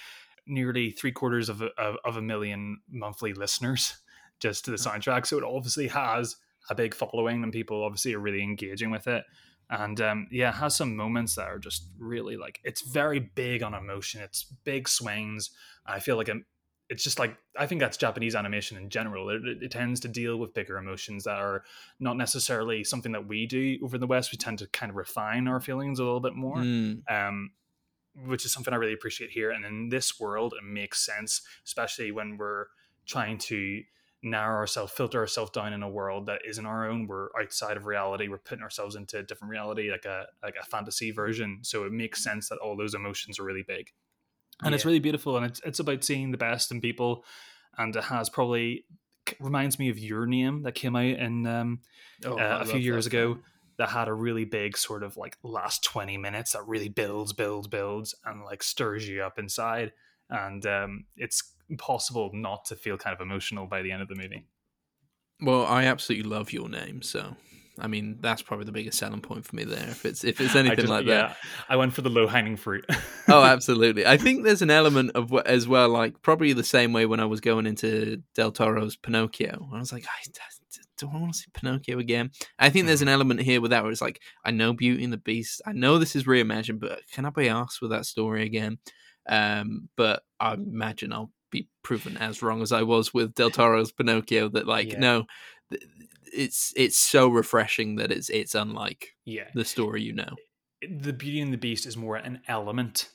nearly 0.48 0.92
three 0.92 1.12
quarters 1.12 1.50
of 1.50 1.62
a, 1.62 1.70
of, 1.78 1.96
of 2.06 2.18
a 2.18 2.22
million 2.22 2.80
monthly 2.90 3.34
listeners 3.34 3.98
just 4.44 4.66
to 4.66 4.72
the 4.72 4.78
soundtrack. 4.78 5.26
So 5.26 5.38
it 5.38 5.44
obviously 5.44 5.88
has 5.88 6.36
a 6.70 6.76
big 6.76 6.94
following, 6.94 7.42
and 7.42 7.52
people 7.52 7.84
obviously 7.84 8.14
are 8.14 8.20
really 8.20 8.44
engaging 8.44 8.92
with 8.92 9.08
it. 9.08 9.24
And 9.70 10.00
um, 10.02 10.28
yeah, 10.30 10.50
it 10.50 10.56
has 10.56 10.76
some 10.76 10.96
moments 10.96 11.36
that 11.36 11.48
are 11.48 11.58
just 11.58 11.88
really 11.98 12.36
like 12.36 12.60
it's 12.64 12.82
very 12.82 13.20
big 13.20 13.64
on 13.64 13.74
emotion. 13.74 14.22
It's 14.22 14.44
big 14.44 14.88
swings. 14.88 15.50
I 15.86 16.00
feel 16.00 16.18
like 16.18 16.30
it's 16.90 17.04
just 17.04 17.18
like 17.18 17.38
I 17.58 17.66
think 17.66 17.80
that's 17.80 17.96
Japanese 17.98 18.36
animation 18.36 18.78
in 18.78 18.90
general. 18.90 19.30
It, 19.30 19.46
it, 19.46 19.64
it, 19.64 19.72
tends 19.72 20.02
to 20.02 20.10
deal 20.10 20.36
with 20.38 20.54
bigger 20.54 20.78
emotions 20.78 21.24
that 21.24 21.38
are 21.38 21.64
not 22.00 22.18
necessarily 22.18 22.84
something 22.84 23.14
that 23.14 23.28
we 23.28 23.48
do 23.48 23.80
over 23.82 23.96
in 23.96 24.02
the 24.02 24.08
West. 24.08 24.34
We 24.34 24.38
tend 24.38 24.60
to 24.60 24.68
kind 24.68 24.90
of 24.90 24.98
refine 24.98 25.48
our 25.48 25.62
feelings 25.62 26.00
a 26.00 26.04
little 26.04 26.20
bit 26.20 26.36
more, 26.36 26.58
mm. 26.58 27.02
um, 27.10 27.52
which 28.26 28.46
is 28.46 28.52
something 28.52 28.74
I 28.74 28.78
really 28.78 28.94
appreciate 28.94 29.32
here. 29.32 29.52
And 29.52 29.64
in 29.64 29.90
this 29.90 30.20
world, 30.20 30.54
it 30.54 30.66
makes 30.66 31.04
sense, 31.04 31.42
especially 31.66 32.12
when 32.12 32.38
we're 32.38 32.66
trying 33.06 33.38
to 33.38 33.82
narrow 34.24 34.56
ourselves, 34.56 34.94
filter 34.94 35.20
ourselves 35.20 35.51
down 35.51 35.74
in 35.74 35.84
a 35.84 35.89
world 35.89 36.27
that 36.27 36.42
isn't 36.48 36.65
our 36.65 36.89
own. 36.89 37.08
We're 37.08 37.27
outside 37.39 37.77
of 37.77 37.86
reality. 37.86 38.30
We're 38.30 38.38
putting 38.38 38.63
ourselves 38.63 38.96
into 38.96 39.20
a 39.20 39.24
different 39.24 39.51
reality, 39.51 39.92
like 39.92 40.06
a 40.06 40.27
like 40.42 40.56
a 40.60 40.65
fantasy 40.65 41.12
version. 41.12 41.60
So 41.62 41.84
it 41.84 41.92
makes 41.92 42.24
sense 42.24 42.50
that 42.50 42.58
all 42.60 42.77
those 42.77 42.96
emotions 42.96 43.38
are 43.38 43.44
really 43.44 43.65
big, 43.68 43.92
and 44.62 44.72
yeah. 44.72 44.75
it's 44.75 44.86
really 44.86 45.00
beautiful. 45.00 45.38
And 45.38 45.46
it's 45.46 45.62
it's 45.65 45.80
about 45.80 46.03
seeing 46.03 46.32
the 46.32 46.38
best 46.38 46.72
in 46.72 46.82
people, 46.82 47.25
and 47.77 47.96
it 47.96 48.06
has 48.06 48.30
probably 48.30 48.86
reminds 49.39 49.77
me 49.77 49.89
of 49.89 50.00
your 50.00 50.25
name 50.25 50.63
that 50.63 50.75
came 50.75 50.96
out 50.96 51.06
in 51.06 51.46
um, 51.46 51.80
oh, 52.25 52.38
uh, 52.38 52.60
a 52.62 52.65
few 52.65 52.80
years 52.80 53.06
ago. 53.06 53.39
That 53.77 53.89
had 53.89 54.08
a 54.08 54.13
really 54.13 54.46
big 54.46 54.77
sort 54.77 55.03
of 55.03 55.18
like 55.18 55.38
last 55.44 55.84
twenty 55.84 56.18
minutes 56.18 56.53
that 56.53 56.68
really 56.68 56.89
builds, 56.89 57.34
builds, 57.34 57.68
builds, 57.68 58.15
and 58.24 58.44
like 58.44 58.62
stirs 58.62 59.08
you 59.08 59.24
up 59.24 59.39
inside. 59.39 59.94
And 60.30 60.65
um, 60.65 61.06
it's 61.18 61.53
impossible 61.70 62.32
not 62.34 62.65
to 62.65 62.75
feel 62.75 62.98
kind 62.98 63.15
of 63.15 63.22
emotional 63.22 63.65
by 63.65 63.82
the 63.82 63.91
end 63.91 64.01
of 64.01 64.08
the 64.08 64.15
movie. 64.15 64.46
Well, 65.41 65.65
I 65.65 65.86
absolutely 65.86 66.29
love 66.29 66.53
your 66.53 66.70
name, 66.70 67.01
so 67.01 67.36
I 67.79 67.88
mean 67.88 68.20
that's 68.22 68.41
probably 68.41 68.65
the 68.65 68.72
biggest 68.72 69.00
selling 69.00 69.22
point 69.22 69.46
for 69.46 69.55
me 69.55 69.63
there. 69.63 69.89
If 69.89 70.05
it's 70.05 70.24
if 70.24 70.39
it's 70.39 70.55
anything 70.55 70.77
just, 70.77 70.89
like 70.89 71.05
yeah, 71.05 71.27
that, 71.27 71.38
I 71.67 71.75
went 71.75 71.93
for 71.93 72.01
the 72.01 72.10
low 72.10 72.27
hanging 72.27 72.55
fruit. 72.55 72.86
oh, 73.27 73.43
absolutely. 73.43 74.05
I 74.05 74.17
think 74.17 74.43
there's 74.43 74.62
an 74.62 74.70
element 74.70 75.12
of 75.15 75.32
what 75.32 75.48
as 75.48 75.67
well, 75.67 75.89
like 75.89 76.22
probably 76.22 76.53
the 76.53 76.63
same 76.63 76.93
way 76.93 77.05
when 77.05 77.20
I 77.20 77.25
was 77.25 77.41
going 77.41 77.65
into 77.65 78.22
Del 78.36 78.51
Toro's 78.51 78.96
Pinocchio. 78.96 79.70
I 79.74 79.79
was 79.79 79.91
like, 79.91 80.05
I, 80.05 80.29
do 80.98 81.10
I 81.12 81.20
want 81.20 81.34
to 81.34 81.39
see 81.39 81.51
Pinocchio 81.53 82.00
again? 82.00 82.32
I 82.60 82.70
think 82.70 82.86
there's 82.86 83.01
an 83.01 83.08
mm-hmm. 83.08 83.13
element 83.13 83.41
here 83.41 83.62
with 83.62 83.72
that 83.72 83.84
where 83.84 83.91
it's 83.91 84.01
like, 84.01 84.22
I 84.46 84.51
know 84.51 84.74
Beauty 84.74 85.03
and 85.03 85.13
the 85.13 85.17
Beast, 85.17 85.62
I 85.65 85.74
know 85.74 85.98
this 85.98 86.15
is 86.15 86.24
reimagined, 86.25 86.79
but 86.79 87.01
can 87.12 87.25
I 87.25 87.29
be 87.29 87.50
asked 87.50 87.82
with 87.82 87.91
that 87.91 88.05
story 88.05 88.43
again? 88.43 88.77
Um, 89.27 89.89
but 89.96 90.24
I 90.39 90.53
imagine 90.53 91.13
I'll 91.13 91.32
be 91.54 91.70
proven 91.84 92.18
as 92.18 92.42
wrong 92.42 92.62
as 92.62 92.72
I 92.74 92.82
was 92.84 93.14
with 93.14 93.34
Del 93.36 93.50
Toro's 93.52 93.92
Pinocchio. 93.94 94.50
That 94.50 94.68
like 94.68 94.92
Yeah. 94.92 95.00
no, 95.00 95.26
it's 96.34 96.74
it's 96.76 96.98
so 96.98 97.30
refreshing 97.30 97.96
that 97.98 98.12
it's 98.12 98.30
it's 98.30 98.56
unlike 98.56 99.16
Yeah, 99.26 99.48
the 99.54 99.64
story 99.66 100.02
you 100.04 100.14
know. 100.14 100.36
the 100.82 101.14
Beauty 101.14 101.40
and 101.40 101.54
the 101.54 101.58
Beast 101.58 101.86
is 101.86 101.96
more 101.96 102.16
an 102.18 102.42
element 102.48 103.10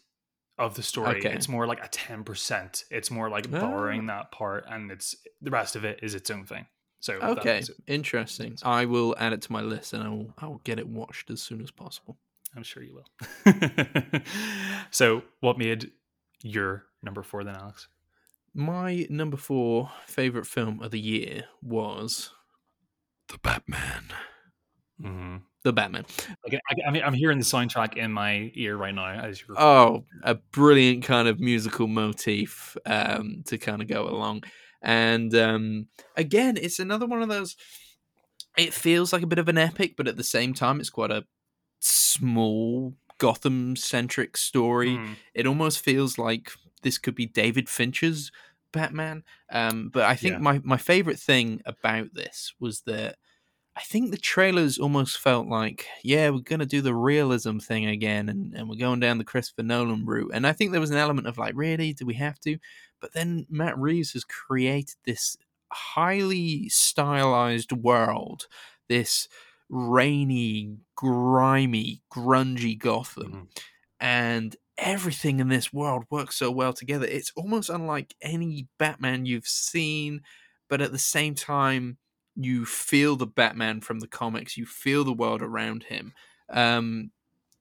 of 0.56 0.74
the 0.74 0.82
story. 0.82 1.18
Okay. 1.18 1.32
It's 1.32 1.48
more 1.48 1.66
like 1.66 1.84
a 1.84 1.88
ten 1.88 2.24
percent. 2.24 2.84
It's 2.90 3.10
more 3.10 3.28
like 3.28 3.46
Ah. 3.52 3.60
borrowing 3.60 4.06
that 4.06 4.32
part, 4.32 4.64
and 4.68 4.90
it's 4.90 5.14
the 5.42 5.50
rest 5.50 5.76
of 5.76 5.84
it 5.84 6.00
is 6.02 6.14
its 6.14 6.30
own 6.30 6.44
thing. 6.46 6.66
So 7.00 7.14
Okay, 7.14 7.62
interesting. 7.86 8.56
I 8.64 8.84
will 8.86 9.14
add 9.18 9.32
it 9.32 9.42
to 9.42 9.52
my 9.52 9.60
list 9.60 9.92
and 9.92 10.02
I 10.02 10.08
will 10.08 10.34
I 10.38 10.46
will 10.46 10.60
get 10.64 10.78
it 10.80 10.88
watched 10.88 11.30
as 11.30 11.40
soon 11.42 11.60
as 11.62 11.70
possible. 11.70 12.18
I'm 12.56 12.62
sure 12.64 12.82
you 12.82 12.94
will. 12.98 13.52
so, 14.90 15.22
what 15.40 15.58
made 15.58 15.90
your 16.42 16.84
number 17.02 17.22
four 17.22 17.44
then, 17.44 17.54
Alex? 17.54 17.88
My 18.54 19.06
number 19.08 19.36
four 19.36 19.90
favorite 20.06 20.46
film 20.46 20.82
of 20.82 20.90
the 20.90 21.00
year 21.00 21.44
was 21.62 22.32
The 23.28 23.38
Batman. 23.38 24.04
Mm-hmm. 25.00 25.36
The 25.64 25.72
Batman. 25.72 26.06
Like, 26.44 26.60
I, 26.70 26.88
I 26.88 26.90
mean, 26.90 27.02
I'm 27.04 27.12
hearing 27.14 27.38
the 27.38 27.44
soundtrack 27.44 27.96
in 27.96 28.12
my 28.12 28.50
ear 28.54 28.76
right 28.76 28.94
now 28.94 29.08
as 29.08 29.42
you're. 29.42 29.60
Oh, 29.60 30.04
a 30.22 30.34
brilliant 30.34 31.04
kind 31.04 31.28
of 31.28 31.40
musical 31.40 31.86
motif 31.86 32.76
um, 32.86 33.42
to 33.46 33.58
kind 33.58 33.82
of 33.82 33.88
go 33.88 34.08
along. 34.08 34.44
And 34.82 35.34
um, 35.34 35.88
again, 36.16 36.56
it's 36.56 36.78
another 36.78 37.06
one 37.06 37.22
of 37.22 37.28
those. 37.28 37.56
It 38.56 38.72
feels 38.72 39.12
like 39.12 39.22
a 39.22 39.26
bit 39.26 39.38
of 39.38 39.48
an 39.48 39.58
epic, 39.58 39.94
but 39.96 40.08
at 40.08 40.16
the 40.16 40.24
same 40.24 40.54
time, 40.54 40.80
it's 40.80 40.90
quite 40.90 41.10
a 41.10 41.24
small 41.80 42.94
Gotham 43.18 43.76
centric 43.76 44.36
story. 44.36 44.90
Mhm. 44.90 45.16
It 45.34 45.46
almost 45.46 45.80
feels 45.80 46.18
like 46.18 46.52
this 46.82 46.98
could 46.98 47.14
be 47.14 47.26
David 47.26 47.68
Fincher's 47.68 48.30
Batman. 48.72 49.24
Um, 49.50 49.88
but 49.88 50.04
I 50.04 50.14
think 50.14 50.34
Yeah. 50.34 50.38
my, 50.40 50.60
my 50.64 50.76
favorite 50.76 51.18
thing 51.18 51.62
about 51.64 52.14
this 52.14 52.52
was 52.60 52.82
that 52.82 53.16
I 53.76 53.80
think 53.82 54.10
the 54.10 54.18
trailers 54.18 54.78
almost 54.78 55.18
felt 55.18 55.46
like, 55.46 55.86
yeah, 56.02 56.30
we're 56.30 56.40
going 56.40 56.58
to 56.60 56.66
do 56.66 56.80
the 56.82 56.94
realism 56.94 57.58
thing 57.58 57.86
again 57.86 58.28
and, 58.28 58.52
and 58.54 58.68
we're 58.68 58.76
going 58.76 58.98
down 59.00 59.18
the 59.18 59.24
Christopher 59.24 59.62
Nolan 59.62 60.04
route. 60.04 60.32
And 60.34 60.46
I 60.46 60.52
think 60.52 60.72
there 60.72 60.80
was 60.80 60.90
an 60.90 60.96
element 60.96 61.28
of 61.28 61.38
like, 61.38 61.54
really? 61.56 61.92
Do 61.92 62.04
we 62.04 62.14
have 62.14 62.40
to? 62.40 62.58
But 63.00 63.12
then 63.12 63.46
Matt 63.48 63.78
Reeves 63.78 64.12
has 64.14 64.24
created 64.24 64.96
this 65.04 65.36
highly 65.72 66.68
stylized 66.68 67.70
world, 67.72 68.48
this 68.88 69.28
rainy, 69.68 70.76
grimy, 70.96 72.02
grungy 72.12 72.76
Gotham 72.78 73.32
Mhm. 73.32 73.62
and 74.00 74.56
everything 74.78 75.40
in 75.40 75.48
this 75.48 75.72
world 75.72 76.04
works 76.10 76.36
so 76.36 76.50
well 76.50 76.72
together. 76.72 77.06
It's 77.06 77.32
almost 77.36 77.68
unlike 77.70 78.14
any 78.22 78.68
Batman 78.78 79.26
you've 79.26 79.46
seen, 79.46 80.22
but 80.68 80.80
at 80.80 80.92
the 80.92 80.98
same 80.98 81.34
time, 81.34 81.98
you 82.36 82.64
feel 82.64 83.16
the 83.16 83.26
Batman 83.26 83.80
from 83.80 84.00
the 84.00 84.08
comics. 84.08 84.56
You 84.56 84.66
feel 84.66 85.04
the 85.04 85.12
world 85.12 85.42
around 85.42 85.84
him, 85.84 86.14
um, 86.50 87.10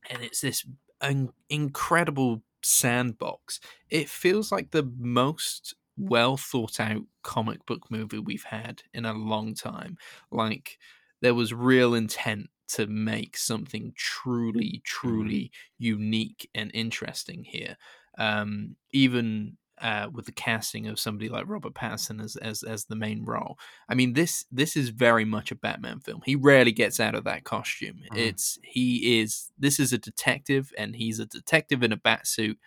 and 0.10 0.24
it's 0.24 0.42
this 0.42 0.66
un- 1.02 1.34
incredible 1.50 2.44
sandbox. 2.64 3.60
It 3.90 4.10
feels 4.10 4.52
like 4.52 4.72
the 4.72 4.84
most 4.98 5.76
well 5.98 6.38
thought 6.38 6.80
out 6.80 7.04
comic 7.24 7.66
book 7.66 7.90
movie 7.90 8.20
we've 8.20 8.44
had 8.44 8.84
in 8.94 9.06
a 9.06 9.14
long 9.14 9.56
time. 9.56 9.98
Like 10.32 10.78
there 11.22 11.36
was 11.36 11.54
real 11.54 11.94
intent 11.94 12.50
to 12.70 12.88
make 12.88 13.38
something 13.38 13.94
truly, 13.96 14.82
truly 14.86 15.52
unique 15.78 16.50
and 16.54 16.72
interesting 16.74 17.44
here. 17.44 17.78
Um, 18.18 18.76
even 18.92 19.58
uh, 19.80 20.10
with 20.12 20.26
the 20.26 20.32
casting 20.32 20.88
of 20.88 21.00
somebody 21.00 21.30
like 21.30 21.48
Robert 21.48 21.74
Pattinson 21.74 22.24
as, 22.24 22.36
as 22.38 22.64
as 22.64 22.86
the 22.86 22.96
main 22.96 23.24
role. 23.24 23.60
I 23.88 23.94
mean, 23.96 24.14
this 24.14 24.46
this 24.52 24.76
is 24.76 24.90
very 24.90 25.26
much 25.26 25.52
a 25.52 25.56
Batman 25.56 26.00
film. 26.00 26.22
He 26.26 26.36
rarely 26.36 26.72
gets 26.72 27.00
out 27.00 27.16
of 27.16 27.26
that 27.26 27.44
costume. 27.44 28.02
Mhm. 28.12 28.18
It's 28.18 28.58
he 28.64 29.20
is 29.22 29.52
this 29.58 29.80
is 29.80 29.94
a 29.94 29.98
detective, 29.98 30.72
and 30.78 30.96
he's 30.96 31.20
a 31.20 31.26
detective 31.26 31.84
in 31.84 31.92
a 31.92 31.98
bat 31.98 32.26
suit, 32.26 32.58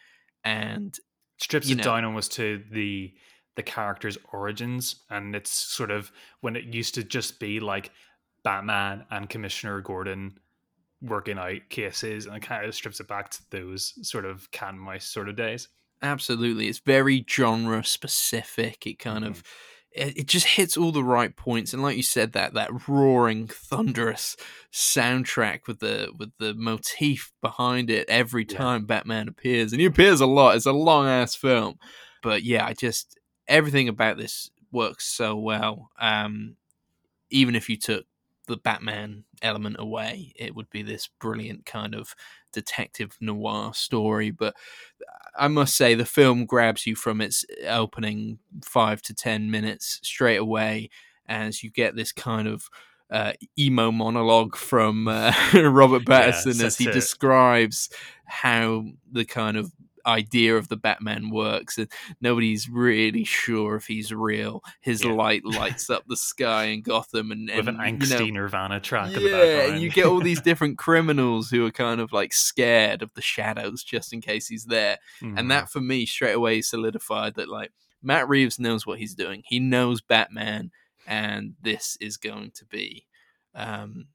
and 0.45 0.97
strips 1.39 1.69
it 1.69 1.77
know. 1.77 1.83
down 1.83 2.05
almost 2.05 2.33
to 2.35 2.63
the 2.71 3.13
the 3.57 3.63
character's 3.63 4.17
origins 4.33 5.03
and 5.11 5.35
it's 5.35 5.51
sort 5.51 5.91
of 5.91 6.13
when 6.41 6.55
it 6.57 6.65
used 6.65 6.95
to 6.95 7.03
just 7.03 7.41
be 7.41 7.59
like 7.61 7.91
batman 8.43 9.05
and 9.11 9.29
commissioner 9.29 9.81
gordon 9.81 10.39
working 11.03 11.39
out 11.39 11.61
cases 11.71 12.27
and 12.27 12.37
it 12.37 12.41
kind 12.43 12.65
of 12.67 12.75
strips 12.75 13.01
it 13.01 13.09
back 13.09 13.31
to 13.31 13.43
those 13.51 13.95
sort 14.07 14.25
of 14.25 14.51
cat 14.51 14.71
and 14.71 14.81
mouse 14.81 15.07
sort 15.07 15.29
of 15.29 15.37
days 15.37 15.69
Absolutely, 16.03 16.69
it's 16.69 16.79
very 16.79 17.23
genre 17.29 17.85
specific. 17.85 18.87
It 18.87 18.99
kind 18.99 19.23
of 19.23 19.43
it, 19.93 20.27
just 20.27 20.47
hits 20.47 20.77
all 20.79 20.93
the 20.93 21.05
right 21.05 21.37
points, 21.37 21.75
and 21.75 21.83
like 21.83 21.97
you 21.99 22.03
said, 22.03 22.33
that 22.33 22.55
that 22.55 22.89
roaring, 22.89 23.49
thunderous 23.49 24.35
soundtrack 24.73 25.67
with 25.67 25.81
the 25.81 26.11
with 26.19 26.31
the 26.39 26.55
motif 26.55 27.33
behind 27.43 27.91
it 27.91 28.09
every 28.09 28.47
Yeah. 28.49 28.57
time 28.57 28.87
Batman 28.87 29.29
appears, 29.29 29.73
and 29.73 29.81
he 29.81 29.87
appears 29.87 30.23
a 30.23 30.27
lot. 30.27 30.57
It's 30.57 30.65
a 30.65 30.73
long 30.73 31.07
ass 31.07 31.35
film, 31.35 31.79
but 32.23 32.45
yeah, 32.45 32.65
I 32.65 32.73
just 32.73 33.19
everything 33.47 33.87
about 33.89 34.17
this 34.17 34.51
works 34.73 35.07
so 35.07 35.37
well. 35.37 35.91
Um, 36.01 36.57
even 37.31 37.55
if 37.55 37.69
you 37.69 37.77
took 37.77 38.07
the 38.51 38.57
Batman 38.59 39.25
element 39.43 39.77
away, 39.79 40.33
it 40.37 40.55
would 40.55 40.69
be 40.71 40.83
this 40.83 41.09
brilliant 41.21 41.65
kind 41.65 41.95
of 41.95 42.15
detective 42.53 43.17
noir 43.21 43.73
story. 43.73 44.31
But 44.31 44.55
I 45.39 45.49
must 45.49 45.77
say, 45.77 45.95
the 45.95 46.05
film 46.05 46.45
grabs 46.45 46.87
you 46.87 46.95
from 46.95 47.21
its 47.21 47.45
opening 47.67 48.39
five 48.63 49.01
to 49.03 49.15
ten 49.15 49.51
minutes 49.51 50.01
straight 50.03 50.37
away 50.39 50.91
as 51.27 51.63
you 51.63 51.71
get 51.71 51.95
this 51.97 52.13
kind 52.13 52.49
of 52.49 52.69
uh, 53.11 53.33
emo 53.59 53.91
monologue 53.91 54.57
from 54.57 55.09
uh, 55.09 55.33
Robert 55.55 56.03
Yeah, 56.09 56.31
Pattinson 56.31 56.63
as 56.63 56.77
he 56.77 56.87
a- 56.87 56.93
describes 56.93 57.89
how 58.25 58.85
the 59.11 59.25
kind 59.25 59.57
of 59.57 59.73
idea 60.07 60.57
of 60.57 60.69
the 60.69 60.77
Batman 60.77 61.31
works 61.31 61.79
and 61.79 61.91
nobody's 62.21 62.69
really 62.69 63.25
sure 63.25 63.77
if 63.77 63.87
he's 63.87 64.13
real. 64.13 64.63
His 64.81 65.03
Yeah. 65.05 65.13
light 65.13 65.45
lights 65.45 65.91
up 65.91 66.05
the 66.07 66.17
sky 66.17 66.65
in 66.65 66.83
Gotham 66.83 67.31
and, 67.33 67.51
with 67.55 67.69
an 67.69 67.81
and, 67.81 68.03
you 68.03 68.09
know, 68.19 68.27
nirvana 68.27 68.81
track 68.81 69.09
in 69.09 69.15
the 69.15 69.21
yeah, 69.29 69.31
background 69.39 69.73
and 69.75 69.83
you 69.83 69.91
get 69.91 70.07
all 70.07 70.21
these 70.21 70.41
different 70.51 70.79
criminals 70.79 71.51
who 71.51 71.65
are 71.67 71.71
kind 71.71 72.01
of 72.01 72.13
like 72.13 72.33
scared 72.33 73.03
of 73.03 73.13
the 73.15 73.23
shadows 73.23 73.83
just 73.83 74.13
in 74.13 74.21
case 74.21 74.47
he's 74.49 74.65
there. 74.67 74.99
Mhm. 75.21 75.39
And 75.39 75.51
that 75.51 75.71
for 75.71 75.81
me 75.81 76.07
straight 76.07 76.35
away 76.35 76.63
solidified 76.63 77.35
that 77.35 77.49
like 77.49 77.73
Matt 78.03 78.29
Reeves 78.29 78.59
knows 78.59 78.87
what 78.87 78.99
he's 78.99 79.15
doing. 79.15 79.43
He 79.47 79.61
knows 79.61 80.01
Batman, 80.01 80.71
and 81.07 81.55
this 81.61 81.99
is 82.01 82.17
going 82.17 82.53
to 82.53 82.65
be 82.65 83.07
um, 83.55 84.07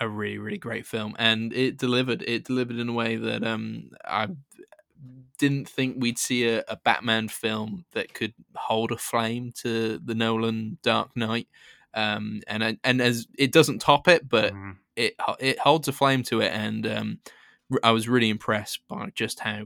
a 0.00 0.08
really, 0.08 0.38
really 0.38 0.58
great 0.58 0.86
film. 0.86 1.14
And 1.18 1.52
it 1.52 1.76
delivered. 1.76 2.22
It 2.26 2.44
delivered 2.44 2.78
in 2.78 2.88
a 2.88 2.92
way 2.92 3.14
that 3.16 3.44
um, 3.44 3.90
I 4.04 4.28
didn't 5.38 5.68
think 5.68 5.96
we'd 5.98 6.18
see 6.18 6.48
a, 6.48 6.62
a 6.68 6.76
Batman 6.76 7.28
film 7.28 7.84
that 7.92 8.14
could 8.14 8.34
hold 8.54 8.92
a 8.92 8.96
flame 8.98 9.52
to 9.62 9.98
the 9.98 10.14
Nolan 10.14 10.78
Dark 10.82 11.16
Knight. 11.16 11.48
Um, 11.94 12.40
and 12.46 12.78
and 12.82 13.02
as 13.02 13.26
it 13.36 13.52
doesn't 13.52 13.80
top 13.80 14.08
it, 14.08 14.28
but 14.28 14.52
Mhm. 14.54 14.76
it 14.96 15.14
it 15.40 15.58
holds 15.58 15.88
a 15.88 15.92
flame 15.92 16.22
to 16.24 16.40
it, 16.40 16.52
and 16.52 16.86
um, 16.86 17.18
I 17.82 17.90
was 17.90 18.08
really 18.08 18.30
impressed 18.30 18.86
by 18.88 19.10
just 19.14 19.40
how 19.40 19.64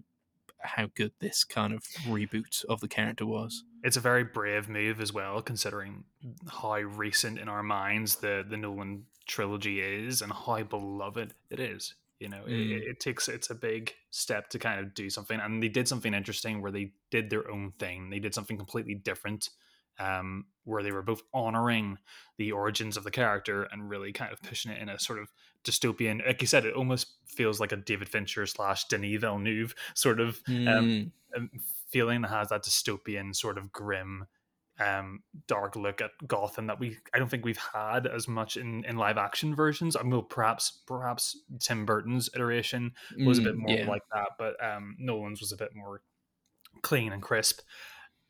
how 0.61 0.87
good 0.95 1.13
this 1.21 1.45
kind 1.45 1.73
of 1.73 1.85
reboot 2.09 2.65
of 2.65 2.81
the 2.81 2.89
character 2.89 3.25
was. 3.27 3.63
it's 3.85 3.97
a 3.97 4.01
very 4.01 4.25
brave 4.25 4.69
move 4.69 5.01
as 5.01 5.13
well, 5.13 5.41
considering 5.41 6.03
how 6.51 6.79
recent 6.81 7.39
in 7.39 7.49
our 7.49 7.63
minds 7.63 8.17
the 8.17 8.45
the 8.49 8.57
Nolan 8.57 9.07
trilogy 9.27 9.81
is 9.81 10.23
and 10.23 10.33
how 10.33 10.63
beloved 10.65 11.35
it 11.51 11.61
is. 11.61 11.95
You 12.19 12.29
know, 12.31 12.45
Mm. 12.47 12.81
it, 12.81 12.91
it 12.93 13.01
takes 13.01 13.29
it's 13.29 13.51
a 13.51 13.55
big 13.55 13.95
step 14.11 14.49
to 14.51 14.59
kind 14.59 14.81
of 14.81 14.95
do 14.95 15.11
something, 15.11 15.39
and 15.39 15.63
they 15.63 15.69
did 15.69 15.89
something 15.89 16.15
interesting 16.15 16.63
where 16.63 16.73
they 16.73 16.93
did 17.11 17.29
their 17.31 17.51
own 17.51 17.73
thing. 17.79 18.11
They 18.11 18.19
did 18.21 18.35
something 18.35 18.57
completely 18.57 18.95
different, 18.95 19.51
um, 19.99 20.47
where 20.65 20.83
they 20.83 20.93
were 20.93 21.03
both 21.03 21.23
honoring 21.35 21.99
the 22.39 22.53
origins 22.53 22.97
of 22.97 23.05
the 23.05 23.11
character 23.11 23.65
and 23.65 23.89
really 23.91 24.13
kind 24.13 24.33
of 24.33 24.43
pushing 24.43 24.73
it 24.73 24.81
in 24.81 24.89
a 24.89 24.99
sort 24.99 25.19
of 25.19 25.31
dystopian. 25.65 26.25
Like 26.27 26.41
you 26.41 26.47
said, 26.47 26.65
it 26.65 26.75
almost 26.75 27.17
feels 27.27 27.61
like 27.61 27.73
a 27.73 27.77
David 27.77 28.09
Fincher 28.09 28.47
slash 28.47 28.87
Denis 28.89 29.21
Villeneuve 29.21 29.75
sort 29.95 30.21
of 30.21 30.43
um, 30.67 30.85
Mm, 30.89 31.13
um, 31.37 31.51
feeling 31.89 32.23
that 32.23 32.31
has 32.31 32.49
that 32.49 32.65
dystopian 32.65 33.35
sort 33.35 33.59
of 33.59 33.73
grim 33.73 34.27
um 34.79 35.23
dark 35.47 35.75
look 35.75 36.01
at 36.01 36.11
gotham 36.27 36.67
that 36.67 36.79
we 36.79 36.99
i 37.15 37.19
don't 37.19 37.31
think 37.31 37.45
we've 37.45 37.57
had 37.73 38.07
as 38.07 38.29
much 38.29 38.57
in 38.57 38.85
in 38.85 38.97
live 38.97 39.17
action 39.17 39.55
versions. 39.55 39.97
I 39.97 40.03
mean 40.03 40.23
perhaps 40.29 40.83
perhaps 40.87 41.39
tim 41.61 41.87
burton's 41.87 42.29
iteration 42.35 42.93
was 43.25 43.39
a 43.39 43.43
bit 43.43 43.57
mm, 43.57 43.61
more 43.61 43.77
yeah. 43.77 43.89
like 43.89 44.03
that 44.13 44.31
but 44.39 44.63
um 44.63 44.97
nolan's 44.99 45.41
was 45.41 45.53
a 45.53 45.57
bit 45.57 45.75
more 45.75 46.03
clean 46.83 47.13
and 47.13 47.23
crisp. 47.23 47.61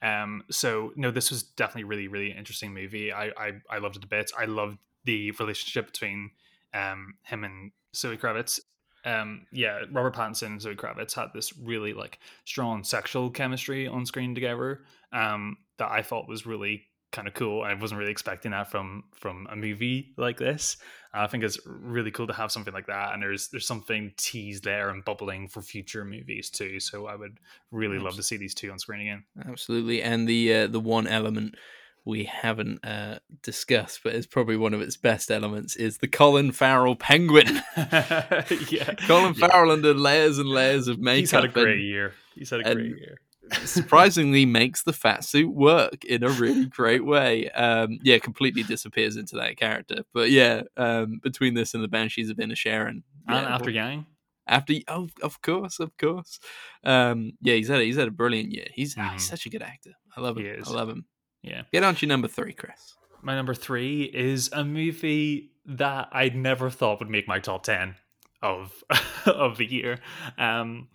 Um 0.02 0.44
so 0.50 0.92
no 0.94 1.10
this 1.10 1.30
was 1.30 1.42
definitely 1.42 1.84
really 1.84 2.08
really 2.08 2.30
interesting 2.30 2.72
movie. 2.72 3.12
I 3.12 3.32
i, 3.36 3.52
I 3.68 3.78
loved 3.78 3.96
it 3.96 4.04
a 4.04 4.08
bit 4.08 4.30
i 4.38 4.44
loved 4.44 4.78
the 5.04 5.32
relationship 5.32 5.86
between 5.86 6.30
um 6.74 7.14
him 7.22 7.42
and 7.42 7.72
zoe 7.94 8.16
kravitz. 8.16 8.60
Um, 9.04 9.46
yeah, 9.52 9.82
Robert 9.92 10.16
Pattinson 10.16 10.46
and 10.46 10.60
Zoe 10.60 10.74
Kravitz 10.74 11.14
had 11.14 11.28
this 11.32 11.56
really 11.56 11.92
like 11.94 12.18
strong 12.44 12.82
sexual 12.82 13.30
chemistry 13.30 13.86
on 13.86 14.04
screen 14.04 14.34
together. 14.34 14.82
Um, 15.12 15.58
that 15.78 15.90
I 15.90 16.02
thought 16.02 16.28
was 16.28 16.46
really 16.46 16.84
kind 17.12 17.28
of 17.28 17.34
cool. 17.34 17.62
I 17.62 17.74
wasn't 17.74 17.98
really 17.98 18.10
expecting 18.10 18.50
that 18.50 18.70
from 18.70 19.04
from 19.14 19.46
a 19.50 19.56
movie 19.56 20.12
like 20.16 20.38
this. 20.38 20.76
I 21.14 21.26
think 21.26 21.44
it's 21.44 21.58
really 21.64 22.10
cool 22.10 22.26
to 22.26 22.34
have 22.34 22.52
something 22.52 22.74
like 22.74 22.86
that, 22.88 23.14
and 23.14 23.22
there's 23.22 23.48
there's 23.48 23.66
something 23.66 24.12
teased 24.16 24.64
there 24.64 24.90
and 24.90 25.04
bubbling 25.04 25.48
for 25.48 25.62
future 25.62 26.04
movies 26.04 26.50
too. 26.50 26.78
So 26.80 27.06
I 27.06 27.16
would 27.16 27.40
really 27.70 27.96
Absolutely. 27.96 28.04
love 28.04 28.16
to 28.16 28.22
see 28.22 28.36
these 28.36 28.54
two 28.54 28.70
on 28.70 28.78
screen 28.78 29.00
again. 29.00 29.24
Absolutely, 29.48 30.02
and 30.02 30.28
the 30.28 30.54
uh, 30.54 30.66
the 30.66 30.80
one 30.80 31.06
element 31.06 31.56
we 32.04 32.24
haven't 32.24 32.84
uh, 32.84 33.18
discussed, 33.42 34.00
but 34.04 34.14
it's 34.14 34.28
probably 34.28 34.56
one 34.56 34.72
of 34.72 34.80
its 34.80 34.96
best 34.96 35.30
elements, 35.30 35.74
is 35.74 35.98
the 35.98 36.06
Colin 36.06 36.52
Farrell 36.52 36.94
penguin. 36.94 37.62
yeah, 37.76 38.94
Colin 39.06 39.34
yeah. 39.36 39.48
Farrell 39.48 39.72
under 39.72 39.92
layers 39.92 40.38
and 40.38 40.48
layers 40.48 40.86
of 40.86 41.00
makeup. 41.00 41.18
He's 41.18 41.30
had 41.32 41.44
a 41.44 41.48
great 41.48 41.78
and, 41.78 41.84
year. 41.84 42.14
He's 42.36 42.50
had 42.50 42.60
a 42.60 42.74
great 42.74 42.96
year. 42.96 43.18
Surprisingly, 43.64 44.44
makes 44.44 44.82
the 44.82 44.92
fat 44.92 45.24
suit 45.24 45.52
work 45.52 46.04
in 46.04 46.22
a 46.22 46.28
really 46.30 46.66
great 46.66 47.04
way. 47.04 47.48
Um, 47.50 47.98
yeah, 48.02 48.18
completely 48.18 48.62
disappears 48.62 49.16
into 49.16 49.36
that 49.36 49.56
character. 49.56 50.02
But 50.12 50.30
yeah, 50.30 50.62
um, 50.76 51.20
between 51.22 51.54
this 51.54 51.74
and 51.74 51.82
the 51.82 51.88
Banshees 51.88 52.30
of 52.30 52.38
Inisherin, 52.38 53.02
yeah, 53.28 53.38
and 53.38 53.46
after 53.46 53.70
Yang. 53.70 54.06
After 54.48 54.74
oh, 54.88 55.08
of 55.22 55.42
course, 55.42 55.80
of 55.80 55.96
course. 55.96 56.38
Um, 56.84 57.32
yeah, 57.40 57.54
he's 57.54 57.68
had 57.68 57.80
a, 57.80 57.84
he's 57.84 57.96
had 57.96 58.08
a 58.08 58.12
brilliant 58.12 58.52
year. 58.52 58.66
He's, 58.72 58.94
mm. 58.94 59.12
he's 59.12 59.26
such 59.26 59.46
a 59.46 59.50
good 59.50 59.62
actor. 59.62 59.90
I 60.16 60.20
love 60.20 60.38
him. 60.38 60.62
I 60.64 60.70
love 60.70 60.88
him. 60.88 61.04
Yeah. 61.42 61.62
Get 61.72 61.82
on 61.82 61.94
to 61.96 62.06
number 62.06 62.28
three, 62.28 62.52
Kris. 62.52 62.96
My 63.22 63.34
number 63.34 63.54
three 63.54 64.04
is 64.04 64.50
a 64.52 64.64
movie 64.64 65.50
that 65.66 66.08
I 66.12 66.28
never 66.28 66.70
thought 66.70 67.00
would 67.00 67.10
make 67.10 67.26
my 67.26 67.40
top 67.40 67.64
ten 67.64 67.96
of 68.42 68.72
of 69.26 69.58
the 69.58 69.66
year. 69.66 69.98
Um, 70.38 70.88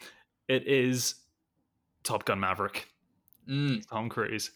it 0.47 0.67
is 0.67 1.15
Top 2.03 2.25
Gun 2.25 2.39
Maverick. 2.39 2.87
Mm. 3.49 3.87
Tom 3.89 4.09
Cruise. 4.09 4.51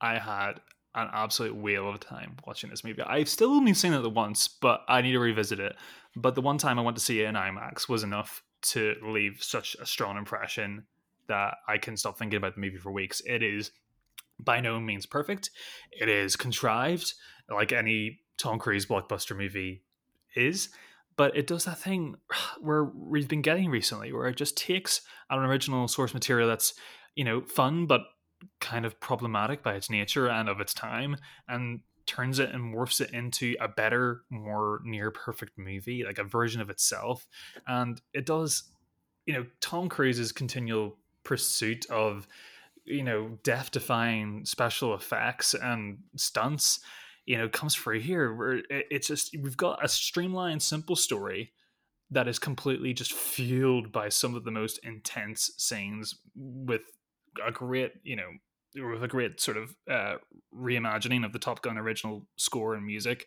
I 0.00 0.18
had 0.18 0.60
an 0.94 1.08
absolute 1.12 1.54
whale 1.54 1.88
of 1.88 1.94
a 1.94 1.98
time 1.98 2.36
watching 2.46 2.70
this 2.70 2.84
movie. 2.84 3.02
I've 3.02 3.28
still 3.28 3.50
only 3.50 3.74
seen 3.74 3.92
it 3.92 4.12
once, 4.12 4.48
but 4.48 4.82
I 4.88 5.00
need 5.00 5.12
to 5.12 5.18
revisit 5.18 5.58
it. 5.58 5.76
But 6.16 6.34
the 6.34 6.42
one 6.42 6.58
time 6.58 6.78
I 6.78 6.82
went 6.82 6.96
to 6.96 7.02
see 7.02 7.20
it 7.22 7.28
in 7.28 7.34
IMAX 7.34 7.88
was 7.88 8.02
enough 8.02 8.42
to 8.62 8.94
leave 9.02 9.38
such 9.40 9.74
a 9.80 9.86
strong 9.86 10.16
impression 10.16 10.84
that 11.28 11.54
I 11.66 11.78
can 11.78 11.96
stop 11.96 12.18
thinking 12.18 12.36
about 12.36 12.54
the 12.54 12.60
movie 12.60 12.76
for 12.76 12.92
weeks. 12.92 13.22
It 13.24 13.42
is 13.42 13.70
by 14.38 14.60
no 14.60 14.78
means 14.80 15.06
perfect. 15.06 15.50
It 15.92 16.08
is 16.08 16.36
contrived, 16.36 17.14
like 17.50 17.72
any 17.72 18.20
Tom 18.36 18.58
Cruise 18.58 18.86
blockbuster 18.86 19.36
movie 19.36 19.82
is, 20.34 20.68
but 21.16 21.36
it 21.36 21.46
does 21.46 21.64
that 21.64 21.78
thing 21.78 22.16
where 22.60 22.84
we've 22.84 23.28
been 23.28 23.42
getting 23.42 23.70
recently, 23.70 24.12
where 24.12 24.28
it 24.28 24.36
just 24.36 24.56
takes 24.56 25.02
an 25.30 25.38
original 25.38 25.88
source 25.88 26.14
material 26.14 26.48
that's, 26.48 26.74
you 27.14 27.24
know, 27.24 27.42
fun 27.42 27.86
but 27.86 28.02
kind 28.60 28.84
of 28.84 28.98
problematic 29.00 29.62
by 29.62 29.74
its 29.74 29.88
nature 29.88 30.28
and 30.28 30.48
of 30.48 30.60
its 30.60 30.74
time, 30.74 31.16
and 31.48 31.80
turns 32.06 32.38
it 32.38 32.50
and 32.50 32.74
morphs 32.74 33.00
it 33.00 33.10
into 33.12 33.54
a 33.60 33.68
better, 33.68 34.22
more 34.30 34.80
near 34.84 35.10
perfect 35.10 35.56
movie, 35.56 36.04
like 36.04 36.18
a 36.18 36.24
version 36.24 36.60
of 36.60 36.70
itself. 36.70 37.26
And 37.66 38.00
it 38.12 38.26
does, 38.26 38.64
you 39.26 39.34
know, 39.34 39.46
Tom 39.60 39.88
Cruise's 39.88 40.32
continual 40.32 40.96
pursuit 41.24 41.86
of 41.88 42.26
you 42.84 43.02
know 43.02 43.38
death 43.44 43.70
defying 43.70 44.44
special 44.44 44.94
effects 44.94 45.54
and 45.54 45.98
stunts 46.16 46.80
you 47.26 47.38
know 47.38 47.48
comes 47.48 47.74
through 47.74 48.00
here 48.00 48.34
where 48.34 48.62
it's 48.70 49.06
just 49.06 49.36
we've 49.40 49.56
got 49.56 49.84
a 49.84 49.88
streamlined 49.88 50.62
simple 50.62 50.96
story 50.96 51.52
that 52.10 52.28
is 52.28 52.38
completely 52.38 52.92
just 52.92 53.12
fueled 53.12 53.90
by 53.92 54.08
some 54.08 54.34
of 54.34 54.44
the 54.44 54.50
most 54.50 54.78
intense 54.82 55.50
scenes 55.56 56.14
with 56.34 56.82
a 57.46 57.50
great 57.50 57.92
you 58.02 58.16
know 58.16 58.28
with 58.74 59.02
a 59.02 59.08
great 59.08 59.40
sort 59.40 59.56
of 59.56 59.76
uh, 59.90 60.14
reimagining 60.54 61.26
of 61.26 61.32
the 61.32 61.38
Top 61.38 61.60
Gun 61.60 61.76
original 61.76 62.26
score 62.36 62.74
and 62.74 62.86
music 62.86 63.26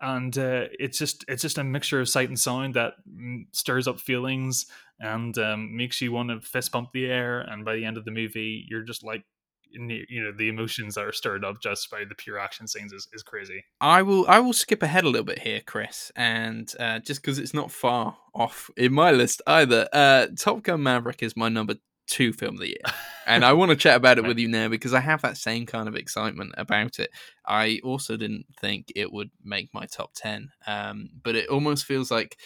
and 0.00 0.36
uh, 0.38 0.66
it's 0.78 0.98
just 0.98 1.24
it's 1.28 1.42
just 1.42 1.58
a 1.58 1.64
mixture 1.64 2.00
of 2.00 2.08
sight 2.08 2.28
and 2.28 2.38
sound 2.38 2.74
that 2.74 2.94
mm, 3.08 3.46
stirs 3.52 3.88
up 3.88 3.98
feelings 3.98 4.66
and 5.00 5.36
um, 5.38 5.76
makes 5.76 6.00
you 6.00 6.12
want 6.12 6.30
to 6.30 6.40
fist 6.40 6.72
bump 6.72 6.90
the 6.92 7.06
air. 7.06 7.40
And 7.40 7.64
by 7.64 7.76
the 7.76 7.84
end 7.84 7.96
of 7.96 8.04
the 8.04 8.10
movie, 8.10 8.64
you're 8.68 8.82
just 8.82 9.04
like, 9.04 9.24
you 9.70 10.22
know, 10.22 10.32
the 10.36 10.48
emotions 10.48 10.94
that 10.94 11.04
are 11.04 11.12
stirred 11.12 11.44
up 11.44 11.60
just 11.60 11.90
by 11.90 12.04
the 12.08 12.14
pure 12.14 12.38
action 12.38 12.66
scenes 12.66 12.92
is, 12.92 13.08
is 13.12 13.22
crazy. 13.22 13.64
I 13.80 14.02
will 14.02 14.26
I 14.28 14.38
will 14.40 14.52
skip 14.52 14.82
ahead 14.82 15.04
a 15.04 15.08
little 15.08 15.24
bit 15.24 15.40
here, 15.40 15.60
Kris, 15.64 16.12
and 16.16 16.72
uh, 16.78 17.00
just 17.00 17.22
because 17.22 17.38
it's 17.38 17.54
not 17.54 17.70
far 17.70 18.16
off 18.34 18.70
in 18.76 18.92
my 18.92 19.10
list 19.10 19.42
either. 19.46 19.88
Uh, 19.92 20.26
Top 20.36 20.62
Gun 20.62 20.82
Maverick 20.82 21.22
is 21.22 21.36
my 21.36 21.48
number 21.48 21.74
two 22.08 22.32
film 22.32 22.54
of 22.54 22.60
the 22.60 22.68
year. 22.68 22.94
and 23.26 23.44
I 23.44 23.52
want 23.52 23.70
to 23.70 23.76
chat 23.76 23.96
about 23.96 24.18
it 24.18 24.26
with 24.26 24.38
you 24.38 24.48
now 24.48 24.68
because 24.68 24.94
I 24.94 25.00
have 25.00 25.22
that 25.22 25.36
same 25.36 25.66
kind 25.66 25.88
of 25.88 25.94
excitement 25.94 26.54
about 26.56 26.98
it. 26.98 27.10
I 27.46 27.80
also 27.84 28.16
didn't 28.16 28.46
think 28.60 28.92
it 28.96 29.12
would 29.12 29.30
make 29.44 29.72
my 29.72 29.86
top 29.86 30.12
10, 30.14 30.50
um, 30.66 31.10
but 31.22 31.36
it 31.36 31.48
almost 31.48 31.84
feels 31.84 32.10
like 32.10 32.38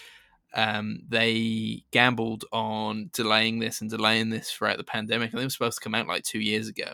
um, 0.55 1.01
they 1.09 1.85
gambled 1.93 2.45
on 2.53 3.11
delaying 3.13 3.59
this 3.59 3.81
and 3.81 3.89
delaying 3.89 4.31
this 4.31 4.51
throughout 4.51 4.77
the 4.77 4.85
pandemic. 4.85 5.31
And 5.31 5.41
they 5.41 5.47
were 5.47 5.51
supposed 5.51 5.79
to 5.79 5.85
come 5.85 5.95
out 5.95 6.09
like 6.09 6.25
two 6.25 6.41
years 6.41 6.69
ago. 6.69 6.93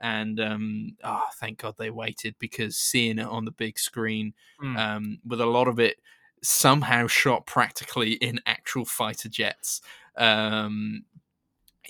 And 0.00 0.40
um, 0.40 0.96
oh, 1.04 1.24
thank 1.36 1.58
God 1.58 1.74
they 1.78 1.90
waited 1.90 2.34
because 2.38 2.76
seeing 2.76 3.18
it 3.18 3.26
on 3.26 3.44
the 3.44 3.50
big 3.50 3.78
screen, 3.78 4.34
mm. 4.62 4.78
um, 4.78 5.18
with 5.26 5.40
a 5.40 5.46
lot 5.46 5.68
of 5.68 5.78
it 5.78 5.98
somehow 6.42 7.06
shot 7.06 7.46
practically 7.46 8.12
in 8.12 8.40
actual 8.46 8.84
fighter 8.84 9.28
jets, 9.28 9.82
um, 10.16 11.04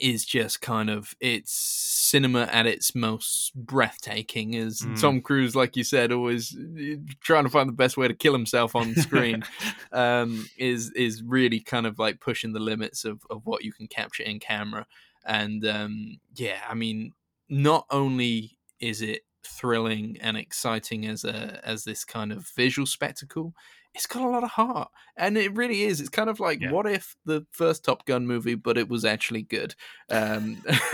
is 0.00 0.24
just 0.24 0.60
kind 0.60 0.88
of 0.88 1.14
it's 1.20 1.52
cinema 1.52 2.48
at 2.52 2.66
its 2.66 2.94
most 2.94 3.54
breathtaking 3.54 4.56
as 4.56 4.80
mm. 4.80 5.00
Tom 5.00 5.20
Cruise 5.20 5.54
like 5.54 5.76
you 5.76 5.84
said 5.84 6.12
always 6.12 6.56
eh, 6.78 6.96
trying 7.20 7.44
to 7.44 7.50
find 7.50 7.68
the 7.68 7.74
best 7.74 7.96
way 7.96 8.08
to 8.08 8.14
kill 8.14 8.32
himself 8.32 8.74
on 8.74 8.94
screen 8.94 9.44
um, 9.92 10.48
is 10.56 10.90
is 10.92 11.22
really 11.22 11.60
kind 11.60 11.86
of 11.86 11.98
like 11.98 12.20
pushing 12.20 12.52
the 12.52 12.60
limits 12.60 13.04
of, 13.04 13.20
of 13.30 13.44
what 13.44 13.64
you 13.64 13.72
can 13.72 13.86
capture 13.86 14.22
in 14.22 14.38
camera 14.38 14.86
and 15.24 15.66
um, 15.66 16.18
yeah 16.36 16.60
I 16.68 16.74
mean 16.74 17.12
not 17.50 17.84
only 17.90 18.58
is 18.80 19.02
it 19.02 19.22
thrilling 19.44 20.16
and 20.20 20.36
exciting 20.36 21.06
as 21.06 21.24
a 21.24 21.60
as 21.64 21.84
this 21.84 22.04
kind 22.04 22.32
of 22.32 22.48
visual 22.56 22.86
spectacle 22.86 23.54
it's 23.94 24.06
got 24.06 24.22
a 24.22 24.28
lot 24.28 24.44
of 24.44 24.50
heart. 24.50 24.88
And 25.16 25.36
it 25.36 25.54
really 25.54 25.82
is. 25.82 26.00
It's 26.00 26.08
kind 26.08 26.30
of 26.30 26.38
like 26.38 26.60
yeah. 26.60 26.70
what 26.70 26.86
if 26.86 27.16
the 27.24 27.44
first 27.50 27.84
top 27.84 28.06
gun 28.06 28.26
movie 28.26 28.54
but 28.54 28.78
it 28.78 28.88
was 28.88 29.04
actually 29.04 29.42
good? 29.42 29.74
Um, 30.08 30.62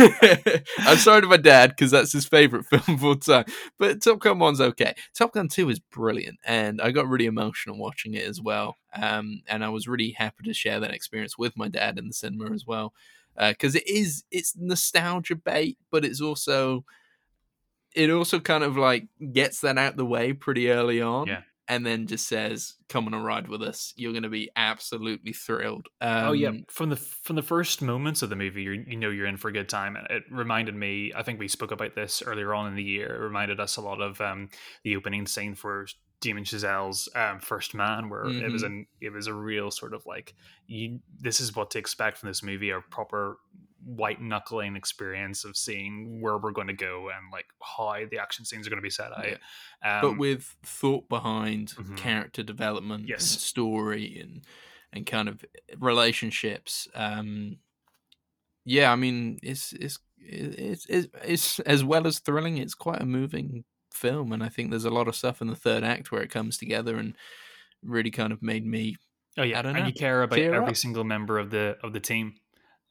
i'm 0.79 0.97
sorry 0.97 1.21
to 1.21 1.27
my 1.27 1.37
dad 1.37 1.71
because 1.71 1.91
that's 1.91 2.13
his 2.13 2.27
favorite 2.27 2.65
film 2.71 2.97
of 2.97 3.05
all 3.05 3.17
time. 3.17 3.45
But 3.79 4.03
top 4.03 4.21
gun 4.21 4.39
1's 4.39 4.61
okay. 4.61 4.95
Top 5.15 5.35
gun 5.35 5.49
2 5.49 5.69
is 5.71 5.79
brilliant 5.79 6.39
and 6.45 6.81
i 6.81 6.91
got 6.91 7.09
really 7.09 7.27
emotional 7.27 7.79
watching 7.79 8.15
it 8.15 8.25
as 8.25 8.41
well. 8.41 8.77
Um, 8.95 9.43
and 9.47 9.63
i 9.63 9.69
was 9.69 9.87
really 9.87 10.13
happy 10.13 10.45
to 10.45 10.55
share 10.55 10.81
that 10.81 10.95
experience 10.95 11.37
with 11.37 11.57
my 11.57 11.69
dad 11.69 11.99
in 11.99 12.09
the 12.09 12.15
cinema 12.15 12.53
as 12.53 12.67
well 12.67 12.95
because 13.39 13.77
uh, 13.77 13.79
it 13.79 13.89
is 13.89 14.25
it's 14.31 14.55
nostalgia 14.57 15.37
bait 15.37 15.79
but 15.91 16.05
it's 16.05 16.21
also 16.21 16.85
it 17.95 18.11
also 18.11 18.39
kind 18.41 18.65
of 18.65 18.77
like 18.77 19.09
gets 19.33 19.61
that 19.61 19.79
out 19.79 19.97
the 19.97 20.05
way 20.05 20.33
pretty 20.33 20.71
early 20.71 21.01
on 21.01 21.27
yeah 21.27 21.43
and 21.69 21.85
then 21.85 22.07
just 22.07 22.29
says, 22.29 22.75
"Come 22.89 23.07
on 23.07 23.15
a 23.15 23.21
ride 23.21 23.49
with 23.49 23.63
us." 23.63 23.93
You're 23.97 24.13
going 24.13 24.23
to 24.23 24.29
be 24.29 24.51
absolutely 24.55 25.33
thrilled. 25.33 25.89
Um, 26.01 26.29
oh 26.29 26.33
yeah, 26.33 26.49
um, 26.49 26.65
from 26.69 26.91
the 26.91 26.97
from 26.97 27.37
the 27.37 27.43
first 27.43 27.83
moments 27.83 28.23
of 28.23 28.31
the 28.31 28.37
movie, 28.37 28.63
you 28.63 28.85
you 28.87 28.97
know 28.97 29.11
you're 29.11 29.27
in 29.27 29.37
for 29.37 29.49
a 29.49 29.53
good 29.53 29.69
time. 29.69 29.97
And 29.97 30.07
it 30.11 30.23
reminded 30.31 30.75
me. 30.75 31.13
I 31.15 31.23
think 31.23 31.39
we 31.39 31.49
spoke 31.49 31.73
about 31.73 31.95
this 31.95 32.23
earlier 32.23 32.55
on 32.55 32.69
in 32.69 32.77
the 32.77 32.83
year. 32.83 33.15
It 33.17 33.21
reminded 33.21 33.61
us 33.61 33.77
a 33.77 33.83
lot 33.83 34.01
of 34.01 34.21
um, 34.21 34.49
the 34.85 34.97
opening 34.97 35.27
scene 35.27 35.55
for 35.55 35.87
Damien 36.21 36.45
Chazelle's 36.45 37.09
um, 37.15 37.41
First 37.41 37.75
Man, 37.75 38.09
where 38.09 38.25
mm-hmm. 38.25 38.45
it 38.45 38.51
was 38.53 38.63
mm-hmm. 38.63 38.73
an 38.73 38.87
it 39.01 39.13
was 39.13 39.27
a 39.27 39.35
real 39.35 39.71
sort 39.71 39.95
of 39.95 40.05
like 40.07 40.35
you. 40.67 41.01
This 41.21 41.41
is 41.41 41.55
what 41.55 41.71
to 41.73 41.79
expect 41.79 42.19
from 42.19 42.29
this 42.29 42.43
movie: 42.43 42.71
a 42.71 42.81
proper 42.81 43.39
white 43.85 44.21
knuckling 44.21 44.75
experience 44.75 45.45
of 45.45 45.57
seeing 45.57 46.21
where 46.21 46.39
we're 46.39 46.51
going 46.51 46.67
to 46.67 46.73
go 46.73 47.09
and 47.09 47.31
like 47.33 47.47
how 47.63 48.05
the 48.11 48.19
action 48.19 48.45
scenes 48.45 48.67
are 48.67 48.71
going 48.71 48.79
to 48.79 48.83
be 48.83 48.91
set 48.91 49.13
out. 49.17 49.27
Yeah. 49.27 49.99
Um, 49.99 50.11
but 50.11 50.19
with 50.19 50.57
thought 50.65 51.09
behind 51.09 51.69
mm-hmm. 51.69 51.95
character 51.95 52.43
development, 52.43 53.07
yes. 53.07 53.21
and 53.21 53.41
story, 53.41 54.19
and 54.21 54.45
and 54.93 55.07
kind 55.07 55.29
of 55.29 55.45
relationships. 55.79 56.89
Um, 56.95 57.59
yeah, 58.65 58.91
I 58.91 58.97
mean, 58.97 59.39
it's 59.43 59.73
it's 59.75 59.99
it's 60.19 60.87
it's, 60.89 61.07
it's 61.23 61.61
as 61.61 61.85
well 61.85 62.07
as 62.07 62.19
thrilling. 62.19 62.57
It's 62.57 62.75
quite 62.75 63.03
a 63.03 63.07
moving 63.07 63.65
film, 63.97 64.33
and 64.33 64.43
I 64.43 64.49
think 64.49 64.71
there's 64.71 64.85
a 64.85 64.91
lot 64.91 65.09
of 65.09 65.17
stuff 65.17 65.41
in 65.41 65.49
the 65.49 65.57
third 65.57 65.85
act 65.85 66.13
where 66.13 66.23
it 66.23 66.31
comes 66.31 66.59
together 66.59 66.97
and 66.97 67.17
really 67.83 68.11
kind 68.11 68.33
of 68.33 68.43
made 68.43 68.67
me. 68.67 68.97
Oh 69.39 69.43
yeah, 69.43 69.61
and 69.61 69.79
know, 69.79 69.87
you 69.87 69.93
care 69.93 70.23
about 70.23 70.39
every 70.39 70.69
up. 70.69 70.77
single 70.77 71.05
member 71.05 71.39
of 71.39 71.51
the 71.51 71.77
of 71.83 71.93
the 71.93 72.01
team 72.01 72.35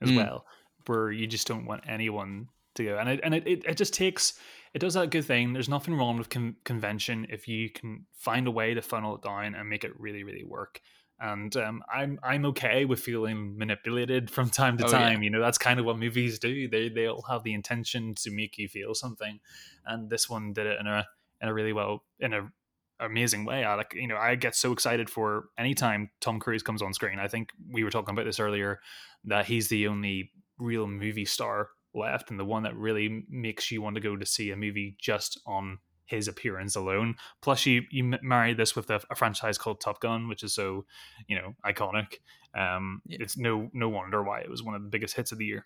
as 0.01 0.11
mm. 0.11 0.17
well 0.17 0.45
where 0.87 1.11
you 1.11 1.27
just 1.27 1.47
don't 1.47 1.65
want 1.65 1.83
anyone 1.87 2.47
to 2.75 2.83
go. 2.83 2.97
And 2.97 3.09
it 3.09 3.19
and 3.23 3.33
it, 3.33 3.47
it, 3.47 3.65
it 3.65 3.77
just 3.77 3.93
takes 3.93 4.33
it 4.73 4.79
does 4.79 4.93
that 4.95 5.09
good 5.09 5.25
thing. 5.25 5.53
There's 5.53 5.69
nothing 5.69 5.95
wrong 5.95 6.17
with 6.17 6.29
con- 6.29 6.57
convention 6.63 7.27
if 7.29 7.47
you 7.47 7.69
can 7.69 8.05
find 8.13 8.47
a 8.47 8.51
way 8.51 8.73
to 8.73 8.81
funnel 8.81 9.15
it 9.15 9.23
down 9.23 9.55
and 9.55 9.69
make 9.69 9.83
it 9.83 9.99
really 9.99 10.23
really 10.23 10.43
work. 10.43 10.81
And 11.19 11.55
um, 11.55 11.83
I'm 11.93 12.19
I'm 12.23 12.45
okay 12.47 12.85
with 12.85 12.99
feeling 12.99 13.57
manipulated 13.57 14.29
from 14.35 14.49
time 14.49 14.77
to 14.77 14.85
Oh, 14.85 14.91
time. 14.91 15.19
yeah. 15.19 15.23
You 15.25 15.29
know, 15.31 15.41
that's 15.41 15.57
kind 15.57 15.79
of 15.79 15.85
what 15.85 15.97
movies 15.97 16.39
do. 16.39 16.67
They 16.67 16.89
they 16.89 17.07
all 17.07 17.23
have 17.23 17.43
the 17.43 17.53
intention 17.53 18.15
to 18.15 18.31
make 18.31 18.57
you 18.57 18.67
feel 18.67 18.93
something, 18.93 19.39
and 19.85 20.09
this 20.09 20.29
one 20.29 20.53
did 20.53 20.67
it 20.67 20.79
in 20.79 20.87
a 20.87 21.07
in 21.41 21.49
a 21.49 21.53
really 21.53 21.73
well 21.73 22.03
in 22.19 22.33
a 22.33 22.51
amazing 22.99 23.45
way. 23.45 23.63
I 23.63 23.75
like 23.75 23.93
you 23.93 24.07
know 24.07 24.17
I 24.17 24.35
get 24.35 24.55
so 24.55 24.71
excited 24.71 25.09
for 25.09 25.45
anytime 25.57 26.09
Tom 26.21 26.39
Cruise 26.39 26.63
comes 26.63 26.81
on 26.81 26.93
screen. 26.93 27.19
I 27.19 27.27
think 27.27 27.49
we 27.71 27.83
were 27.83 27.89
talking 27.91 28.13
about 28.13 28.25
this 28.25 28.39
earlier 28.39 28.79
that 29.25 29.45
he's 29.45 29.69
the 29.69 29.87
only 29.87 30.31
real 30.57 30.87
movie 30.87 31.25
star 31.25 31.69
left, 31.93 32.29
and 32.29 32.39
the 32.39 32.45
one 32.45 32.63
that 32.63 32.75
really 32.75 33.25
makes 33.29 33.71
you 33.71 33.81
want 33.81 33.95
to 33.95 34.01
go 34.01 34.15
to 34.17 34.25
see 34.25 34.51
a 34.51 34.55
movie 34.55 34.95
just 34.99 35.39
on 35.45 35.79
his 36.05 36.27
appearance 36.27 36.75
alone. 36.75 37.15
Plus, 37.41 37.65
you 37.65 37.83
you 37.89 38.03
marry 38.21 38.53
this 38.53 38.75
with 38.75 38.89
a, 38.89 39.01
a 39.09 39.15
franchise 39.15 39.57
called 39.57 39.81
Top 39.81 39.99
Gun, 39.99 40.27
which 40.27 40.43
is 40.43 40.53
so 40.53 40.85
you 41.27 41.35
know 41.35 41.53
iconic. 41.65 42.15
Um, 42.53 43.01
Yeah. 43.05 43.17
It's 43.21 43.37
no 43.37 43.69
no 43.73 43.89
wonder 43.89 44.23
why 44.23 44.39
it 44.41 44.49
was 44.49 44.63
one 44.63 44.75
of 44.75 44.83
the 44.83 44.89
biggest 44.89 45.15
hits 45.15 45.31
of 45.31 45.37
the 45.37 45.45
year. 45.45 45.65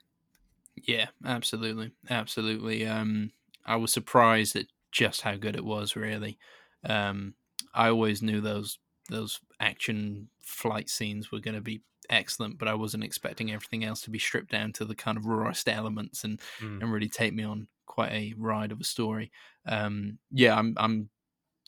Yeah, 0.76 1.08
absolutely, 1.26 1.92
absolutely. 2.10 2.86
Um, 2.86 3.32
I 3.66 3.76
was 3.76 3.92
surprised 3.92 4.56
at 4.56 4.66
just 4.92 5.22
how 5.22 5.36
good 5.36 5.56
it 5.56 5.66
was. 5.66 5.96
Really, 5.96 6.38
um, 6.84 7.36
I 7.74 7.90
always 7.90 8.22
knew 8.22 8.42
those 8.42 8.80
those 9.10 9.40
action 9.60 10.30
flight 10.42 10.90
scenes 10.90 11.32
were 11.32 11.40
going 11.40 11.56
to 11.56 11.62
be 11.62 11.82
excellent, 12.10 12.58
but 12.58 12.68
I 12.68 12.74
wasn't 12.74 13.04
expecting 13.04 13.52
everything 13.52 13.84
else 13.84 14.02
to 14.02 14.10
be 14.10 14.20
stripped 14.20 14.52
down 14.52 14.74
to 14.74 14.86
the 14.86 14.96
kind 14.96 15.18
of 15.18 15.26
rawest 15.26 15.70
elements 15.70 16.24
and 16.24 16.40
Mm. 16.62 16.82
and 16.82 16.92
really 16.92 17.10
take 17.10 17.34
me 17.34 17.44
on 17.44 17.68
quite 17.86 18.12
a 18.12 18.34
ride 18.38 18.72
of 18.72 18.82
a 18.82 18.84
story. 18.84 19.32
Um, 19.66 20.18
yeah, 20.32 20.58
I'm, 20.58 20.74
I'm, 20.78 21.10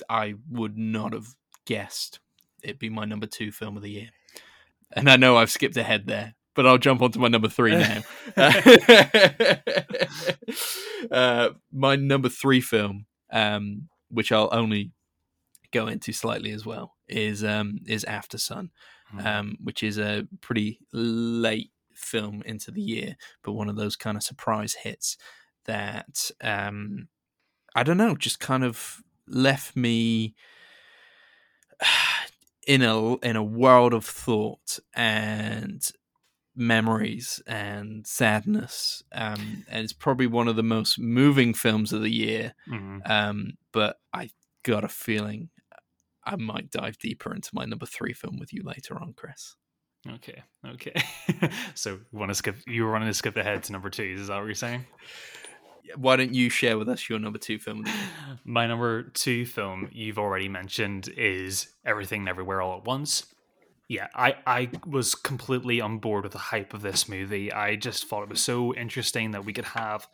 I 0.10 0.36
would 0.50 0.78
not 0.78 1.14
have 1.14 1.28
guessed 1.66 2.20
it'd 2.64 2.80
be 2.80 2.90
my 2.90 3.06
number 3.06 3.28
two 3.28 3.52
film 3.52 3.78
of 3.78 3.84
the 3.84 3.92
year, 3.92 4.10
and 4.94 5.10
I 5.10 5.18
know 5.18 5.38
I've 5.38 5.52
skipped 5.52 5.78
ahead 5.78 6.08
there, 6.08 6.36
but 6.56 6.66
I'll 6.66 6.78
jump 6.80 7.02
onto 7.02 7.20
my 7.20 7.28
number 7.28 7.50
three 7.50 7.76
now. 7.76 8.02
uh, 11.12 11.50
my 11.72 11.96
number 11.96 12.30
three 12.30 12.62
film, 12.62 13.06
um, 13.32 13.88
which 14.10 14.32
I'll 14.32 14.50
only 14.52 14.92
go 15.72 15.88
into 15.88 16.12
slightly 16.14 16.52
as 16.52 16.66
well, 16.66 16.96
is 17.12 17.44
um, 17.44 17.80
is 17.88 18.06
Aftersun 18.06 18.70
Mm. 19.14 19.26
um, 19.26 19.58
which 19.62 19.84
is 19.84 19.98
a 19.98 20.26
pretty 20.40 20.80
late 20.94 21.72
film 21.94 22.42
into 22.46 22.72
the 22.72 22.82
year, 22.82 23.18
but 23.44 23.52
one 23.54 23.68
of 23.70 23.76
those 23.76 23.98
kind 23.98 24.16
of 24.16 24.24
surprise 24.24 24.74
hits 24.74 25.18
that 25.66 26.32
um, 26.42 27.10
I 27.76 27.84
don't 27.84 27.98
know, 27.98 28.16
just 28.16 28.40
kind 28.40 28.64
of 28.64 29.02
left 29.28 29.76
me 29.76 30.36
in 32.68 32.82
a 32.82 33.16
in 33.18 33.36
a 33.36 33.44
world 33.44 33.94
of 33.94 34.06
thought 34.06 34.80
and 34.94 35.88
memories 36.56 37.42
and 37.48 38.08
sadness. 38.08 39.04
Um, 39.14 39.66
and 39.70 39.84
it's 39.84 39.94
probably 39.94 40.28
one 40.28 40.48
of 40.50 40.56
the 40.58 40.64
most 40.64 41.00
moving 41.00 41.54
films 41.54 41.94
of 41.94 42.02
the 42.02 42.12
year. 42.12 42.54
Mhm. 42.68 43.02
Um, 43.06 43.54
but 43.74 44.00
I 44.14 44.32
got 44.64 44.84
a 44.84 44.90
feeling 44.90 45.50
I 46.24 46.36
might 46.36 46.72
dive 46.72 46.98
deeper 46.98 47.34
into 47.34 47.50
my 47.54 47.66
number 47.66 47.86
three 47.86 48.14
film 48.14 48.38
with 48.40 48.54
you 48.54 48.62
later 48.64 49.00
on, 49.00 49.14
Kris. 49.14 49.56
Okay, 50.16 50.42
okay. 50.66 50.94
so 51.76 52.00
you 52.12 52.20
want 52.20 52.30
to 52.30 52.36
skip? 52.36 52.58
You 52.66 52.86
were 52.86 52.92
wanting 52.92 53.08
to 53.08 53.14
skip 53.14 53.38
ahead 53.38 53.64
to 53.64 53.72
number 53.72 53.90
two? 53.90 54.16
Is 54.20 54.28
that 54.28 54.38
what 54.38 54.46
you're 54.46 54.56
saying? 54.56 54.86
Why 55.96 56.16
don't 56.16 56.34
you 56.34 56.50
share 56.50 56.78
with 56.78 56.90
us 56.90 57.10
your 57.10 57.20
number 57.20 57.38
two 57.38 57.60
film? 57.60 57.80
Of 57.80 57.86
the 57.86 57.92
year? 57.92 58.00
My 58.46 58.66
number 58.66 59.04
two 59.04 59.46
film 59.46 59.90
you've 59.92 60.18
already 60.18 60.48
mentioned 60.48 61.10
is 61.18 61.70
Everything 61.86 62.28
Everywhere 62.28 62.62
All 62.62 62.78
at 62.78 62.86
Once. 62.86 63.26
Yeah, 63.88 64.08
I, 64.16 64.36
I 64.48 64.70
was 64.88 65.16
completely 65.16 65.82
on 65.82 65.98
board 65.98 66.24
with 66.24 66.32
the 66.32 66.38
hype 66.40 66.74
of 66.74 66.82
this 66.82 67.10
movie. 67.10 67.52
I 67.52 67.76
just 67.76 68.08
thought 68.08 68.24
it 68.24 68.30
was 68.30 68.42
so 68.42 68.74
interesting 68.74 69.32
that 69.32 69.44
we 69.44 69.52
could 69.52 69.66
have 69.66 70.08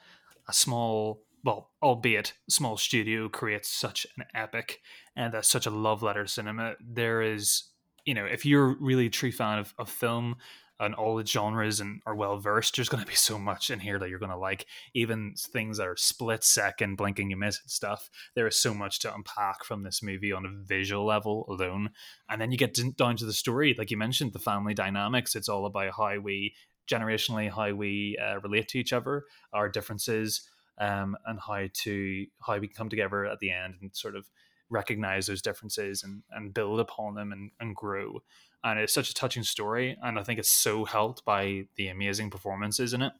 a 0.47 0.53
small, 0.53 1.21
well, 1.47 1.71
albeit 1.81 2.33
small 2.49 2.75
studio 2.75 3.29
creates 3.29 3.69
such 3.69 4.05
an 4.17 4.25
epic 4.35 4.81
and 5.15 5.33
that's 5.33 5.49
such 5.49 5.65
a 5.65 5.69
love 5.69 6.03
letter 6.03 6.27
cinema. 6.27 6.73
There 6.85 7.21
is, 7.21 7.69
you 8.03 8.13
know, 8.13 8.25
if 8.25 8.45
you're 8.45 8.75
really 8.81 9.05
a 9.05 9.09
true 9.09 9.31
fan 9.31 9.59
of, 9.59 9.73
of 9.79 9.89
film 9.89 10.35
and 10.77 10.93
all 10.93 11.15
the 11.15 11.25
genres 11.25 11.79
and 11.79 12.01
are 12.05 12.17
well 12.17 12.37
versed, 12.37 12.75
there's 12.75 12.89
going 12.89 13.01
to 13.01 13.07
be 13.07 13.15
so 13.15 13.39
much 13.39 13.71
in 13.71 13.79
here 13.79 13.97
that 13.97 14.09
you're 14.09 14.19
going 14.19 14.29
to 14.29 14.37
like. 14.37 14.65
Even 14.93 15.35
things 15.37 15.77
that 15.77 15.87
are 15.87 15.95
split 15.95 16.43
second, 16.43 16.97
blinking, 16.97 17.29
you 17.29 17.37
miss 17.37 17.61
it 17.63 17.71
stuff. 17.71 18.09
There 18.35 18.45
is 18.45 18.57
so 18.57 18.73
much 18.73 18.99
to 18.99 19.15
unpack 19.15 19.63
from 19.63 19.83
this 19.83 20.03
movie 20.03 20.33
on 20.33 20.45
a 20.45 20.65
visual 20.65 21.05
level 21.05 21.45
alone. 21.47 21.91
And 22.29 22.41
then 22.41 22.51
you 22.51 22.57
get 22.57 22.77
down 22.97 23.15
to 23.15 23.25
the 23.25 23.31
story, 23.31 23.73
like 23.77 23.89
you 23.89 23.95
mentioned, 23.95 24.33
the 24.33 24.39
family 24.39 24.73
dynamics. 24.73 25.33
It's 25.33 25.47
all 25.47 25.65
about 25.65 25.93
how 25.95 26.19
we 26.19 26.55
generationally 26.91 27.51
how 27.51 27.73
we 27.73 28.17
uh, 28.21 28.39
relate 28.41 28.67
to 28.69 28.79
each 28.79 28.93
other, 28.93 29.25
our 29.53 29.69
differences, 29.69 30.49
um, 30.77 31.17
and 31.25 31.39
how 31.39 31.67
to 31.71 32.25
how 32.41 32.57
we 32.57 32.67
come 32.67 32.89
together 32.89 33.25
at 33.25 33.39
the 33.39 33.51
end 33.51 33.75
and 33.81 33.95
sort 33.95 34.15
of 34.15 34.29
recognize 34.69 35.27
those 35.27 35.41
differences 35.41 36.03
and, 36.03 36.23
and 36.31 36.53
build 36.53 36.79
upon 36.79 37.15
them 37.15 37.31
and, 37.31 37.51
and 37.59 37.75
grow. 37.75 38.21
And 38.63 38.79
it's 38.79 38.93
such 38.93 39.09
a 39.09 39.13
touching 39.13 39.43
story, 39.43 39.97
and 40.01 40.19
I 40.19 40.23
think 40.23 40.39
it's 40.39 40.51
so 40.51 40.83
helped 40.83 41.23
by 41.23 41.67
the 41.75 41.87
amazing 41.87 42.29
performances 42.29 42.93
in 42.93 43.01
it. 43.01 43.13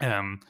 Um, 0.00 0.40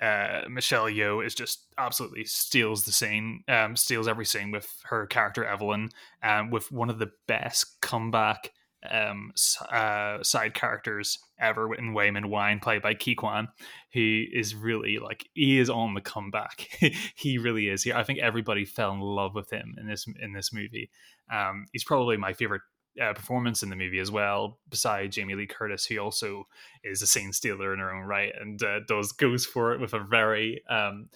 uh, 0.00 0.42
Michelle 0.48 0.86
Yeoh 0.86 1.24
is 1.24 1.34
just 1.34 1.66
absolutely 1.76 2.24
steals 2.24 2.84
the 2.84 2.92
scene, 2.92 3.42
um, 3.48 3.74
steals 3.74 4.06
every 4.06 4.26
scene 4.26 4.52
with 4.52 4.70
her 4.84 5.06
character 5.06 5.44
Evelyn, 5.44 5.90
um, 6.22 6.50
with 6.50 6.70
one 6.70 6.88
of 6.88 6.98
the 6.98 7.10
best 7.26 7.80
comeback 7.80 8.52
um, 8.88 9.32
uh, 9.70 10.22
side 10.22 10.54
characters 10.54 11.18
ever 11.40 11.74
in 11.74 11.94
Waymond 11.94 12.26
Wang, 12.26 12.60
played 12.60 12.82
by 12.82 12.94
Ki 12.94 13.14
Kwan. 13.14 13.48
He 13.90 14.28
is 14.32 14.54
really 14.54 14.98
like 14.98 15.28
he 15.34 15.58
is 15.58 15.70
on 15.70 15.94
the 15.94 16.00
comeback. 16.00 16.68
he 17.14 17.38
really 17.38 17.68
is. 17.68 17.82
He, 17.82 17.92
I 17.92 18.04
think 18.04 18.18
everybody 18.20 18.64
fell 18.64 18.92
in 18.92 19.00
love 19.00 19.34
with 19.34 19.50
him 19.50 19.74
in 19.78 19.86
this 19.86 20.06
in 20.20 20.32
this 20.32 20.52
movie. 20.52 20.90
Um, 21.32 21.66
he's 21.72 21.84
probably 21.84 22.16
my 22.16 22.32
favorite 22.32 22.62
uh, 23.00 23.12
performance 23.12 23.62
in 23.62 23.70
the 23.70 23.76
movie 23.76 23.98
as 23.98 24.10
well, 24.10 24.58
beside 24.68 25.12
Jamie 25.12 25.34
Lee 25.34 25.46
Curtis, 25.46 25.86
who 25.86 25.98
also 25.98 26.46
is 26.84 27.02
a 27.02 27.06
scene 27.06 27.32
stealer 27.32 27.72
in 27.72 27.80
her 27.80 27.94
own 27.94 28.04
right 28.04 28.32
and 28.40 28.62
uh, 28.62 28.80
does 28.86 29.12
goes 29.12 29.46
for 29.46 29.72
it 29.72 29.80
with 29.80 29.94
a 29.94 30.00
very 30.00 30.62
um, 30.68 31.08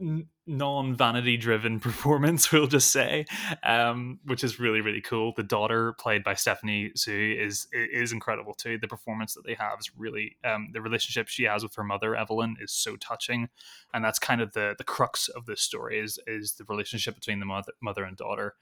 n- 0.00 0.26
non-vanity 0.46 1.36
driven 1.36 1.78
performance 1.88 2.50
we'll 2.50 2.66
just 2.66 2.90
say 2.90 3.26
um, 3.62 4.18
which 4.24 4.42
is 4.42 4.58
really 4.58 4.80
really 4.80 5.00
cool. 5.00 5.32
The 5.36 5.42
daughter 5.42 5.92
played 5.94 6.24
by 6.24 6.34
stephanie 6.34 6.92
Hsu 6.94 7.36
is 7.38 7.66
is 7.72 8.12
incredible 8.12 8.54
too. 8.54 8.78
The 8.78 8.88
performance 8.88 9.34
that 9.34 9.44
they 9.44 9.54
have 9.54 9.78
is 9.80 9.90
really 9.96 10.36
um, 10.44 10.70
the 10.72 10.80
relationship 10.80 11.28
she 11.28 11.44
has 11.44 11.62
with 11.62 11.74
her 11.74 11.84
mother 11.84 12.16
evelyn 12.16 12.56
is 12.60 12.72
so 12.72 12.96
touching. 12.96 13.48
And 13.92 14.04
that's 14.04 14.18
kind 14.18 14.40
of 14.40 14.52
the 14.52 14.74
the 14.78 14.84
crux 14.84 15.28
of 15.28 15.46
this 15.46 15.60
story 15.60 15.98
is 15.98 16.18
is 16.26 16.54
the 16.54 16.64
relationship 16.64 17.14
between 17.14 17.40
the 17.40 17.46
mother, 17.46 17.72
mother 17.80 18.04
and 18.04 18.16
daughter. 18.16 18.54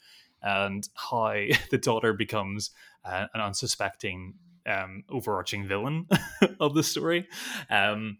And 0.42 0.88
how 0.94 1.33
the 1.70 1.79
daughter 1.79 2.12
becomes 2.12 2.70
uh, 3.05 3.27
an 3.35 3.40
unsuspecting 3.40 4.35
um, 4.66 5.05
overarching 5.09 5.66
villain 5.66 6.09
of 6.61 6.75
the 6.75 6.83
story. 6.83 7.29
Um, 7.70 8.18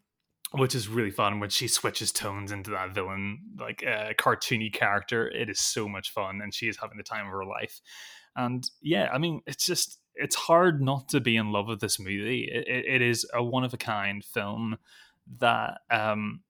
which 0.53 0.75
is 0.75 0.89
really 0.89 1.11
fun 1.11 1.41
when 1.41 1.51
she 1.51 1.69
switches 1.69 2.13
tones 2.13 2.53
into 2.53 2.71
that 2.71 2.95
villain 2.95 3.41
like 3.59 3.85
uh, 3.87 4.13
cartoony 4.15 4.73
character. 4.73 5.29
It 5.29 5.51
is 5.51 5.61
so 5.61 5.89
much 5.89 6.13
fun 6.13 6.41
and 6.43 6.55
she 6.55 6.69
is 6.69 6.77
having 6.77 6.97
the 6.97 7.03
time 7.03 7.27
of 7.27 7.33
her 7.33 7.45
life. 7.45 7.81
And 8.37 8.69
yeah 8.83 9.09
i 9.13 9.19
mean 9.19 9.41
it's 9.47 9.65
just 9.65 9.99
it's 10.15 10.35
hard 10.35 10.83
not 10.83 11.09
to 11.11 11.21
be 11.21 11.37
in 11.37 11.53
love 11.53 11.69
with 11.69 11.81
this 11.81 11.99
movie. 11.99 12.45
It, 12.51 12.85
it, 12.87 13.03
is 13.03 13.27
a 13.35 13.43
one 13.43 13.65
of 13.65 13.75
a 13.75 13.77
kind 13.77 14.25
film 14.25 14.79
that 15.39 15.81
um 15.91 16.41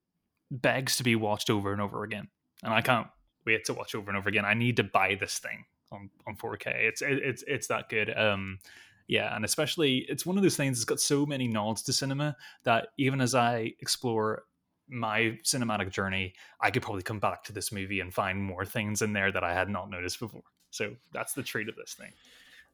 begs 0.50 0.96
to 0.98 1.02
be 1.02 1.16
watched 1.16 1.50
over 1.50 1.72
and 1.72 1.80
over 1.80 2.04
again. 2.04 2.28
And 2.62 2.72
i 2.72 2.80
can't 2.80 3.08
wait 3.44 3.64
to 3.66 3.74
watch 3.74 3.94
over 3.94 4.10
and 4.10 4.18
over 4.18 4.28
again. 4.28 4.44
I 4.44 4.54
need 4.54 4.76
to 4.76 4.84
buy 4.84 5.16
this 5.18 5.38
thing 5.38 5.64
on, 5.92 6.10
on 6.26 6.36
4k 6.36 6.66
it's 6.66 7.02
it, 7.02 7.18
it's 7.22 7.44
it's 7.46 7.66
that 7.68 7.88
good. 7.88 8.16
Um 8.16 8.58
yeah 9.08 9.34
and 9.34 9.44
especially 9.44 9.98
it's 10.08 10.26
one 10.26 10.36
of 10.36 10.42
those 10.42 10.56
things 10.56 10.78
that's 10.78 10.84
got 10.84 11.00
so 11.00 11.26
many 11.26 11.48
nods 11.48 11.82
to 11.82 11.92
cinema 11.92 12.36
that 12.64 12.88
even 12.98 13.20
as 13.20 13.34
I 13.34 13.72
explore 13.80 14.44
my 14.88 15.38
cinematic 15.42 15.90
journey, 15.90 16.34
I 16.60 16.70
could 16.70 16.82
probably 16.82 17.02
come 17.02 17.18
back 17.18 17.44
to 17.44 17.52
this 17.52 17.72
movie 17.72 18.00
and 18.00 18.12
find 18.12 18.42
more 18.42 18.64
things 18.64 19.02
in 19.02 19.12
there 19.12 19.32
that 19.32 19.42
I 19.42 19.52
had 19.52 19.68
not 19.68 19.90
noticed 19.90 20.20
before. 20.20 20.42
So 20.70 20.94
that's 21.12 21.32
the 21.32 21.42
treat 21.42 21.68
of 21.68 21.76
this 21.76 21.94
thing. 21.94 22.12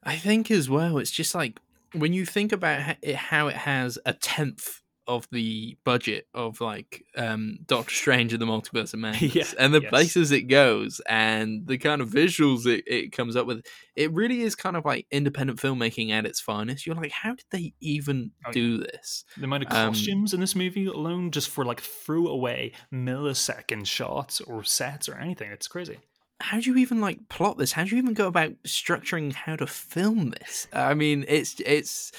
I 0.03 0.17
think 0.17 0.51
as 0.51 0.69
well, 0.69 0.99
it's 0.99 1.11
just 1.11 1.35
like 1.35 1.59
when 1.95 2.13
you 2.13 2.27
think 2.27 2.53
about 2.53 2.97
how 3.15 3.49
it 3.49 3.57
has 3.57 3.99
a 4.05 4.13
tenth 4.13 4.82
of 5.07 5.27
the 5.33 5.77
budget 5.85 6.27
of 6.35 6.61
like 6.61 7.05
um 7.17 7.59
Doctor 7.67 7.95
Strange 7.95 8.33
and 8.33 8.41
the 8.41 8.47
Multiverse 8.47 8.95
of 8.95 9.01
Madness, 9.01 9.35
Yeah, 9.35 9.45
and 9.59 9.75
the 9.75 9.81
yes. 9.83 9.91
places 9.91 10.31
it 10.33 10.43
goes, 10.43 11.01
and 11.09 11.67
the 11.67 11.79
kind 11.79 12.01
of 12.01 12.09
visuals 12.11 12.67
it, 12.67 12.85
it 12.87 13.13
comes 13.13 13.37
up 13.37 13.47
with. 13.47 13.65
It 13.97 14.13
really 14.13 14.43
is 14.43 14.55
kind 14.55 14.77
of 14.77 14.85
like 14.85 15.07
independent 15.11 15.59
filmmaking 15.61 16.11
at 16.11 16.25
its 16.25 16.41
finest. 16.41 16.87
You're 16.87 16.97
like, 16.97 17.11
how 17.13 17.35
did 17.35 17.45
they 17.51 17.75
even 17.81 18.31
Oh, 18.47 18.53
do 18.53 18.79
this? 18.79 19.25
The 19.37 19.45
amount 19.45 19.65
of 19.65 19.73
Um, 19.73 19.93
costumes 19.93 20.33
in 20.33 20.41
this 20.41 20.55
movie 20.57 20.87
alone, 20.87 21.31
just 21.31 21.49
for 21.51 21.65
like 21.65 21.81
throwaway 21.81 22.73
millisecond 22.93 23.87
shots 23.87 24.41
or 24.41 24.65
sets 24.65 25.09
or 25.09 25.17
anything, 25.17 25.51
it's 25.53 25.69
crazy. 25.69 25.99
how 26.41 26.59
do 26.61 26.71
you 26.71 26.77
even 26.79 27.01
like 27.01 27.29
plot 27.29 27.59
this? 27.59 27.73
How 27.73 27.85
do 27.85 27.91
you 27.91 27.99
even 27.99 28.15
go 28.15 28.27
about 28.27 28.53
structuring 28.67 29.33
how 29.33 29.57
to 29.57 29.67
film 29.67 30.31
this? 30.31 30.67
I 30.73 30.95
mean, 30.95 31.25
it's 31.29 31.61
it's 31.65 32.13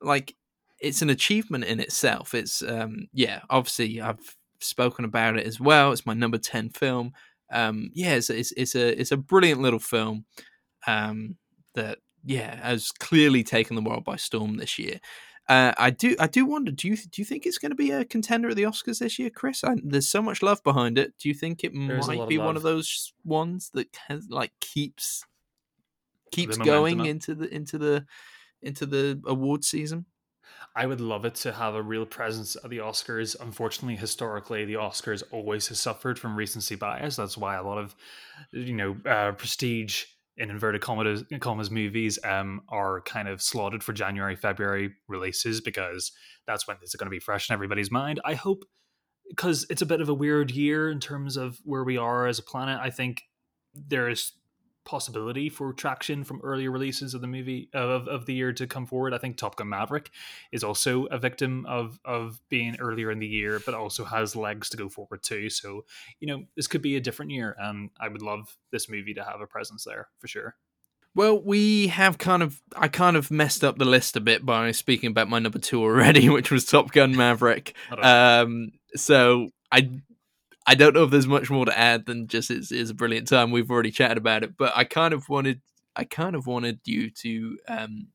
like 0.00 0.34
it's 0.80 1.02
an 1.02 1.10
achievement 1.10 1.64
in 1.64 1.80
itself. 1.80 2.34
It's 2.34 2.62
um 2.62 3.08
yeah, 3.12 3.40
obviously 3.50 4.00
I've 4.00 4.36
spoken 4.60 5.04
about 5.04 5.38
it 5.38 5.46
as 5.46 5.60
well. 5.60 5.92
It's 5.92 6.06
my 6.06 6.14
number 6.14 6.38
10 6.38 6.70
film. 6.70 7.12
Um 7.52 7.90
yeah, 7.94 8.14
it's 8.14 8.30
it's, 8.30 8.52
it's 8.52 8.74
a 8.74 9.00
it's 9.00 9.12
a 9.12 9.16
brilliant 9.16 9.60
little 9.60 9.78
film 9.78 10.24
um 10.86 11.36
that 11.74 11.98
yeah, 12.24 12.56
has 12.56 12.90
clearly 12.90 13.42
taken 13.42 13.76
the 13.76 13.82
world 13.82 14.04
by 14.04 14.16
storm 14.16 14.56
this 14.56 14.78
year. 14.78 15.00
Uh, 15.48 15.72
I 15.78 15.90
do. 15.90 16.14
I 16.20 16.28
do 16.28 16.46
wonder. 16.46 16.70
Do 16.70 16.86
you 16.86 16.96
do 16.96 17.20
you 17.20 17.24
think 17.24 17.44
it's 17.44 17.58
going 17.58 17.72
to 17.72 17.76
be 17.76 17.90
a 17.90 18.04
contender 18.04 18.50
at 18.50 18.56
the 18.56 18.62
Oscars 18.64 19.00
this 19.00 19.18
year, 19.18 19.30
Kris? 19.30 19.64
I, 19.64 19.74
there's 19.82 20.08
so 20.08 20.22
much 20.22 20.42
love 20.42 20.62
behind 20.62 20.96
it. 20.96 21.14
Do 21.18 21.28
you 21.28 21.34
think 21.34 21.64
it 21.64 21.72
There's 21.74 22.06
a 22.08 22.14
might 22.14 22.28
be 22.28 22.36
of 22.36 22.44
one 22.44 22.56
of 22.56 22.62
those 22.62 23.12
ones 23.24 23.70
that 23.74 23.88
has, 24.06 24.28
like 24.30 24.52
keeps 24.60 25.24
keeps 26.30 26.56
going 26.56 27.04
into 27.04 27.34
the 27.34 27.52
into 27.52 27.78
the 27.78 28.06
into 28.62 28.86
the 28.86 29.20
award 29.26 29.64
season? 29.64 30.06
I 30.76 30.86
would 30.86 31.00
love 31.00 31.24
it 31.24 31.34
to 31.36 31.52
have 31.52 31.74
a 31.74 31.82
real 31.82 32.06
presence 32.06 32.56
at 32.62 32.70
the 32.70 32.78
Oscars. 32.78 33.36
Unfortunately, 33.40 33.96
historically, 33.96 34.64
the 34.64 34.74
Oscars 34.74 35.22
always 35.30 35.68
has 35.68 35.80
suffered 35.80 36.18
from 36.18 36.36
recency 36.36 36.76
bias. 36.76 37.16
That's 37.16 37.36
why 37.36 37.56
a 37.56 37.62
lot 37.62 37.78
of, 37.78 37.94
you 38.52 38.74
know, 38.74 38.96
uh, 39.06 39.32
prestige 39.32 40.04
in 40.36 40.50
inverted 40.50 40.80
commas, 40.80 41.24
commas 41.40 41.70
movies 41.70 42.18
um, 42.24 42.62
are 42.68 43.02
kind 43.02 43.28
of 43.28 43.42
slotted 43.42 43.82
for 43.82 43.92
January, 43.92 44.36
February 44.36 44.94
releases 45.08 45.60
because 45.60 46.12
that's 46.46 46.66
when 46.66 46.76
it's 46.82 46.94
going 46.94 47.06
to 47.06 47.10
be 47.10 47.20
fresh 47.20 47.50
in 47.50 47.54
everybody's 47.54 47.90
mind. 47.90 48.20
I 48.24 48.34
hope 48.34 48.64
because 49.28 49.66
it's 49.70 49.82
a 49.82 49.86
bit 49.86 50.00
of 50.00 50.08
a 50.08 50.14
weird 50.14 50.50
year 50.50 50.90
in 50.90 50.98
terms 50.98 51.36
of 51.36 51.58
where 51.64 51.84
we 51.84 51.96
are 51.96 52.26
as 52.26 52.38
a 52.38 52.42
planet. 52.42 52.80
I 52.82 52.90
think 52.90 53.22
there 53.74 54.08
is 54.08 54.32
possibility 54.84 55.48
for 55.48 55.72
traction 55.72 56.24
from 56.24 56.40
earlier 56.42 56.70
releases 56.70 57.14
of 57.14 57.20
the 57.20 57.26
movie 57.26 57.68
of, 57.72 58.08
of 58.08 58.26
the 58.26 58.34
year 58.34 58.52
to 58.52 58.66
come 58.66 58.86
forward. 58.86 59.14
I 59.14 59.18
think 59.18 59.36
Top 59.36 59.56
Gun 59.56 59.68
Maverick 59.68 60.10
is 60.52 60.64
also 60.64 61.04
a 61.06 61.18
victim 61.18 61.66
of 61.66 61.98
of 62.04 62.40
being 62.48 62.76
earlier 62.80 63.10
in 63.10 63.18
the 63.18 63.26
year, 63.26 63.60
but 63.64 63.74
also 63.74 64.04
has 64.04 64.36
legs 64.36 64.70
to 64.70 64.76
go 64.76 64.88
forward 64.88 65.22
too. 65.22 65.50
So 65.50 65.84
you 66.18 66.28
know 66.28 66.44
this 66.56 66.66
could 66.66 66.82
be 66.82 66.96
a 66.96 67.00
different 67.00 67.30
year, 67.30 67.56
and 67.58 67.90
I 68.00 68.08
would 68.08 68.22
love 68.22 68.56
this 68.70 68.88
movie 68.88 69.14
to 69.14 69.24
have 69.24 69.40
a 69.40 69.46
presence 69.46 69.84
there 69.84 70.08
for 70.18 70.28
sure. 70.28 70.56
Well, 71.14 71.42
we 71.42 71.88
have 71.88 72.18
kind 72.18 72.42
of 72.42 72.62
I 72.76 72.88
kind 72.88 73.16
of 73.16 73.30
messed 73.30 73.64
up 73.64 73.78
the 73.78 73.84
list 73.84 74.16
a 74.16 74.20
bit 74.20 74.46
by 74.46 74.70
speaking 74.70 75.10
about 75.10 75.28
my 75.28 75.38
number 75.38 75.58
two 75.58 75.82
already, 75.82 76.28
which 76.30 76.50
was 76.50 76.64
Top 76.64 76.92
Gun 76.92 77.16
Maverick. 77.16 77.74
I 77.90 77.94
don't 77.94 78.04
know. 78.04 78.42
Um, 78.42 78.72
so 78.94 79.50
I 79.72 79.90
I 80.70 80.76
don't 80.76 80.94
know 80.94 81.02
if 81.02 81.10
there's 81.10 81.26
much 81.26 81.50
more 81.50 81.64
to 81.64 81.76
add 81.76 82.06
than 82.06 82.28
just 82.28 82.48
it's, 82.48 82.70
it's 82.70 82.90
a 82.90 82.94
brilliant 82.94 83.26
time. 83.26 83.50
We've 83.50 83.70
already 83.70 83.90
chatted 83.90 84.18
about 84.18 84.44
it, 84.44 84.56
but 84.56 84.72
I 84.76 84.84
kind 84.84 85.12
of 85.12 85.28
wanted 85.28 85.60
I 85.96 86.04
kind 86.04 86.36
of 86.36 86.46
wanted 86.46 86.78
you 86.84 87.10
to 87.10 87.58
um, 87.66 88.06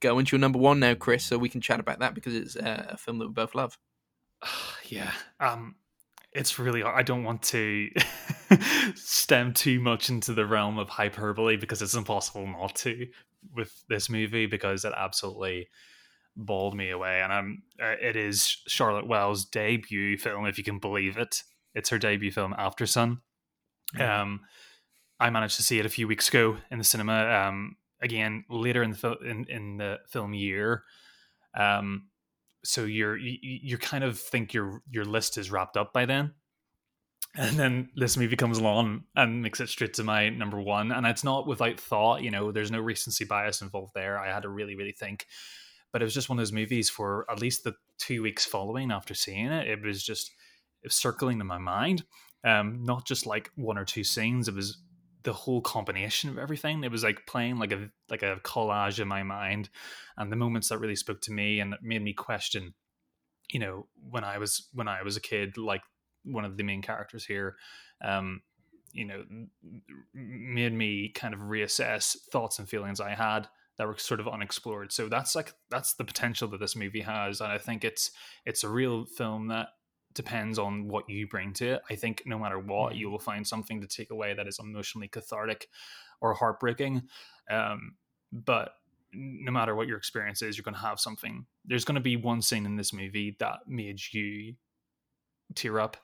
go 0.00 0.18
into 0.18 0.34
your 0.34 0.40
number 0.40 0.58
one 0.58 0.80
now, 0.80 0.94
Kris, 0.94 1.26
so 1.26 1.36
we 1.36 1.50
can 1.50 1.60
chat 1.60 1.80
about 1.80 1.98
that 1.98 2.14
because 2.14 2.34
it's 2.34 2.56
uh, 2.56 2.86
a 2.88 2.96
film 2.96 3.18
that 3.18 3.26
we 3.26 3.32
both 3.34 3.54
love. 3.54 3.78
yeah 4.88 5.12
um 5.40 5.74
it's 6.32 6.58
really 6.58 6.82
i 6.82 7.02
don't 7.02 7.24
want 7.24 7.42
to 7.42 7.88
stem 8.94 9.52
too 9.52 9.80
much 9.80 10.08
into 10.10 10.32
the 10.32 10.46
realm 10.46 10.78
of 10.78 10.88
hyperbole 10.88 11.56
because 11.56 11.82
it's 11.82 11.94
impossible 11.94 12.46
not 12.46 12.74
to 12.74 13.06
with 13.54 13.84
this 13.88 14.08
movie 14.08 14.46
because 14.46 14.84
it 14.84 14.92
absolutely 14.96 15.68
bowled 16.36 16.74
me 16.74 16.90
away 16.90 17.20
and 17.22 17.32
i'm 17.32 17.62
uh, 17.80 17.94
it 18.00 18.16
is 18.16 18.62
charlotte 18.66 19.06
wells 19.06 19.44
debut 19.44 20.16
film 20.18 20.46
if 20.46 20.58
you 20.58 20.64
can 20.64 20.78
believe 20.78 21.16
it 21.16 21.42
it's 21.74 21.90
her 21.90 21.98
debut 21.98 22.30
film 22.30 22.54
Aftersun. 22.58 23.20
Um 23.98 24.40
i 25.20 25.30
managed 25.30 25.56
to 25.56 25.62
see 25.62 25.78
it 25.78 25.86
a 25.86 25.90
few 25.90 26.08
weeks 26.08 26.28
ago 26.28 26.56
in 26.70 26.78
the 26.78 26.84
cinema 26.84 27.30
um 27.30 27.76
again 28.02 28.44
later 28.50 28.82
in 28.82 28.90
the 28.90 28.96
fil- 28.96 29.22
in, 29.24 29.46
in 29.48 29.76
the 29.76 29.98
film 30.08 30.34
year. 30.34 30.84
Um 31.56 32.08
so 32.64 32.84
you're 32.84 33.16
you, 33.16 33.38
you 33.40 33.78
kind 33.78 34.04
of 34.04 34.18
think 34.18 34.52
your 34.52 34.82
your 34.90 35.04
list 35.04 35.38
is 35.38 35.50
wrapped 35.50 35.76
up 35.76 35.92
by 35.92 36.06
then. 36.06 36.32
And 37.36 37.58
then 37.58 37.88
this 37.96 38.16
movie 38.16 38.36
comes 38.36 38.58
along 38.58 39.04
and 39.16 39.42
makes 39.42 39.60
it 39.60 39.68
straight 39.68 39.94
to 39.94 40.04
my 40.04 40.28
number 40.28 40.60
one. 40.60 40.92
And 40.92 41.04
it's 41.04 41.24
not 41.24 41.46
without 41.46 41.78
thought 41.80 42.22
you 42.22 42.30
know 42.30 42.52
there's 42.52 42.70
no 42.70 42.80
recency 42.80 43.24
bias 43.24 43.62
involved 43.62 43.92
there. 43.94 44.18
I 44.18 44.32
had 44.32 44.42
to 44.42 44.48
really 44.48 44.74
really 44.74 44.92
think. 44.92 45.26
But 45.92 46.02
it 46.02 46.06
was 46.06 46.14
just 46.14 46.28
one 46.28 46.38
of 46.38 46.40
those 46.40 46.52
movies 46.52 46.90
for 46.90 47.24
at 47.30 47.40
least 47.40 47.62
the 47.62 47.74
two 47.98 48.22
weeks 48.22 48.44
following 48.44 48.90
after 48.90 49.14
seeing 49.14 49.46
it 49.46 49.68
it 49.68 49.80
was 49.80 50.02
just 50.02 50.32
circling 50.88 51.40
in 51.40 51.46
my 51.46 51.58
mind 51.58 52.04
um 52.44 52.84
not 52.84 53.06
just 53.06 53.26
like 53.26 53.50
one 53.56 53.78
or 53.78 53.84
two 53.84 54.04
scenes 54.04 54.48
it 54.48 54.54
was 54.54 54.78
the 55.24 55.32
whole 55.32 55.62
combination 55.62 56.28
of 56.30 56.38
everything. 56.38 56.84
It 56.84 56.90
was 56.90 57.02
like 57.02 57.26
playing 57.26 57.58
like 57.58 57.72
a 57.72 57.88
like 58.10 58.22
a 58.22 58.36
collage 58.44 59.00
in 59.00 59.08
my 59.08 59.22
mind 59.22 59.70
and 60.16 60.30
the 60.30 60.36
moments 60.36 60.68
that 60.68 60.78
really 60.78 60.96
spoke 60.96 61.20
to 61.22 61.32
me 61.32 61.60
and 61.60 61.74
made 61.82 62.02
me 62.02 62.12
question 62.12 62.74
you 63.50 63.60
know 63.60 63.86
when 64.10 64.24
i 64.24 64.38
was 64.38 64.68
when 64.72 64.88
i 64.88 65.02
was 65.02 65.16
a 65.16 65.20
kid 65.20 65.56
like 65.56 65.82
one 66.24 66.44
of 66.44 66.56
the 66.56 66.62
main 66.62 66.82
characters 66.82 67.24
here 67.24 67.56
um 68.02 68.40
you 68.92 69.04
know 69.04 69.24
made 70.14 70.72
me 70.72 71.10
kind 71.14 71.34
of 71.34 71.40
reassess 71.40 72.16
thoughts 72.30 72.58
and 72.58 72.68
feelings 72.68 73.00
i 73.00 73.14
had 73.14 73.48
that 73.76 73.86
were 73.86 73.98
sort 73.98 74.20
of 74.20 74.28
unexplored. 74.28 74.92
So 74.92 75.08
that's 75.08 75.34
like 75.34 75.52
that's 75.68 75.94
the 75.94 76.04
potential 76.04 76.46
that 76.48 76.60
this 76.60 76.76
movie 76.76 77.00
has 77.00 77.40
and 77.40 77.50
i 77.50 77.58
think 77.58 77.84
it's 77.84 78.12
it's 78.46 78.62
a 78.62 78.68
real 78.68 79.04
film 79.04 79.48
that 79.48 79.70
depends 80.14 80.58
on 80.58 80.88
what 80.88 81.08
you 81.08 81.26
bring 81.26 81.52
to 81.52 81.74
it 81.74 81.82
i 81.90 81.94
think 81.94 82.22
no 82.26 82.38
matter 82.38 82.58
what 82.58 82.94
you 82.94 83.10
will 83.10 83.18
find 83.18 83.46
something 83.46 83.80
to 83.80 83.86
take 83.86 84.10
away 84.10 84.34
that 84.34 84.48
is 84.48 84.58
emotionally 84.58 85.08
cathartic 85.08 85.68
or 86.20 86.34
heartbreaking 86.34 87.02
um 87.50 87.94
but 88.32 88.74
no 89.14 89.52
matter 89.52 89.74
what 89.74 89.86
your 89.86 89.96
experience 89.96 90.42
is, 90.42 90.56
you're 90.56 90.64
going 90.64 90.74
to 90.74 90.80
have 90.80 91.00
something. 91.00 91.46
There's 91.64 91.84
going 91.84 91.94
to 91.94 92.00
be 92.00 92.16
one 92.16 92.42
scene 92.42 92.66
in 92.66 92.76
this 92.76 92.92
movie 92.92 93.36
that 93.38 93.60
made 93.66 94.00
you 94.12 94.54
tear 95.54 95.78
up. 95.78 95.96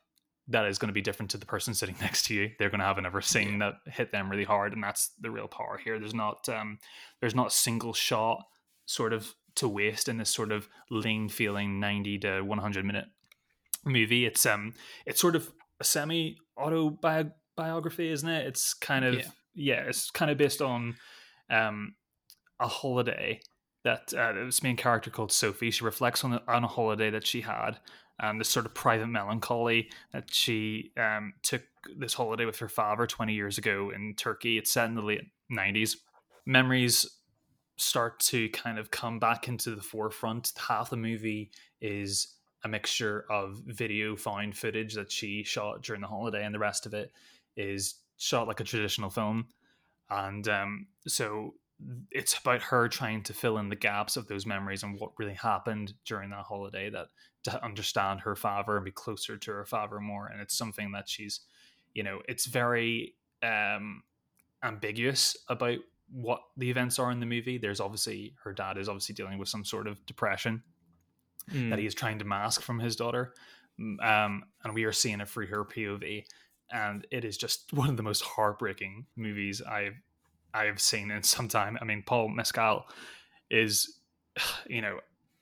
That 0.49 0.67
is 0.67 0.79
going 0.79 0.89
to 0.89 0.95
be 0.95 1.03
different 1.03 1.31
to 1.33 1.39
the 1.39 1.47
person 1.47 1.75
sitting 1.75 1.97
next 2.01 2.27
to 2.27 2.35
you. 2.35 2.51
They're 2.59 2.71
going 2.71 2.81
to 2.81 2.87
have 2.87 2.99
another 2.99 3.21
scene 3.21 3.59
that 3.59 3.75
hit 3.87 4.13
them 4.13 4.31
really 4.31 4.45
hard, 4.45 4.73
and 4.73 4.83
that's 4.83 5.11
the 5.21 5.31
real 5.31 5.49
power 5.49 5.79
here. 5.83 5.99
There's 5.99 6.15
not 6.15 6.49
um, 6.49 6.79
there's 7.21 7.35
not 7.35 7.49
a 7.49 7.51
single 7.51 7.93
shot 7.93 8.45
sort 8.87 9.13
of 9.13 9.35
to 9.57 9.69
waste 9.69 10.09
in 10.09 10.17
this 10.17 10.31
sort 10.31 10.53
of 10.53 10.69
lean 10.91 11.29
feeling 11.29 11.81
90 11.81 12.19
to 12.21 12.41
100 12.43 12.85
minute 12.85 13.07
movie. 13.85 14.27
It's 14.27 14.45
um 14.47 14.75
it's 15.07 15.21
sort 15.21 15.37
of 15.37 15.53
a 15.81 15.85
semi 15.85 16.37
autobiography, 16.59 18.11
isn't 18.11 18.29
it? 18.29 18.47
It's 18.47 18.75
kind 18.75 19.05
of 19.05 19.15
Yeah. 19.15 19.25
yeah, 19.55 19.83
it's 19.87 20.11
kind 20.11 20.31
of 20.31 20.39
based 20.39 20.63
on 20.63 20.97
um 21.49 21.95
a 22.61 22.69
holiday 22.69 23.41
that 23.85 24.13
uh, 24.13 24.33
this 24.33 24.63
main 24.63 24.77
character 24.77 25.11
called 25.11 25.33
Sophie. 25.33 25.71
She 25.71 25.85
reflects 25.85 26.23
on 26.25 26.35
a, 26.35 26.43
on 26.47 26.65
a 26.65 26.69
holiday 26.69 27.11
that 27.11 27.27
she 27.27 27.41
had, 27.41 27.79
and 28.19 28.39
this 28.39 28.49
sort 28.49 28.67
of 28.67 28.75
private 28.75 29.07
melancholy 29.07 29.89
that 30.13 30.33
she 30.33 30.93
um, 30.99 31.33
took 31.43 31.63
this 31.97 32.15
holiday 32.15 32.45
with 32.45 32.59
her 32.59 32.69
father 32.69 33.07
20 33.07 33.33
years 33.33 33.57
ago 33.57 33.91
in 33.95 34.15
Turkey. 34.17 34.59
It's 34.59 34.71
set 34.71 34.89
in 34.89 34.95
the 34.95 35.03
late 35.03 35.23
90s. 35.51 35.97
Memories 36.45 37.09
start 37.79 38.21
to 38.21 38.51
kind 38.51 38.79
of 38.79 38.91
come 38.91 39.19
back 39.19 39.49
into 39.49 39.75
the 39.75 39.81
forefront. 39.83 40.53
Half 40.69 40.91
the 40.91 40.99
movie 40.99 41.51
is 41.81 42.37
a 42.65 42.69
mixture 42.69 43.25
of 43.31 43.63
video 43.67 44.17
found 44.17 44.57
footage 44.57 44.95
that 44.95 45.11
she 45.11 45.43
shot 45.43 45.83
during 45.83 46.01
the 46.01 46.07
holiday, 46.07 46.45
and 46.45 46.55
the 46.55 46.59
rest 46.59 46.87
of 46.87 46.95
it 46.95 47.13
is 47.57 47.97
shot 48.19 48.47
like 48.47 48.61
a 48.61 48.65
traditional 48.65 49.11
film. 49.11 49.47
And 50.11 50.47
um, 50.49 50.87
so 51.07 51.55
it's 52.11 52.37
about 52.37 52.63
her 52.63 52.89
trying 52.89 53.23
to 53.23 53.33
fill 53.33 53.59
in 53.59 53.69
the 53.69 53.77
gaps 53.77 54.17
of 54.17 54.29
those 54.29 54.47
memories 54.47 54.83
and 54.83 54.99
what 54.99 55.13
really 55.19 55.35
happened 55.35 55.95
during 56.05 56.31
that 56.31 56.45
holiday 56.45 56.91
that 56.91 57.09
to 57.45 57.65
understand 57.65 58.21
her 58.21 58.37
father 58.37 58.77
and 58.77 58.85
be 58.85 58.91
closer 58.91 59.37
to 59.37 59.51
her 59.53 59.65
father 59.65 59.99
more. 59.99 60.27
And 60.27 60.41
it's 60.41 60.57
something 60.57 60.93
that 60.93 61.09
she's 61.09 61.41
you 61.95 62.03
know 62.03 62.21
it's 62.29 62.47
very 62.47 63.15
um 63.43 64.03
ambiguous 64.63 65.37
about 65.49 65.79
what 66.13 66.41
the 66.57 66.71
events 66.71 66.99
are 66.99 67.11
in 67.11 67.21
the 67.21 67.27
movie. 67.27 67.57
There's 67.57 67.81
obviously 67.81 68.35
her 68.43 68.53
dad 68.53 68.77
is 68.77 68.89
obviously 68.89 69.15
dealing 69.15 69.39
with 69.39 69.49
some 69.49 69.65
sort 69.65 69.87
of 69.87 70.05
depression 70.07 70.63
Mm. 71.51 71.71
that 71.71 71.79
he 71.79 71.87
is 71.87 71.95
trying 71.95 72.19
to 72.19 72.25
mask 72.25 72.63
from 72.63 72.79
his 72.79 72.97
daughter 72.97 73.35
um 74.03 74.45
and 74.63 74.75
we 74.75 74.85
are 74.85 74.93
seeing 74.93 75.21
it 75.21 75.29
through 75.29 75.47
her 75.47 75.65
pov 75.65 76.25
and 76.71 77.07
it 77.11 77.25
is 77.25 77.37
just 77.37 77.73
one 77.73 77.89
of 77.89 77.97
the 77.97 78.03
most 78.03 78.23
heartbreaking 78.23 79.07
movies 79.17 79.63
i've 79.63 79.95
I've 80.55 80.81
seen 80.81 81.11
in 81.11 81.23
some 81.23 81.49
time. 81.49 81.79
I 81.81 81.85
mean, 81.85 82.03
Paul 82.05 82.29
Mescal 82.29 82.87
is, 83.51 83.99
you 84.69 84.83
know, 84.83 84.99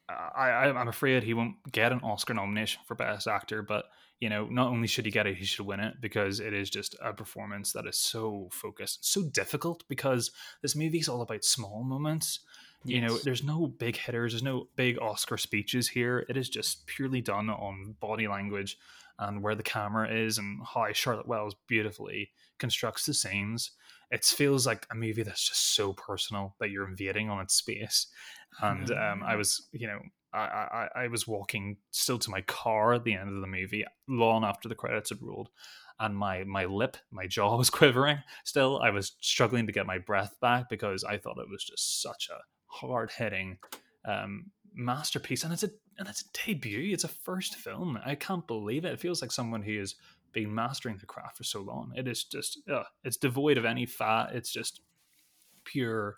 I, 0.09 0.51
I 0.51 0.81
I'm 0.81 0.89
afraid 0.89 1.23
he 1.23 1.35
won't 1.35 1.57
get 1.71 1.93
an 1.93 2.01
Oscar 2.03 2.35
nomination 2.35 2.81
for 2.87 2.95
Best 2.95 3.27
Actor, 3.27 3.63
but 3.63 3.85
you 4.21 4.29
know, 4.29 4.47
not 4.47 4.69
only 4.69 4.89
should 4.89 5.05
he 5.05 5.13
get 5.13 5.27
it, 5.27 5.37
he 5.37 5.45
should 5.45 5.67
win 5.67 5.81
it 5.81 6.01
because 6.01 6.41
it 6.41 6.53
is 6.53 6.71
just 6.71 6.97
a 7.03 7.13
performance 7.13 7.73
that 7.73 7.87
is 7.87 7.97
so 7.97 8.49
focused, 8.51 9.05
so 9.05 9.23
difficult 9.23 9.85
because 9.89 10.33
this 10.63 10.75
movie 10.75 10.99
is 10.99 11.09
all 11.09 11.21
about 11.21 11.45
small 11.45 11.85
moments. 11.85 12.41
You 12.85 13.01
know, 13.01 13.19
there's 13.19 13.43
no 13.43 13.67
big 13.67 13.97
hitters, 13.97 14.33
there's 14.33 14.43
no 14.43 14.69
big 14.77 14.99
Oscar 15.01 15.37
speeches 15.37 15.89
here. 15.89 16.25
It 16.29 16.37
is 16.37 16.49
just 16.49 16.87
purely 16.87 17.21
done 17.21 17.51
on 17.51 17.97
body 18.01 18.29
language 18.29 18.79
and 19.19 19.43
where 19.43 19.55
the 19.55 19.63
camera 19.63 20.09
is 20.11 20.39
and 20.39 20.61
how 20.65 20.87
Charlotte 20.93 21.27
Wells 21.27 21.57
beautifully 21.67 22.31
constructs 22.59 23.05
the 23.05 23.15
scenes. 23.15 23.73
It 24.11 24.25
feels 24.25 24.67
like 24.67 24.87
a 24.91 24.95
movie 24.95 25.23
that's 25.23 25.47
just 25.49 25.75
so 25.75 25.93
personal 25.93 26.55
that 26.61 26.71
you're 26.71 26.89
invading 26.89 27.29
on 27.29 27.41
its 27.41 27.55
space. 27.55 28.07
And 28.63 28.91
um, 28.93 29.23
I 29.25 29.37
was, 29.37 29.69
you 29.73 29.87
know, 29.87 30.01
I, 30.33 30.39
I, 30.39 30.89
I 31.05 31.09
was 31.09 31.27
walking 31.27 31.79
still 31.91 32.19
to 32.19 32.31
my 32.31 32.43
car 32.43 32.95
at 32.95 33.05
the 33.05 33.15
end 33.15 33.35
of 33.35 33.41
the 33.41 33.47
movie, 33.47 33.85
long 34.09 34.45
after 34.45 34.69
the 34.69 34.75
credits 34.75 35.11
had 35.11 35.23
rolled, 35.23 35.49
and 35.99 36.17
my 36.17 36.45
my 36.45 36.67
lip, 36.67 36.97
my 37.11 37.27
jaw 37.27 37.57
was 37.59 37.71
quivering. 37.71 38.19
Still, 38.45 38.81
I 38.83 38.91
was 38.91 39.17
struggling 39.21 39.67
to 39.67 39.73
get 39.73 39.87
my 39.87 39.99
breath 39.99 40.37
back 40.41 40.69
because 40.69 41.03
I 41.03 41.17
thought 41.17 41.39
it 41.39 41.49
was 41.51 41.65
just 41.65 42.03
such 42.03 42.29
a 42.31 42.39
hard 42.69 43.11
hitting 43.11 43.59
um, 44.05 44.51
masterpiece, 44.75 45.45
and 45.45 45.53
it's 45.53 45.65
a 45.65 45.71
and 45.99 46.09
it's 46.09 46.23
a 46.23 46.47
debut. 46.47 46.93
It's 46.93 47.05
a 47.05 47.09
first 47.09 47.57
film. 47.57 47.99
I 48.05 48.15
can't 48.15 48.47
believe 48.47 48.85
it. 48.85 48.93
It 48.93 49.01
feels 49.01 49.21
like 49.21 49.33
someone 49.33 49.63
who 49.63 49.79
has 49.79 49.97
been 50.33 50.55
mastering 50.55 50.97
the 50.99 51.07
craft 51.07 51.37
for 51.37 51.45
so 51.45 51.61
long. 51.61 51.93
It 51.97 52.07
is 52.07 52.25
just, 52.25 52.61
it's 53.03 53.17
devoid 53.17 53.59
of 53.59 53.65
any 53.65 53.87
fat. 53.87 54.31
It's 54.33 54.53
just 54.53 54.81
pure, 55.65 56.17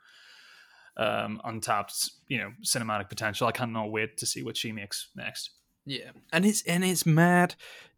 um, 0.97 1.41
untapped, 1.45 2.11
you 2.29 2.39
know, 2.39 2.53
cinematic 2.63 3.09
potential. 3.09 3.47
I 3.47 3.53
cannot 3.53 3.91
wait 3.91 4.19
to 4.19 4.27
see 4.27 4.43
what 4.43 4.57
she 4.57 4.73
makes 4.73 5.09
next. 5.17 5.51
Yeah, 5.87 6.11
and 6.33 6.45
it's 6.45 6.63
and 6.65 6.85
it's 6.85 7.07
mad 7.07 7.55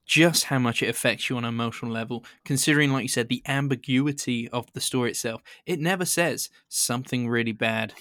just 0.06 0.44
how 0.44 0.58
much 0.58 0.82
it 0.82 0.88
affects 0.88 1.28
you 1.28 1.36
on 1.36 1.44
an 1.44 1.48
emotional 1.48 1.90
level, 1.90 2.24
considering, 2.44 2.92
like 2.92 3.02
you 3.02 3.08
said, 3.08 3.28
the 3.28 3.42
ambiguity 3.46 4.48
of 4.50 4.72
the 4.72 4.80
story 4.80 5.10
itself. 5.10 5.42
It 5.66 5.80
never 5.80 6.04
says 6.04 6.48
something 6.68 7.28
really 7.28 7.52
bad 7.52 7.94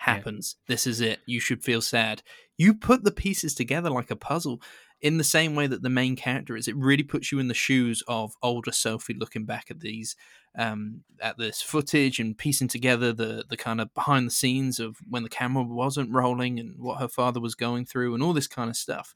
happens. 0.00 0.56
Yeah. 0.56 0.74
This 0.74 0.86
is 0.86 1.00
it. 1.02 1.20
You 1.26 1.40
should 1.40 1.62
feel 1.62 1.82
sad. 1.82 2.22
You 2.56 2.74
put 2.74 3.04
the 3.04 3.10
pieces 3.10 3.54
together 3.54 3.90
like 3.90 4.10
a 4.10 4.16
puzzle 4.16 4.62
in 5.02 5.18
the 5.18 5.24
same 5.24 5.54
way 5.54 5.66
that 5.66 5.82
the 5.82 5.90
main 5.90 6.16
character 6.16 6.56
is. 6.56 6.68
It 6.68 6.76
really 6.76 7.02
puts 7.02 7.30
you 7.30 7.38
in 7.38 7.48
the 7.48 7.54
shoes 7.54 8.02
of 8.08 8.34
older 8.42 8.72
Sophie 8.72 9.14
looking 9.14 9.44
back 9.44 9.70
at 9.70 9.80
these 9.80 10.16
um, 10.56 11.02
at 11.20 11.36
this 11.36 11.60
footage 11.60 12.18
and 12.18 12.36
piecing 12.36 12.68
together 12.68 13.12
the 13.12 13.44
the 13.48 13.58
kind 13.58 13.78
of 13.78 13.92
behind 13.92 14.26
the 14.26 14.32
scenes 14.32 14.80
of 14.80 14.96
when 15.08 15.22
the 15.22 15.28
camera 15.28 15.62
wasn't 15.62 16.10
rolling 16.10 16.58
and 16.58 16.78
what 16.78 16.98
her 16.98 17.08
father 17.08 17.38
was 17.40 17.54
going 17.54 17.84
through 17.84 18.14
and 18.14 18.22
all 18.22 18.32
this 18.32 18.48
kind 18.48 18.70
of 18.70 18.76
stuff. 18.76 19.14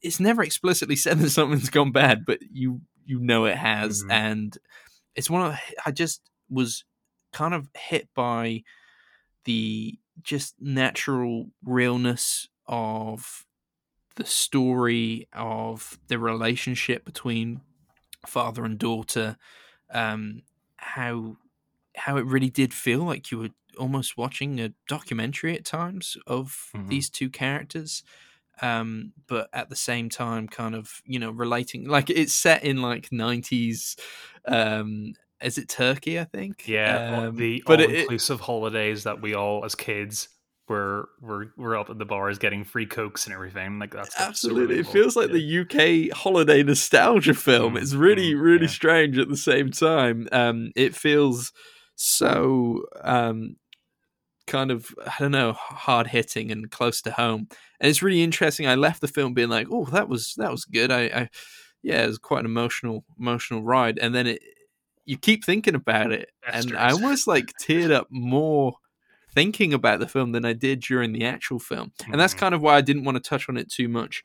It's 0.00 0.18
never 0.18 0.42
explicitly 0.42 0.96
said 1.04 1.18
that 1.18 1.30
something's 1.30 1.70
gone 1.70 1.92
bad, 1.92 2.24
but 2.24 2.38
you 2.50 2.80
you 3.04 3.20
know 3.20 3.44
it 3.44 3.58
has, 3.58 4.00
mm-hmm. 4.00 4.10
and 4.10 4.58
it's 5.14 5.28
one 5.28 5.42
of 5.42 5.58
I 5.84 5.90
just 5.90 6.22
was 6.48 6.84
kind 7.34 7.52
of 7.52 7.68
hit 7.74 8.08
by 8.14 8.62
the 9.44 9.98
just 10.20 10.54
natural 10.60 11.46
realness 11.64 12.48
of 12.66 13.46
the 14.16 14.24
story 14.24 15.28
of 15.32 15.98
the 16.08 16.18
relationship 16.18 17.04
between 17.04 17.60
father 18.26 18.64
and 18.64 18.78
daughter 18.78 19.36
um 19.92 20.42
how 20.76 21.36
how 21.96 22.16
it 22.16 22.26
really 22.26 22.50
did 22.50 22.72
feel 22.72 23.00
like 23.00 23.30
you 23.30 23.38
were 23.38 23.50
almost 23.78 24.16
watching 24.16 24.60
a 24.60 24.72
documentary 24.86 25.56
at 25.56 25.64
times 25.64 26.16
of 26.26 26.68
mm-hmm. 26.74 26.88
these 26.88 27.08
two 27.08 27.30
characters 27.30 28.02
um 28.60 29.12
but 29.26 29.48
at 29.52 29.70
the 29.70 29.76
same 29.76 30.08
time 30.08 30.46
kind 30.46 30.74
of 30.74 31.00
you 31.04 31.18
know 31.18 31.30
relating 31.30 31.88
like 31.88 32.10
it's 32.10 32.34
set 32.34 32.62
in 32.62 32.82
like 32.82 33.08
90s 33.10 33.98
um 34.46 35.14
is 35.42 35.58
it 35.58 35.68
Turkey? 35.68 36.18
I 36.18 36.24
think. 36.24 36.66
Yeah, 36.66 37.26
um, 37.26 37.36
the 37.36 37.62
but 37.66 37.80
all-inclusive 37.80 38.40
it, 38.40 38.44
holidays 38.44 39.04
that 39.04 39.20
we 39.20 39.34
all 39.34 39.64
as 39.64 39.74
kids 39.74 40.28
were 40.68 41.08
were 41.20 41.52
were 41.56 41.76
up 41.76 41.90
at 41.90 41.98
the 41.98 42.04
bars 42.04 42.38
getting 42.38 42.64
free 42.64 42.86
cokes 42.86 43.26
and 43.26 43.34
everything. 43.34 43.78
Like 43.78 43.92
that's 43.92 44.18
absolutely. 44.18 44.78
it 44.78 44.86
feels 44.86 45.16
like 45.16 45.30
yeah. 45.30 45.64
the 45.66 46.10
UK 46.10 46.16
holiday 46.16 46.62
nostalgia 46.62 47.34
film. 47.34 47.74
Mm, 47.74 47.82
it's 47.82 47.94
really 47.94 48.32
mm, 48.32 48.40
really 48.40 48.62
yeah. 48.62 48.70
strange 48.70 49.18
at 49.18 49.28
the 49.28 49.36
same 49.36 49.70
time. 49.70 50.28
Um, 50.32 50.72
it 50.76 50.94
feels 50.94 51.52
so 51.94 52.82
um 53.02 53.56
kind 54.46 54.70
of 54.70 54.94
I 55.06 55.14
don't 55.18 55.32
know 55.32 55.52
hard 55.52 56.08
hitting 56.08 56.50
and 56.50 56.70
close 56.70 57.02
to 57.02 57.12
home, 57.12 57.48
and 57.80 57.90
it's 57.90 58.02
really 58.02 58.22
interesting. 58.22 58.66
I 58.66 58.74
left 58.74 59.00
the 59.00 59.08
film 59.08 59.34
being 59.34 59.50
like, 59.50 59.68
oh, 59.70 59.84
that 59.86 60.08
was 60.08 60.34
that 60.36 60.50
was 60.50 60.64
good. 60.64 60.90
I, 60.90 61.02
I 61.02 61.28
yeah, 61.82 62.04
it 62.04 62.06
was 62.06 62.18
quite 62.18 62.40
an 62.40 62.46
emotional 62.46 63.04
emotional 63.18 63.62
ride, 63.62 63.98
and 63.98 64.14
then 64.14 64.26
it 64.26 64.42
you 65.04 65.18
keep 65.18 65.44
thinking 65.44 65.74
about 65.74 66.12
it, 66.12 66.30
and. 66.50 66.76
I 66.76 66.90
almost 66.92 67.26
like 67.26 67.52
teared 67.62 67.92
up 67.92 68.08
more 68.10 68.74
thinking 69.34 69.72
about 69.72 70.00
the 70.00 70.08
film 70.08 70.32
than 70.32 70.44
I 70.44 70.52
did 70.52 70.80
during 70.80 71.12
the 71.12 71.24
actual 71.24 71.58
film, 71.58 71.92
and 72.10 72.20
that's 72.20 72.34
mm-hmm. 72.34 72.40
kind 72.40 72.54
of 72.54 72.62
why 72.62 72.76
I 72.76 72.80
didn't 72.80 73.04
want 73.04 73.16
to 73.16 73.28
touch 73.28 73.48
on 73.48 73.56
it 73.56 73.70
too 73.70 73.88
much. 73.88 74.22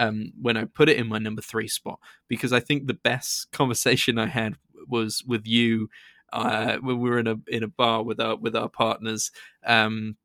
Um, 0.00 0.32
when 0.40 0.56
I 0.56 0.64
put 0.64 0.88
it 0.88 0.96
in 0.96 1.08
my 1.08 1.18
number 1.18 1.42
three 1.42 1.66
spot, 1.66 1.98
because 2.28 2.52
I 2.52 2.60
think 2.60 2.86
the 2.86 2.94
best 2.94 3.50
conversation 3.50 4.16
I 4.16 4.26
had 4.26 4.54
was 4.86 5.24
with 5.26 5.44
you 5.44 5.88
uh, 6.32 6.76
when 6.76 7.00
we 7.00 7.10
were 7.10 7.18
in 7.18 7.26
a 7.26 7.36
in 7.48 7.62
a 7.62 7.68
bar 7.68 8.02
with 8.02 8.20
our 8.20 8.36
with 8.36 8.54
our 8.54 8.68
partners. 8.68 9.30
Um, 9.64 10.16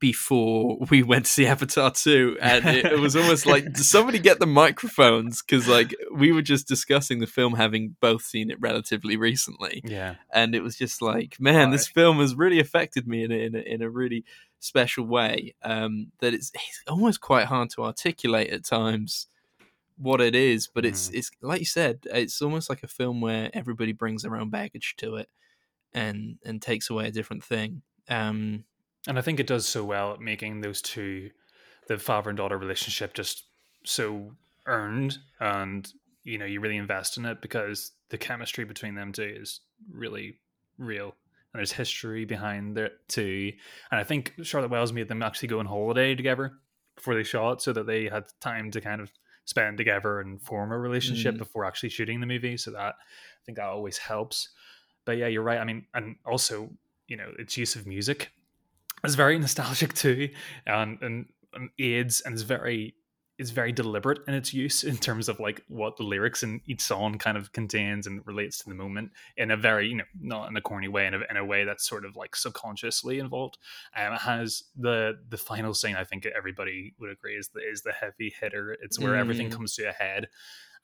before 0.00 0.78
we 0.88 1.02
went 1.02 1.26
to 1.26 1.30
see 1.30 1.46
Avatar 1.46 1.90
2 1.90 2.38
and 2.40 2.64
it, 2.64 2.86
it 2.86 2.98
was 2.98 3.14
almost 3.14 3.44
like 3.44 3.76
somebody 3.76 4.18
get 4.18 4.40
the 4.40 4.46
microphones 4.46 5.42
because 5.42 5.68
like 5.68 5.94
we 6.12 6.32
were 6.32 6.42
just 6.42 6.66
discussing 6.66 7.20
the 7.20 7.26
film 7.26 7.54
having 7.54 7.96
both 8.00 8.22
seen 8.22 8.50
it 8.50 8.58
relatively 8.60 9.16
recently 9.16 9.82
yeah 9.84 10.14
and 10.32 10.54
it 10.54 10.62
was 10.62 10.76
just 10.76 11.02
like 11.02 11.38
man 11.38 11.66
right. 11.66 11.72
this 11.72 11.86
film 11.86 12.18
has 12.18 12.34
really 12.34 12.58
affected 12.58 13.06
me 13.06 13.22
in 13.22 13.30
a, 13.30 13.34
in 13.34 13.54
a, 13.54 13.58
in 13.58 13.82
a 13.82 13.90
really 13.90 14.24
special 14.58 15.04
way 15.04 15.54
um, 15.62 16.10
that 16.20 16.32
it's, 16.32 16.50
it's 16.54 16.82
almost 16.88 17.20
quite 17.20 17.46
hard 17.46 17.68
to 17.70 17.84
articulate 17.84 18.50
at 18.50 18.64
times 18.64 19.26
what 19.98 20.22
it 20.22 20.34
is 20.34 20.66
but 20.66 20.86
it's 20.86 21.10
mm. 21.10 21.14
it's 21.16 21.30
like 21.42 21.60
you 21.60 21.66
said 21.66 21.98
it's 22.06 22.40
almost 22.40 22.70
like 22.70 22.82
a 22.82 22.88
film 22.88 23.20
where 23.20 23.50
everybody 23.52 23.92
brings 23.92 24.22
their 24.22 24.34
own 24.34 24.48
baggage 24.48 24.94
to 24.96 25.16
it 25.16 25.28
and 25.92 26.38
and 26.42 26.62
takes 26.62 26.88
away 26.88 27.06
a 27.06 27.10
different 27.10 27.44
thing 27.44 27.82
um 28.08 28.64
and 29.06 29.18
I 29.18 29.22
think 29.22 29.40
it 29.40 29.46
does 29.46 29.66
so 29.66 29.84
well 29.84 30.12
at 30.12 30.20
making 30.20 30.60
those 30.60 30.82
two, 30.82 31.30
the 31.88 31.98
father 31.98 32.30
and 32.30 32.36
daughter 32.36 32.58
relationship, 32.58 33.14
just 33.14 33.44
so 33.84 34.32
earned, 34.66 35.18
and 35.40 35.90
you 36.24 36.38
know 36.38 36.44
you 36.44 36.60
really 36.60 36.76
invest 36.76 37.16
in 37.16 37.24
it 37.24 37.40
because 37.40 37.92
the 38.10 38.18
chemistry 38.18 38.64
between 38.64 38.94
them 38.94 39.12
two 39.12 39.22
is 39.22 39.60
really 39.90 40.38
real, 40.78 41.14
and 41.52 41.60
there's 41.60 41.72
history 41.72 42.24
behind 42.24 42.76
it 42.76 42.92
too. 43.08 43.52
And 43.90 44.00
I 44.00 44.04
think 44.04 44.34
Charlotte 44.42 44.70
Wells 44.70 44.92
made 44.92 45.08
them 45.08 45.22
actually 45.22 45.48
go 45.48 45.60
on 45.60 45.66
holiday 45.66 46.14
together 46.14 46.52
before 46.94 47.14
they 47.14 47.22
shot, 47.22 47.62
so 47.62 47.72
that 47.72 47.86
they 47.86 48.04
had 48.04 48.24
time 48.40 48.70
to 48.72 48.80
kind 48.80 49.00
of 49.00 49.10
spend 49.46 49.78
together 49.78 50.20
and 50.20 50.40
form 50.42 50.70
a 50.70 50.78
relationship 50.78 51.34
mm. 51.34 51.38
before 51.38 51.64
actually 51.64 51.88
shooting 51.88 52.20
the 52.20 52.26
movie. 52.26 52.58
So 52.58 52.70
that 52.72 52.96
I 52.96 53.42
think 53.46 53.56
that 53.56 53.64
always 53.64 53.96
helps. 53.96 54.50
But 55.06 55.16
yeah, 55.16 55.28
you're 55.28 55.42
right. 55.42 55.58
I 55.58 55.64
mean, 55.64 55.86
and 55.94 56.16
also 56.26 56.68
you 57.08 57.16
know 57.16 57.32
its 57.38 57.56
use 57.56 57.74
of 57.76 57.86
music 57.86 58.30
it's 59.04 59.14
very 59.14 59.38
nostalgic 59.38 59.94
too, 59.94 60.30
and 60.66 60.98
and, 61.02 61.26
and 61.54 61.70
aids 61.78 62.20
and 62.20 62.34
it's 62.34 62.42
very 62.42 62.94
it's 63.40 63.50
very 63.50 63.72
deliberate 63.72 64.18
in 64.28 64.34
its 64.34 64.52
use 64.52 64.84
in 64.84 64.98
terms 64.98 65.26
of 65.26 65.40
like 65.40 65.64
what 65.66 65.96
the 65.96 66.02
lyrics 66.02 66.42
in 66.42 66.60
each 66.66 66.82
song 66.82 67.16
kind 67.16 67.38
of 67.38 67.50
contains 67.52 68.06
and 68.06 68.20
relates 68.26 68.58
to 68.58 68.68
the 68.68 68.74
moment 68.74 69.10
in 69.38 69.50
a 69.50 69.56
very 69.56 69.88
you 69.88 69.96
know 69.96 70.04
not 70.20 70.50
in 70.50 70.56
a 70.58 70.60
corny 70.60 70.88
way 70.88 71.06
in 71.06 71.14
a, 71.14 71.20
in 71.30 71.38
a 71.38 71.44
way 71.44 71.64
that's 71.64 71.88
sort 71.88 72.04
of 72.04 72.16
like 72.16 72.36
subconsciously 72.36 73.18
involved. 73.18 73.56
Um, 73.96 74.12
it 74.12 74.20
has 74.20 74.64
the 74.76 75.18
the 75.30 75.38
final 75.38 75.72
scene 75.72 75.96
i 75.96 76.04
think 76.04 76.26
everybody 76.26 76.94
would 77.00 77.10
agree 77.10 77.34
is 77.34 77.48
the 77.48 77.60
is 77.60 77.80
the 77.82 77.92
heavy 77.92 78.34
hitter. 78.38 78.76
It's 78.82 78.98
where 78.98 79.14
mm. 79.14 79.20
everything 79.20 79.50
comes 79.50 79.74
to 79.76 79.88
a 79.88 79.92
head 79.92 80.28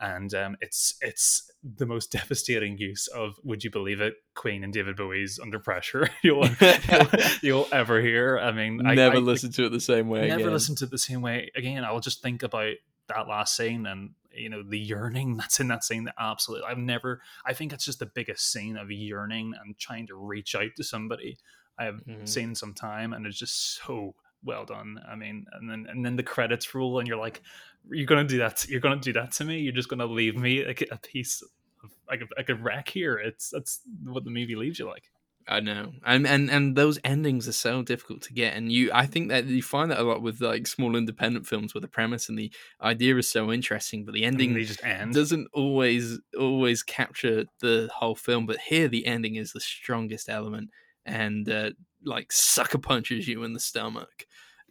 and 0.00 0.34
um, 0.34 0.56
it's 0.60 0.96
it's 1.00 1.50
the 1.62 1.86
most 1.86 2.12
devastating 2.12 2.78
use 2.78 3.06
of 3.08 3.36
would 3.44 3.64
you 3.64 3.70
believe 3.70 4.00
it 4.00 4.14
Queen 4.34 4.64
and 4.64 4.72
David 4.72 4.96
Bowie's 4.96 5.38
Under 5.38 5.58
Pressure 5.58 6.08
you'll 6.22 6.48
you'll, 6.60 7.08
you'll, 7.42 7.68
ever 7.72 8.00
hear. 8.00 8.38
I 8.38 8.52
mean, 8.52 8.78
never 8.78 9.16
I, 9.16 9.20
listen 9.20 9.52
to 9.52 9.66
it 9.66 9.70
the 9.70 9.80
same 9.80 10.08
way. 10.08 10.28
Never 10.28 10.42
again. 10.42 10.52
listen 10.52 10.76
to 10.76 10.84
it 10.84 10.90
the 10.90 10.98
same 10.98 11.22
way 11.22 11.50
again. 11.54 11.84
I'll 11.84 12.00
just 12.00 12.22
think 12.22 12.42
about 12.42 12.74
that 13.08 13.28
last 13.28 13.56
scene 13.56 13.86
and 13.86 14.10
you 14.32 14.48
know 14.50 14.62
the 14.62 14.78
yearning 14.78 15.36
that's 15.36 15.60
in 15.60 15.68
that 15.68 15.84
scene. 15.84 16.04
That 16.04 16.14
absolutely, 16.18 16.68
I've 16.68 16.78
never. 16.78 17.20
I 17.44 17.52
think 17.52 17.72
it's 17.72 17.84
just 17.84 17.98
the 17.98 18.06
biggest 18.06 18.50
scene 18.50 18.76
of 18.76 18.90
yearning 18.90 19.54
and 19.62 19.78
trying 19.78 20.06
to 20.08 20.14
reach 20.14 20.54
out 20.54 20.70
to 20.76 20.84
somebody 20.84 21.38
I've 21.78 22.04
mm-hmm. 22.06 22.24
seen 22.24 22.54
some 22.54 22.74
time, 22.74 23.12
and 23.12 23.26
it's 23.26 23.38
just 23.38 23.76
so 23.84 24.14
well 24.46 24.64
done. 24.64 25.00
I 25.06 25.16
mean, 25.16 25.44
and 25.52 25.70
then 25.70 25.86
and 25.90 26.04
then 26.04 26.16
the 26.16 26.22
credits 26.22 26.74
roll, 26.74 26.98
and 26.98 27.06
you're 27.08 27.18
like, 27.18 27.42
you're 27.90 28.06
gonna 28.06 28.24
do 28.24 28.38
that. 28.38 28.66
You're 28.68 28.80
gonna 28.80 29.00
do 29.00 29.12
that 29.14 29.32
to 29.32 29.44
me. 29.44 29.58
You're 29.58 29.72
just 29.72 29.88
gonna 29.88 30.06
leave 30.06 30.36
me 30.36 30.64
like 30.64 30.86
a 30.90 30.96
piece 30.98 31.42
of 31.42 31.90
like 32.08 32.22
a, 32.22 32.26
like 32.36 32.48
a 32.48 32.54
wreck 32.54 32.88
here. 32.88 33.16
It's 33.18 33.50
that's 33.50 33.80
what 34.04 34.24
the 34.24 34.30
movie 34.30 34.56
leaves 34.56 34.78
you 34.78 34.86
like. 34.86 35.10
I 35.48 35.60
know, 35.60 35.92
and 36.04 36.26
and 36.26 36.50
and 36.50 36.74
those 36.74 36.98
endings 37.04 37.46
are 37.46 37.52
so 37.52 37.82
difficult 37.82 38.22
to 38.22 38.32
get, 38.32 38.56
and 38.56 38.72
you, 38.72 38.90
I 38.92 39.06
think 39.06 39.28
that 39.28 39.44
you 39.46 39.62
find 39.62 39.92
that 39.92 40.00
a 40.00 40.02
lot 40.02 40.20
with 40.20 40.40
like 40.40 40.66
small 40.66 40.96
independent 40.96 41.46
films 41.46 41.72
where 41.72 41.80
the 41.80 41.86
premise 41.86 42.28
and 42.28 42.36
the 42.36 42.52
idea 42.82 43.16
is 43.16 43.30
so 43.30 43.52
interesting, 43.52 44.04
but 44.04 44.12
the 44.12 44.24
ending 44.24 44.54
they 44.54 44.64
just 44.64 44.84
end. 44.84 45.14
doesn't 45.14 45.46
always 45.54 46.18
always 46.36 46.82
capture 46.82 47.44
the 47.60 47.88
whole 47.94 48.16
film. 48.16 48.46
But 48.46 48.58
here, 48.58 48.88
the 48.88 49.06
ending 49.06 49.36
is 49.36 49.52
the 49.52 49.60
strongest 49.60 50.28
element, 50.28 50.70
and 51.04 51.48
uh, 51.48 51.70
like 52.04 52.32
sucker 52.32 52.78
punches 52.78 53.28
you 53.28 53.44
in 53.44 53.52
the 53.52 53.60
stomach 53.60 54.26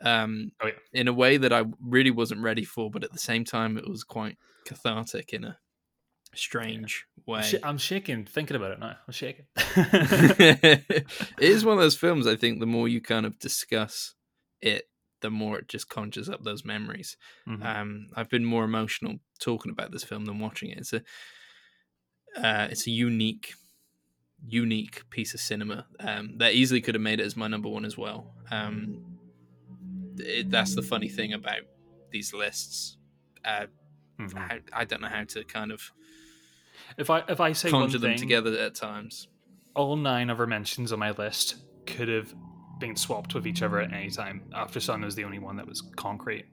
um, 0.06 0.52
oh, 0.62 0.68
yeah. 0.68 0.74
in 0.94 1.08
a 1.08 1.14
way 1.14 1.38
that 1.38 1.52
I 1.52 1.66
really 1.82 2.12
wasn't 2.12 2.42
ready 2.42 2.64
for, 2.64 2.90
but 2.90 3.04
at 3.04 3.12
the 3.12 3.20
same 3.20 3.44
time, 3.44 3.78
it 3.78 3.90
was 3.90 4.04
quite 4.04 4.38
cathartic 4.66 5.34
in 5.34 5.44
a 5.44 5.58
strange 6.34 7.06
way. 7.26 7.44
I'm 7.64 7.78
shaking 7.78 8.26
thinking 8.26 8.56
about 8.56 8.72
it 8.72 8.80
now. 8.80 8.96
I'm 9.08 9.14
shaking. 9.14 9.46
it 9.58 11.14
is 11.40 11.66
one 11.66 11.78
of 11.78 11.82
those 11.82 11.98
films. 11.98 12.28
I 12.28 12.36
think 12.36 12.60
the 12.60 12.66
more 12.66 12.88
you 12.88 13.02
kind 13.02 13.26
of 13.26 13.40
discuss 13.40 14.14
it, 14.62 14.90
the 15.22 15.32
more 15.32 15.58
it 15.58 15.68
just 15.68 15.90
conjures 15.90 16.30
up 16.30 16.44
those 16.44 16.64
memories. 16.64 17.18
Mhm. 17.48 17.66
Um, 17.66 18.08
I've 18.16 18.30
been 18.30 18.46
more 18.46 18.64
emotional 18.64 19.16
talking 19.40 19.72
about 19.72 19.92
this 19.92 20.04
film 20.04 20.26
than 20.26 20.40
watching 20.40 20.70
it. 20.70 20.78
It's 20.78 20.94
a 20.94 21.02
uh, 22.36 22.68
it's 22.70 22.86
a 22.86 22.92
unique, 22.92 23.54
unique 24.46 25.10
piece 25.10 25.34
of 25.34 25.40
cinema 25.40 25.86
um, 26.02 26.38
that 26.38 26.54
easily 26.54 26.82
could 26.82 26.96
have 26.96 27.02
made 27.02 27.22
it 27.22 27.26
as 27.26 27.38
my 27.38 27.48
number 27.48 27.70
one 27.70 27.86
as 27.86 27.98
well. 27.98 28.34
Um, 28.52 29.15
it, 30.20 30.50
that's 30.50 30.76
the 30.76 30.82
funny 30.82 31.10
thing 31.10 31.34
about 31.34 31.62
these 32.12 32.34
lists. 32.34 32.98
Uh, 33.44 33.68
Mhm. 34.20 34.34
how, 34.38 34.58
I 34.72 34.86
don't 34.86 35.02
know 35.02 35.10
how 35.10 35.26
to 35.26 35.44
kind 35.44 35.72
of 35.74 35.92
If 36.98 37.10
I 37.10 37.20
if 37.28 37.42
I 37.42 37.52
say 37.54 37.70
one 37.72 37.82
conjure 37.84 37.98
them 38.00 38.12
thing, 38.12 38.20
together 38.20 38.58
at 38.58 38.74
times. 38.76 39.28
all 39.76 39.96
nine 39.98 40.30
of 40.30 40.40
our 40.40 40.48
mentions 40.48 40.92
on 40.94 41.00
my 41.00 41.12
list 41.12 41.56
could 41.86 42.08
have 42.08 42.34
been 42.80 42.96
swapped 42.96 43.34
with 43.36 43.46
each 43.46 43.62
other 43.62 43.80
at 43.82 43.92
any 43.94 44.10
time. 44.10 44.44
Aftersun 44.54 45.04
was 45.04 45.16
the 45.16 45.24
only 45.26 45.40
one 45.40 45.58
that 45.58 45.68
was 45.68 45.82
concrete. 45.98 46.46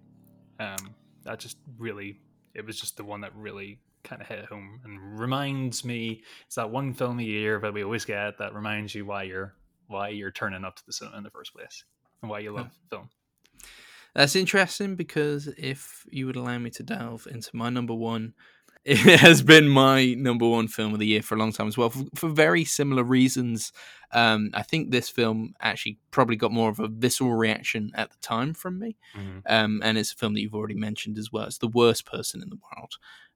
Um, 0.58 0.94
that 1.22 1.38
just 1.38 1.56
really, 1.78 2.20
it 2.54 2.66
was 2.66 2.78
just 2.80 2.96
the 2.96 3.04
one 3.04 3.20
that 3.22 3.34
really 3.36 3.78
kind 4.04 4.20
of 4.20 4.26
hit 4.28 4.44
home 4.46 4.80
and 4.84 5.18
reminds 5.18 5.84
me. 5.84 6.22
It's 6.46 6.56
that 6.56 6.70
one 6.70 6.92
film 6.94 7.20
a 7.20 7.22
year 7.22 7.60
that 7.60 7.72
we 7.72 7.84
always 7.84 8.04
get 8.04 8.38
that 8.38 8.54
reminds 8.54 8.94
you 8.94 9.04
why 9.06 9.22
you're 9.24 9.54
why 9.86 10.08
you're 10.08 10.30
turning 10.32 10.64
up 10.64 10.74
to 10.76 10.82
the 10.86 10.92
cinema 10.92 11.18
in 11.18 11.22
the 11.24 11.30
first 11.30 11.54
place 11.54 11.84
and 12.22 12.30
why 12.30 12.40
you 12.40 12.50
love 12.52 12.70
film. 12.90 13.08
That's 14.14 14.36
interesting 14.36 14.94
because 14.96 15.48
if 15.56 16.04
you 16.10 16.26
would 16.26 16.36
allow 16.36 16.58
me 16.58 16.70
to 16.70 16.82
delve 16.82 17.26
into 17.30 17.50
my 17.54 17.70
number 17.70 17.94
one, 17.94 18.34
it 18.84 19.20
has 19.20 19.42
been 19.42 19.68
my 19.68 20.14
number 20.14 20.48
one 20.48 20.66
film 20.66 20.92
of 20.92 20.98
the 20.98 21.06
year 21.06 21.22
for 21.22 21.36
a 21.36 21.38
long 21.38 21.52
time 21.52 21.68
as 21.68 21.78
well, 21.78 21.90
for, 21.90 22.04
for 22.16 22.28
very 22.28 22.64
similar 22.64 23.04
reasons. 23.04 23.72
Um, 24.10 24.50
I 24.54 24.62
think 24.62 24.90
this 24.90 25.08
film 25.08 25.54
actually 25.60 25.98
probably 26.10 26.34
got 26.34 26.50
more 26.50 26.68
of 26.68 26.80
a 26.80 26.88
visceral 26.88 27.32
reaction 27.32 27.92
at 27.94 28.10
the 28.10 28.16
time 28.18 28.54
from 28.54 28.80
me, 28.80 28.96
um, 29.46 29.80
and 29.84 29.96
it's 29.96 30.12
a 30.12 30.16
film 30.16 30.34
that 30.34 30.40
you've 30.40 30.54
already 30.54 30.74
mentioned 30.74 31.16
as 31.16 31.30
well. 31.30 31.44
It's 31.44 31.58
the 31.58 31.68
worst 31.68 32.06
person 32.06 32.42
in 32.42 32.50
the 32.50 32.58
world, 32.76 32.94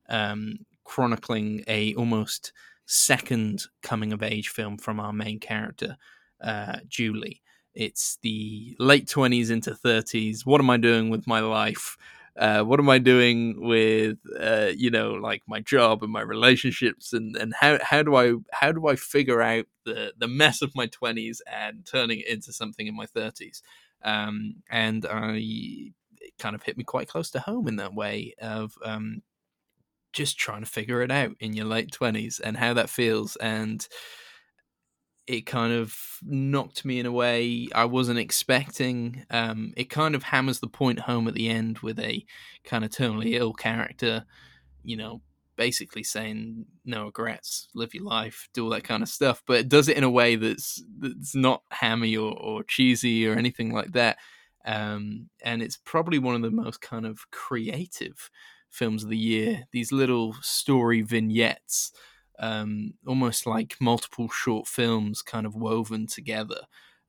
um, 0.08 0.66
chronicling 0.84 1.62
a 1.68 1.94
almost 1.94 2.52
second 2.86 3.66
coming 3.82 4.12
of 4.12 4.24
age 4.24 4.48
film 4.48 4.78
from 4.78 4.98
our 4.98 5.12
main 5.12 5.38
character, 5.38 5.96
uh, 6.40 6.78
Julie. 6.88 7.40
It's 7.76 8.18
the 8.22 8.74
late 8.78 9.06
twenties 9.06 9.50
into 9.50 9.74
thirties. 9.74 10.46
What 10.46 10.60
am 10.62 10.70
I 10.70 10.78
doing 10.78 11.10
with 11.10 11.26
my 11.26 11.40
life? 11.40 11.98
Uh, 12.36 12.62
what 12.62 12.80
am 12.80 12.88
I 12.88 12.98
doing 12.98 13.60
with 13.60 14.18
uh, 14.40 14.72
you 14.74 14.90
know 14.90 15.12
like 15.12 15.42
my 15.46 15.60
job 15.60 16.02
and 16.02 16.12
my 16.12 16.22
relationships 16.22 17.12
and, 17.12 17.36
and 17.36 17.54
how, 17.54 17.78
how 17.82 18.02
do 18.02 18.16
I 18.16 18.34
how 18.50 18.72
do 18.72 18.88
I 18.88 18.96
figure 18.96 19.42
out 19.42 19.66
the 19.84 20.12
the 20.18 20.28
mess 20.28 20.62
of 20.62 20.74
my 20.74 20.86
twenties 20.86 21.42
and 21.50 21.86
turning 21.86 22.20
it 22.20 22.28
into 22.28 22.52
something 22.52 22.86
in 22.86 22.96
my 22.96 23.06
thirties? 23.06 23.62
Um, 24.02 24.56
and 24.70 25.06
I 25.06 25.92
it 26.20 26.34
kind 26.38 26.54
of 26.54 26.62
hit 26.62 26.78
me 26.78 26.84
quite 26.84 27.08
close 27.08 27.30
to 27.32 27.40
home 27.40 27.68
in 27.68 27.76
that 27.76 27.94
way 27.94 28.34
of 28.40 28.74
um, 28.84 29.22
just 30.14 30.38
trying 30.38 30.64
to 30.64 30.70
figure 30.70 31.02
it 31.02 31.10
out 31.10 31.36
in 31.40 31.52
your 31.52 31.66
late 31.66 31.92
twenties 31.92 32.40
and 32.40 32.56
how 32.56 32.72
that 32.74 32.90
feels 32.90 33.36
and 33.36 33.86
it 35.26 35.44
kind 35.44 35.72
of 35.72 35.96
knocked 36.22 36.84
me 36.84 37.00
in 37.00 37.06
a 37.06 37.12
way 37.12 37.68
I 37.74 37.84
wasn't 37.84 38.18
expecting. 38.18 39.24
Um, 39.30 39.72
it 39.76 39.90
kind 39.90 40.14
of 40.14 40.22
hammers 40.22 40.60
the 40.60 40.68
point 40.68 41.00
home 41.00 41.26
at 41.26 41.34
the 41.34 41.48
end 41.48 41.80
with 41.80 41.98
a 41.98 42.24
kind 42.64 42.84
of 42.84 42.90
terminally 42.90 43.34
ill 43.34 43.52
character, 43.52 44.24
you 44.84 44.96
know, 44.96 45.20
basically 45.56 46.04
saying 46.04 46.66
no 46.84 47.06
regrets, 47.06 47.68
live 47.74 47.94
your 47.94 48.04
life, 48.04 48.48
do 48.52 48.64
all 48.64 48.70
that 48.70 48.84
kind 48.84 49.02
of 49.02 49.08
stuff. 49.08 49.42
But 49.46 49.58
it 49.58 49.68
does 49.68 49.88
it 49.88 49.96
in 49.96 50.04
a 50.04 50.10
way 50.10 50.36
that's 50.36 50.82
that's 50.98 51.34
not 51.34 51.62
hammy 51.70 52.16
or, 52.16 52.32
or 52.32 52.62
cheesy 52.62 53.26
or 53.26 53.34
anything 53.34 53.72
like 53.72 53.92
that. 53.92 54.18
Um, 54.64 55.28
and 55.44 55.62
it's 55.62 55.78
probably 55.84 56.18
one 56.18 56.34
of 56.34 56.42
the 56.42 56.50
most 56.50 56.80
kind 56.80 57.06
of 57.06 57.30
creative 57.30 58.30
films 58.70 59.02
of 59.02 59.10
the 59.10 59.16
year. 59.16 59.64
These 59.72 59.92
little 59.92 60.34
story 60.40 61.02
vignettes 61.02 61.92
um, 62.38 62.94
almost 63.06 63.46
like 63.46 63.76
multiple 63.80 64.28
short 64.28 64.66
films 64.66 65.22
kind 65.22 65.46
of 65.46 65.54
woven 65.54 66.06
together 66.06 66.62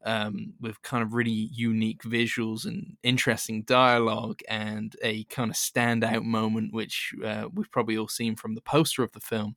um, 0.03 0.53
with 0.59 0.82
kind 0.84 1.03
of 1.03 1.13
really 1.13 1.32
unique 1.32 2.03
visuals 2.03 2.65
and 2.65 2.97
interesting 3.03 3.63
dialogue 3.63 4.39
and 4.47 4.95
a 5.03 5.23
kind 5.25 5.49
of 5.49 5.55
standout 5.57 6.23
moment, 6.23 6.73
which 6.73 7.13
uh, 7.25 7.49
we've 7.53 7.71
probably 7.71 7.97
all 7.97 8.07
seen 8.07 8.36
from 8.36 8.55
the 8.55 8.61
poster 8.61 9.03
of 9.03 9.11
the 9.11 9.19
film, 9.19 9.55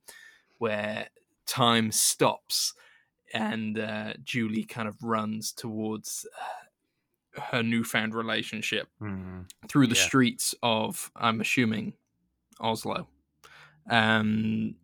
where 0.59 1.09
time 1.45 1.91
stops 1.91 2.73
and 3.33 3.79
uh, 3.79 4.13
Julie 4.23 4.65
kind 4.65 4.87
of 4.87 5.03
runs 5.03 5.53
towards 5.53 6.27
uh, 7.37 7.41
her 7.51 7.63
newfound 7.63 8.13
relationship 8.13 8.87
Mhm. 8.99 9.49
through 9.69 9.87
the 9.87 9.95
Yeah. 9.95 9.95
streets 9.95 10.55
of, 10.63 11.11
I'm 11.15 11.41
assuming, 11.41 11.95
Oslo. 12.61 13.09
Um, 13.89 14.77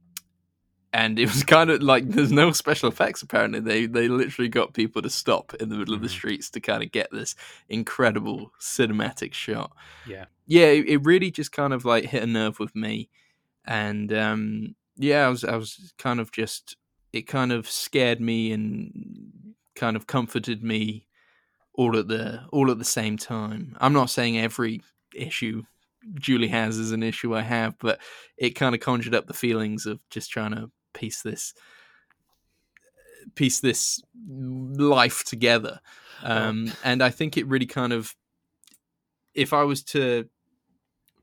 and 0.93 1.19
it 1.19 1.25
was 1.27 1.43
kind 1.55 1.69
of 1.69 1.81
like 1.81 2.07
there's 2.09 2.31
no 2.31 2.51
special 2.51 2.89
effects. 2.89 3.21
Apparently, 3.21 3.59
they 3.59 3.85
they 3.85 4.07
literally 4.07 4.49
got 4.49 4.73
people 4.73 5.01
to 5.01 5.09
stop 5.09 5.53
in 5.55 5.69
the 5.69 5.75
middle 5.75 5.93
of 5.93 6.01
the 6.01 6.07
Mhm. 6.07 6.11
streets 6.11 6.49
to 6.51 6.59
kind 6.59 6.83
of 6.83 6.91
get 6.91 7.09
this 7.11 7.35
incredible 7.69 8.51
cinematic 8.59 9.33
shot. 9.33 9.71
Yeah. 10.07 10.25
Yeah, 10.45 10.67
it, 10.67 10.88
it 10.88 10.97
really 11.05 11.29
just 11.31 11.51
kind 11.51 11.73
of 11.73 11.83
like 11.85 12.05
hit 12.05 12.23
a 12.23 12.27
nerve 12.27 12.59
with 12.59 12.75
me, 12.75 13.09
and 13.65 14.11
um, 14.13 14.75
yeah, 14.95 15.25
I 15.25 15.29
was 15.29 15.43
I 15.43 15.55
was 15.57 15.93
kind 15.97 16.19
of 16.19 16.31
just 16.31 16.77
it 17.13 17.27
kind 17.27 17.51
of 17.51 17.69
scared 17.69 18.21
me 18.21 18.51
and 18.51 19.53
kind 19.75 19.95
of 19.95 20.07
comforted 20.07 20.63
me 20.63 21.05
all 21.73 21.97
at 21.97 22.07
the 22.07 22.41
all 22.51 22.71
at 22.71 22.79
the 22.79 22.85
same 22.85 23.17
time. 23.17 23.75
I'm 23.79 23.93
not 23.93 24.09
saying 24.09 24.38
every 24.39 24.81
issue 25.13 25.63
Julie 26.15 26.47
has 26.47 26.77
is 26.77 26.91
an 26.93 27.03
issue 27.03 27.35
I 27.35 27.41
have, 27.41 27.77
but 27.79 27.99
it 28.38 28.51
kind 28.51 28.73
of 28.73 28.81
conjured 28.81 29.13
up 29.15 29.27
the 29.27 29.33
feelings 29.33 29.85
of 29.85 29.99
just 30.09 30.31
trying 30.31 30.51
to 30.55 30.71
piece 30.98 31.22
this 31.22 31.54
piece 33.36 33.60
this 33.60 34.02
life 34.28 35.24
together. 35.24 35.80
Um, 36.24 36.74
and 36.84 37.04
I 37.04 37.10
think 37.10 37.38
it 37.38 37.48
really 37.48 37.68
kind 37.68 37.93
of 37.93 38.16
if 39.34 39.54
I 39.54 39.64
was 39.64 39.84
to 39.84 40.28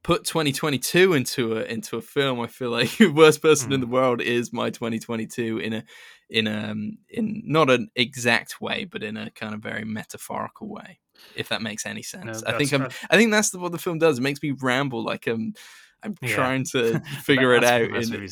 put 0.05 0.25
2022 0.25 1.14
into 1.14 1.57
a 1.57 1.62
into 1.64 1.97
a 1.97 2.03
film, 2.03 2.41
I 2.41 2.47
feel 2.47 2.70
like 2.70 2.91
worst 3.12 3.43
person 3.43 3.72
in 3.72 3.81
the 3.81 3.87
world 3.87 4.20
is 4.20 4.53
my 4.53 4.70
2022 4.70 5.59
in 5.59 5.72
a 5.72 5.85
in 6.31 6.47
a 6.47 6.70
um, 6.70 6.99
in 7.09 7.43
not 7.45 7.70
an 7.70 7.89
exact 7.97 8.61
way, 8.61 8.85
but 8.85 9.03
in 9.03 9.16
a 9.16 9.31
kind 9.31 9.55
of 9.55 9.61
very 9.61 9.85
metaphorical 9.85 10.68
way. 10.68 11.01
If 11.35 11.49
that 11.49 11.62
makes 11.62 11.87
any 11.87 12.03
sense, 12.03 12.43
I 12.45 12.53
think 12.59 12.72
I'm. 12.72 12.89
I 13.11 13.16
think 13.16 13.33
that's 13.33 13.51
the, 13.51 13.59
what 13.59 13.72
the 13.72 13.79
film 13.79 13.99
does. 13.99 14.18
It 14.18 14.22
makes 14.22 14.43
me 14.43 14.53
ramble 14.61 15.05
like 15.05 15.27
I'm. 15.27 15.55
I'm 16.03 16.14
Yeah. 16.20 16.35
trying 16.35 16.64
to 16.72 17.01
figure 17.22 17.55
it 17.55 17.64
out. 17.64 17.91
what 17.91 18.25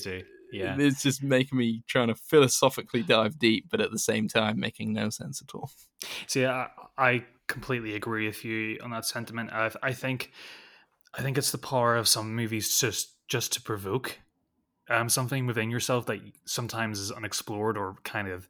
most 0.52 0.68
and 0.68 0.78
movies 0.78 0.78
do. 0.78 0.82
Yeah. 0.82 0.88
It's 0.88 1.02
just 1.02 1.22
making 1.22 1.58
me 1.58 1.82
trying 1.86 2.08
to 2.08 2.14
philosophically 2.14 3.02
dive 3.02 3.38
deep, 3.38 3.66
but 3.70 3.80
at 3.80 3.90
the 3.90 3.98
same 3.98 4.28
time 4.28 4.60
making 4.60 4.92
no 4.92 5.10
sense 5.10 5.42
at 5.42 5.54
all. 5.54 5.70
So 6.26 6.40
yeah, 6.40 6.68
I 6.98 7.04
I 7.08 7.24
completely 7.48 7.94
agree 7.94 8.26
with 8.26 8.44
you 8.44 8.78
on 8.82 8.90
that 8.90 9.04
sentiment. 9.04 9.52
I, 9.52 9.70
I 9.82 9.92
think, 9.92 10.32
I 11.12 11.22
think 11.22 11.36
it's 11.36 11.50
the 11.50 11.58
power 11.58 11.96
of 11.96 12.08
some 12.08 12.34
movies 12.34 12.78
just 12.78 13.14
just 13.28 13.52
to 13.52 13.62
provoke 13.62 14.18
um 14.88 15.08
something 15.08 15.46
within 15.46 15.70
yourself 15.70 16.06
that 16.06 16.20
sometimes 16.44 16.98
is 16.98 17.10
unexplored 17.10 17.76
or 17.76 17.96
kind 18.04 18.28
of 18.28 18.48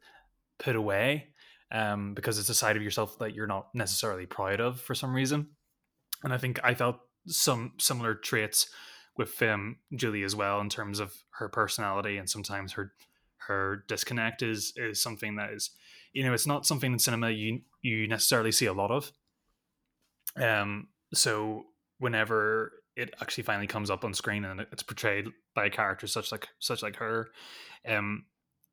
put 0.59 0.75
away, 0.75 1.27
um 1.71 2.13
because 2.13 2.39
it's 2.39 2.49
a 2.49 2.55
side 2.55 2.75
of 2.77 2.83
yourself 2.83 3.19
that 3.19 3.33
you're 3.33 3.47
not 3.47 3.67
necessarily 3.73 4.25
proud 4.25 4.59
of 4.59 4.79
for 4.79 4.95
some 4.95 5.13
reason. 5.13 5.47
And 6.23 6.33
I 6.33 6.37
think 6.37 6.59
I 6.63 6.73
felt 6.73 6.97
some 7.27 7.73
similar 7.79 8.15
traits 8.15 8.69
with 9.17 9.41
um, 9.41 9.77
Julie 9.95 10.23
as 10.23 10.35
well 10.35 10.59
in 10.59 10.69
terms 10.69 10.99
of 10.99 11.13
her 11.37 11.49
personality 11.49 12.17
and 12.17 12.29
sometimes 12.29 12.73
her 12.73 12.93
her 13.47 13.83
disconnect 13.87 14.41
is 14.41 14.73
is 14.77 15.01
something 15.01 15.35
that 15.35 15.51
is 15.51 15.71
you 16.13 16.23
know 16.23 16.33
it's 16.33 16.47
not 16.47 16.65
something 16.65 16.93
in 16.93 16.99
cinema 16.99 17.29
you 17.29 17.59
you 17.81 18.07
necessarily 18.07 18.51
see 18.51 18.65
a 18.65 18.73
lot 18.73 18.91
of. 18.91 19.11
Um 20.35 20.87
so 21.13 21.65
whenever 21.99 22.71
it 22.95 23.13
actually 23.21 23.43
finally 23.43 23.67
comes 23.67 23.89
up 23.89 24.03
on 24.05 24.13
screen 24.13 24.45
and 24.45 24.61
it's 24.71 24.83
portrayed 24.83 25.27
by 25.55 25.65
a 25.65 25.69
character 25.69 26.07
such 26.07 26.31
like 26.31 26.47
such 26.59 26.83
like 26.83 26.95
her 26.97 27.29
um 27.87 28.25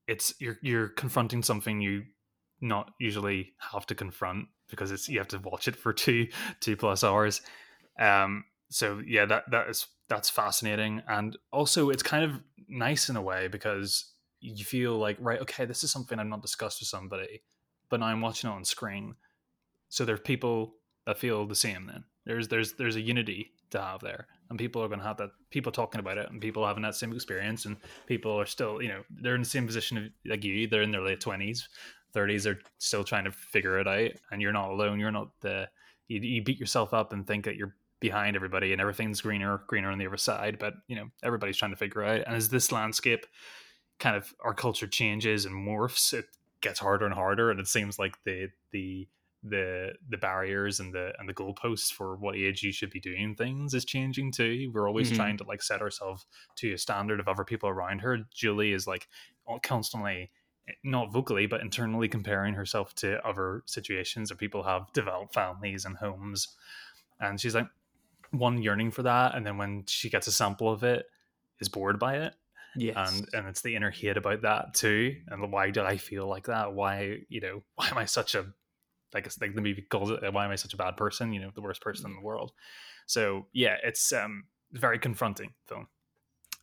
it's 0.07 0.35
you're 0.41 0.59
you're 0.63 0.89
confronting 0.89 1.43
something 1.43 1.81
you 1.81 2.05
not 2.61 2.91
usually 3.01 3.53
have 3.73 3.87
to 3.87 3.95
confront 3.95 4.47
because 4.69 4.91
it's 4.91 5.09
you 5.09 5.19
have 5.19 5.29
to 5.29 5.39
watch 5.39 5.69
it 5.69 5.77
for 5.77 5.93
two 5.93 6.29
two 6.61 6.77
plus 6.77 7.03
hours. 7.03 7.41
Um 7.99 8.45
so 8.71 9.03
yeah 9.07 9.27
that 9.27 9.51
that 9.51 9.69
is 9.69 9.87
that's 10.09 10.29
fascinating. 10.29 11.03
And 11.09 11.39
also 11.53 11.91
it's 11.91 12.03
kind 12.03 12.25
of 12.25 12.41
nice 12.69 13.09
in 13.09 13.17
a 13.17 13.23
way 13.23 13.49
because 13.49 14.13
you 14.41 14.65
feel 14.65 14.99
like 14.99 15.17
right 15.21 15.41
okay 15.41 15.67
this 15.67 15.85
is 15.85 15.91
something 15.91 16.19
i've 16.19 16.27
not 16.27 16.41
discussed 16.41 16.81
with 16.81 16.89
somebody 16.89 17.43
but 17.91 18.01
now 18.01 18.07
i'm 18.07 18.21
watching 18.21 18.51
it 18.51 18.53
on 18.53 18.65
screen. 18.65 19.15
So 19.89 20.05
there's 20.05 20.21
people 20.21 20.75
that 21.07 21.19
feel 21.19 21.47
the 21.47 21.55
same 21.55 21.87
then. 21.87 22.05
There's 22.25 22.49
there's 22.49 22.75
there's 22.75 22.97
a 22.97 23.01
unity 23.01 23.53
to 23.71 23.81
have 23.81 24.01
there. 24.01 24.27
And 24.49 24.59
people 24.59 24.83
are 24.83 24.89
going 24.89 25.01
to 25.01 25.07
have 25.07 25.17
that 25.19 25.31
people 25.51 25.73
talking 25.73 26.01
about 26.01 26.19
it 26.19 26.29
and 26.31 26.41
people 26.41 26.67
having 26.67 26.83
that 26.83 26.95
same 26.95 27.13
experience 27.13 27.65
and 27.67 27.77
people 28.07 28.33
are 28.39 28.47
still 28.47 28.83
you 28.83 28.89
know 28.89 29.03
they're 29.11 29.35
in 29.35 29.43
the 29.43 29.49
same 29.49 29.67
position 29.67 29.99
of, 29.99 30.05
like 30.27 30.45
you 30.45 30.67
they're 30.67 30.83
in 30.83 30.91
their 30.91 31.03
late 31.03 31.21
20s 31.21 31.63
30s 32.15 32.43
they're 32.43 32.59
still 32.79 33.05
trying 33.05 33.25
to 33.25 33.31
figure 33.31 33.79
it 33.79 33.87
out 33.87 34.11
and 34.33 34.43
you're 34.43 34.53
not 34.53 34.71
alone 34.71 34.99
you're 34.99 35.13
not 35.13 35.29
the 35.41 35.69
you, 36.09 36.21
you 36.21 36.43
beat 36.43 36.59
yourself 36.59 36.93
up 36.93 37.13
and 37.13 37.27
think 37.27 37.45
that 37.45 37.55
you're 37.55 37.77
behind 38.01 38.35
everybody 38.37 38.73
and 38.73 38.81
everything's 38.81 39.21
greener 39.21 39.63
greener 39.67 39.91
on 39.91 39.99
the 39.99 40.07
other 40.07 40.17
side 40.17 40.59
but 40.59 40.75
you 40.89 40.97
know 40.97 41.09
everybody's 41.23 41.57
trying 41.57 41.71
to 41.71 41.77
figure 41.77 42.03
out 42.03 42.23
and 42.27 42.35
as 42.35 42.49
this 42.49 42.73
landscape 42.73 43.27
kind 43.99 44.17
of 44.17 44.35
our 44.41 44.55
culture 44.55 44.87
changes 44.87 45.45
and 45.45 45.55
morphs 45.55 46.13
it 46.13 46.27
gets 46.61 46.79
harder 46.79 47.05
and 47.05 47.15
harder 47.15 47.51
and 47.51 47.61
it 47.61 47.67
seems 47.67 47.99
like 47.99 48.17
the 48.25 48.49
the 48.73 49.09
the 49.43 49.95
the 50.11 50.19
barriers 50.19 50.81
and 50.81 50.93
the 50.93 51.13
and 51.19 51.27
the 51.29 51.33
goalposts 51.35 51.91
for 51.91 52.15
what 52.17 52.37
age 52.37 52.63
you 52.63 52.73
should 52.73 52.91
be 52.91 53.01
doing 53.01 53.35
things 53.35 53.73
is 53.73 53.87
changing 53.87 54.31
too. 54.31 54.71
We're 54.75 54.87
always 54.87 55.11
Mhm. 55.11 55.17
trying 55.17 55.37
to 55.39 55.45
like 55.45 55.63
set 55.63 55.81
ourselves 55.81 56.27
to 56.57 56.73
a 56.75 56.79
standard 56.79 57.21
of 57.21 57.29
other 57.29 57.45
people 57.45 57.71
around 57.71 58.01
her. 58.01 58.19
Julie 58.35 58.73
is 58.73 58.87
like 58.87 59.09
constantly 59.63 60.31
eh, 60.69 60.73
not 60.85 61.11
vocally 61.11 61.47
but 61.47 61.63
internally 61.63 62.07
comparing 62.09 62.53
herself 62.53 62.95
to 62.97 63.25
other 63.27 63.63
situations 63.67 64.31
where 64.31 64.37
people 64.37 64.63
have 64.65 64.93
developed 64.93 65.33
families 65.33 65.87
and 65.87 65.97
homes 65.97 66.55
and 67.19 67.41
she's 67.41 67.55
like 67.55 67.69
one 68.31 68.63
yearning 68.63 68.91
for 68.91 69.03
that 69.03 69.35
and 69.35 69.45
then 69.47 69.59
when 69.59 69.85
she 69.87 70.09
gets 70.11 70.27
a 70.27 70.33
sample 70.33 70.71
of 70.71 70.83
it 70.85 71.07
is 71.61 71.69
bored 71.69 71.99
by 71.99 72.17
it 72.19 72.35
Yes. 72.77 72.95
and 72.97 73.29
and 73.35 73.49
it's 73.49 73.63
the 73.63 73.75
inner 73.75 73.91
hate 73.91 74.17
about 74.17 74.43
that 74.43 74.75
too 74.75 75.17
and 75.27 75.51
why 75.53 75.71
did 75.71 75.85
i 75.85 75.97
feel 75.97 76.29
like 76.29 76.47
that 76.47 76.73
why 76.73 77.19
you 77.29 77.41
know 77.41 77.63
why 77.75 77.89
am 77.89 77.99
i 77.99 78.05
such 78.05 78.35
a 78.35 78.47
like 79.13 79.29
like 79.41 79.55
the 79.55 79.61
movie 79.61 79.83
calls 79.83 80.11
it 80.11 80.33
why 80.33 80.45
am 80.45 80.53
i 80.53 80.57
such 80.57 80.75
a 80.75 80.77
bad 80.77 80.97
person 80.97 81.33
you 81.33 81.41
know 81.41 81.51
the 81.55 81.61
worst 81.63 81.83
person 81.83 82.11
in 82.11 82.17
the 82.17 82.23
world 82.23 82.53
so 83.07 83.47
yeah 83.53 83.77
it's 83.83 84.13
um 84.13 84.45
very 84.73 84.99
confronting 84.99 85.53
film 85.67 85.89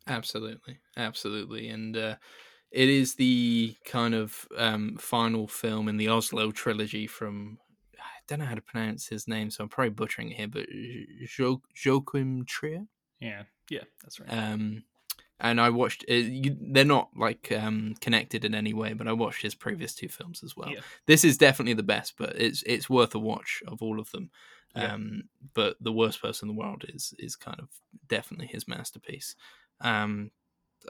Absolutely, 0.10 0.78
absolutely, 0.96 1.68
and 1.68 1.98
uh, 1.98 2.16
it 2.72 2.88
is 2.88 3.16
the 3.16 3.76
kind 3.84 4.14
of 4.16 4.48
um, 4.56 4.96
final 4.98 5.48
film 5.50 5.90
in 5.90 5.98
the 5.98 6.08
Oslo 6.08 6.52
trilogy 6.52 7.08
from. 7.08 7.58
Don't 8.28 8.40
know 8.40 8.46
how 8.46 8.56
to 8.56 8.62
pronounce 8.62 9.08
his 9.08 9.28
name, 9.28 9.50
so 9.52 9.64
I'm 9.64 9.70
probably 9.70 9.92
butchering 9.92 10.32
it 10.32 10.36
here, 10.38 10.48
but 10.48 10.66
jo- 11.28 11.62
Joachim 11.76 12.46
Trier. 12.46 12.86
yeah 13.20 13.44
yeah 13.70 13.84
that's 14.04 14.20
right 14.20 14.30
Um, 14.32 14.84
and 15.40 15.62
I 15.62 15.70
watched. 15.70 16.04
Uh, 16.10 16.14
you, 16.16 16.58
they're 16.60 16.84
not 16.84 17.10
like 17.16 17.52
um, 17.52 17.94
connected 18.02 18.44
in 18.44 18.56
any 18.56 18.74
way, 18.74 18.94
but 18.94 19.08
I 19.08 19.14
watched 19.14 19.44
his 19.44 19.54
previous 19.54 19.94
two 19.94 20.08
films 20.10 20.42
as 20.44 20.58
well. 20.58 20.70
Yeah. 20.72 20.80
This 21.06 21.24
is 21.24 21.38
definitely 21.38 21.76
the 21.76 21.84
best, 21.84 22.16
but 22.18 22.36
it's 22.42 22.64
it's 22.66 22.90
worth 22.90 23.14
a 23.14 23.20
watch 23.20 23.62
of 23.68 23.82
all 23.84 24.00
of 24.00 24.10
them. 24.12 24.32
Yeah. 24.76 24.94
Um, 24.96 25.24
but 25.54 25.78
the 25.80 25.92
worst 25.92 26.22
person 26.22 26.50
in 26.50 26.56
the 26.56 26.60
world 26.60 26.86
is 26.90 27.14
is 27.20 27.36
kind 27.36 27.60
of 27.60 27.70
definitely 28.08 28.48
his 28.48 28.68
masterpiece. 28.68 29.36
Um, 29.80 30.32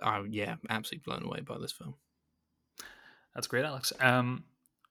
I, 0.01 0.23
yeah, 0.29 0.55
absolutely 0.69 1.03
blown 1.05 1.23
away 1.25 1.41
by 1.41 1.57
this 1.57 1.71
film. 1.73 1.95
that's 3.35 3.47
great 3.47 3.65
alex 3.65 3.93
um 3.99 4.43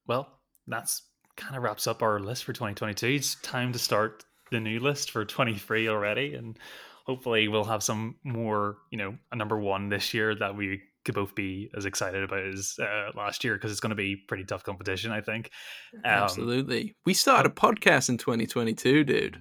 well 0.06 0.38
that's 0.66 1.02
kind 1.36 1.56
of 1.56 1.62
wraps 1.62 1.86
up 1.86 2.02
our 2.02 2.18
list 2.18 2.44
for 2.44 2.52
2022 2.52 3.06
it's 3.06 3.34
time 3.36 3.72
to 3.72 3.78
start 3.78 4.24
the 4.50 4.60
new 4.60 4.78
list 4.80 5.10
for 5.10 5.24
23 5.24 5.88
already 5.88 6.34
and 6.34 6.58
hopefully 7.04 7.46
we'll 7.48 7.64
have 7.64 7.82
some 7.82 8.16
more 8.24 8.78
you 8.90 8.98
know 8.98 9.14
a 9.32 9.36
number 9.36 9.58
one 9.58 9.88
this 9.88 10.14
year 10.14 10.34
that 10.34 10.56
we 10.56 10.80
could 11.04 11.14
both 11.14 11.34
be 11.34 11.70
as 11.76 11.84
excited 11.84 12.24
about 12.24 12.42
as 12.44 12.76
uh, 12.80 13.10
last 13.14 13.44
year 13.44 13.54
because 13.54 13.70
it's 13.70 13.80
going 13.80 13.90
to 13.90 13.94
be 13.96 14.16
pretty 14.16 14.44
tough 14.44 14.64
competition 14.64 15.12
i 15.12 15.20
think 15.20 15.50
Um, 15.94 16.00
Absolutely, 16.04 16.94
we 17.04 17.14
started 17.14 17.52
a 17.52 17.54
podcast 17.54 18.08
in 18.08 18.18
2022, 18.18 19.04
dude. 19.04 19.36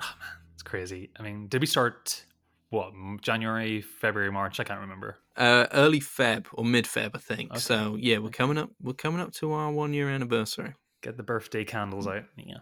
oh 0.00 0.14
man 0.20 0.30
it's 0.54 0.62
crazy 0.62 1.10
i 1.18 1.22
mean 1.22 1.48
did 1.48 1.60
we 1.60 1.66
start 1.66 2.24
what 2.70 2.92
january 3.20 3.80
february 3.80 4.30
march 4.30 4.60
i 4.60 4.64
can't 4.64 4.80
remember 4.80 5.18
Uh, 5.36 5.66
early 5.72 6.00
Feb 6.00 6.46
or 6.52 6.64
mid 6.64 6.84
Feb, 6.84 7.10
I 7.14 7.18
think. 7.18 7.50
Okay. 7.50 7.60
So 7.60 7.96
yeah, 7.98 8.18
we're 8.18 8.30
coming 8.30 8.58
up. 8.58 8.70
We're 8.82 8.92
coming 9.04 9.20
up 9.22 9.32
to 9.40 9.52
our 9.52 9.72
one 9.72 9.94
year 9.94 10.08
anniversary. 10.10 10.74
Get 11.02 11.16
the 11.16 11.22
birthday 11.22 11.64
candles 11.64 12.06
out 12.06 12.24
yeah 12.36 12.58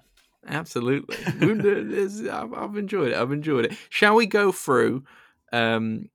Absolutely. 0.47 1.17
I've, 2.31 2.55
I've 2.55 2.77
enjoyed 2.77 3.09
it. 3.09 3.17
I've 3.17 3.33
enjoyed 3.33 3.67
it. 3.67 3.77
Shall 3.89 4.15
we 4.15 4.27
go 4.27 4.53
through 4.53 5.05
um, 5.53 6.09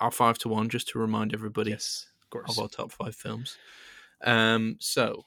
our 0.00 0.10
five 0.10 0.38
to 0.38 0.48
one 0.48 0.68
just 0.68 0.88
to 0.88 0.98
remind 0.98 1.34
everybody 1.34 1.70
yes 1.70 2.06
of 2.22 2.30
course 2.30 2.50
of 2.50 2.62
our 2.62 2.68
top 2.68 2.92
five 2.92 3.14
films? 3.14 3.56
Um, 4.24 4.76
so, 4.80 5.24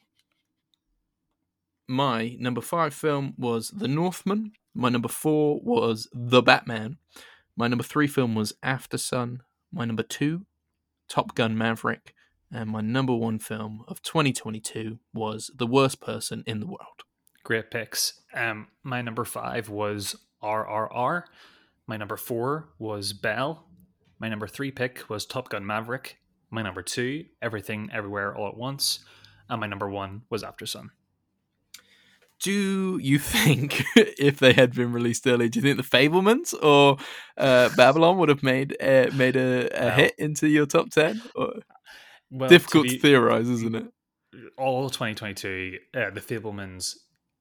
my 1.88 2.36
number 2.40 2.62
five 2.62 2.94
film 2.94 3.34
was 3.38 3.70
The 3.70 3.88
Northman. 3.88 4.54
My 4.74 4.90
number 4.90 5.08
four 5.08 5.60
was 5.62 6.10
The 6.14 6.42
Batman. 6.42 6.98
My 7.56 7.68
number 7.68 7.84
three 7.84 8.08
film 8.08 8.36
was 8.36 8.54
Aftersun. 8.64 9.40
My 9.72 9.86
number 9.86 10.04
two, 10.04 10.46
Top 11.08 11.36
Gun 11.36 11.58
Maverick. 11.58 12.14
And 12.54 12.70
my 12.70 12.82
number 12.82 13.16
one 13.16 13.40
film 13.40 13.84
of 13.88 14.02
2022 14.02 15.00
was 15.14 15.52
The 15.56 15.68
Worst 15.68 16.02
Person 16.02 16.44
in 16.46 16.60
the 16.60 16.66
World. 16.68 17.04
Great 17.44 17.72
picks. 17.72 18.22
Um, 18.34 18.68
my 18.84 19.02
number 19.02 19.24
five 19.26 19.70
was 19.70 20.16
RRR. 20.44 21.24
My 21.88 21.98
number 21.98 22.18
four 22.18 22.70
was 22.78 23.14
Belle. 23.14 23.66
My 24.20 24.28
number 24.30 24.48
three 24.48 24.72
pick 24.72 25.10
was 25.10 25.26
Top 25.26 25.50
Gun 25.50 25.66
Maverick. 25.66 26.18
My 26.50 26.62
number 26.62 26.82
two, 26.82 27.26
Everything 27.42 27.90
Everywhere 27.92 28.36
All 28.36 28.50
at 28.50 28.58
Once. 28.58 29.00
And 29.50 29.62
my 29.62 29.68
number 29.68 29.90
one 29.90 30.24
was 30.30 30.44
Aftersun. 30.44 30.90
Do 32.42 32.98
you 33.02 33.20
think 33.20 33.84
if 33.96 34.40
they 34.40 34.54
had 34.54 34.74
been 34.74 34.92
released 34.92 35.28
early, 35.28 35.48
do 35.48 35.60
you 35.60 35.64
think 35.64 35.78
the 35.78 35.98
Fabelmans 35.98 36.54
or 36.62 36.98
uh, 37.38 37.70
Babylon 37.76 38.18
would 38.18 38.30
have 38.30 38.42
made 38.44 38.76
uh, 38.82 39.10
made 39.14 39.36
a, 39.36 39.70
a 39.80 39.86
Well- 39.86 39.96
hit 39.96 40.16
into 40.18 40.48
your 40.48 40.66
top 40.66 40.90
ten? 40.90 41.22
Or, 41.36 41.54
Well, 42.32 42.50
difficult 42.50 42.88
to 42.88 42.96
to, 42.96 43.00
theorize, 43.00 43.50
isn't 43.50 43.76
it? 43.76 43.86
all 44.58 44.90
2022, 44.90 45.78
uh, 45.94 46.10
The 46.12 46.22
Fabelmans 46.22 46.96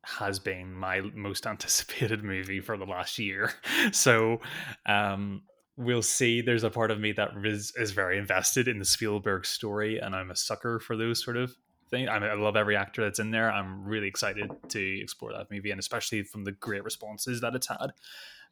has 0.04 0.38
been 0.38 0.72
my 0.72 1.00
most 1.14 1.46
anticipated 1.46 2.24
movie 2.24 2.60
for 2.60 2.76
the 2.76 2.86
last 2.86 3.18
year. 3.18 3.52
So 3.92 4.40
um, 4.86 5.42
we'll 5.76 6.02
see. 6.02 6.42
There's 6.42 6.64
a 6.64 6.70
part 6.70 6.90
of 6.90 7.00
me 7.00 7.12
that 7.12 7.30
is, 7.44 7.72
is 7.76 7.92
very 7.92 8.18
invested 8.18 8.68
in 8.68 8.78
the 8.78 8.84
Spielberg 8.84 9.46
story, 9.46 9.98
and 9.98 10.14
I'm 10.14 10.30
a 10.30 10.36
sucker 10.36 10.78
for 10.78 10.96
those 10.96 11.24
sort 11.24 11.36
of 11.36 11.54
things. 11.90 12.08
I, 12.10 12.18
mean, 12.18 12.30
I 12.30 12.34
love 12.34 12.56
every 12.56 12.76
actor 12.76 13.02
that's 13.02 13.18
in 13.18 13.30
there. 13.30 13.50
I'm 13.50 13.84
really 13.84 14.06
excited 14.06 14.50
to 14.68 15.00
explore 15.00 15.32
that 15.32 15.50
movie, 15.50 15.70
and 15.70 15.80
especially 15.80 16.22
from 16.22 16.44
the 16.44 16.52
great 16.52 16.84
responses 16.84 17.40
that 17.40 17.54
it's 17.54 17.68
had. 17.68 17.92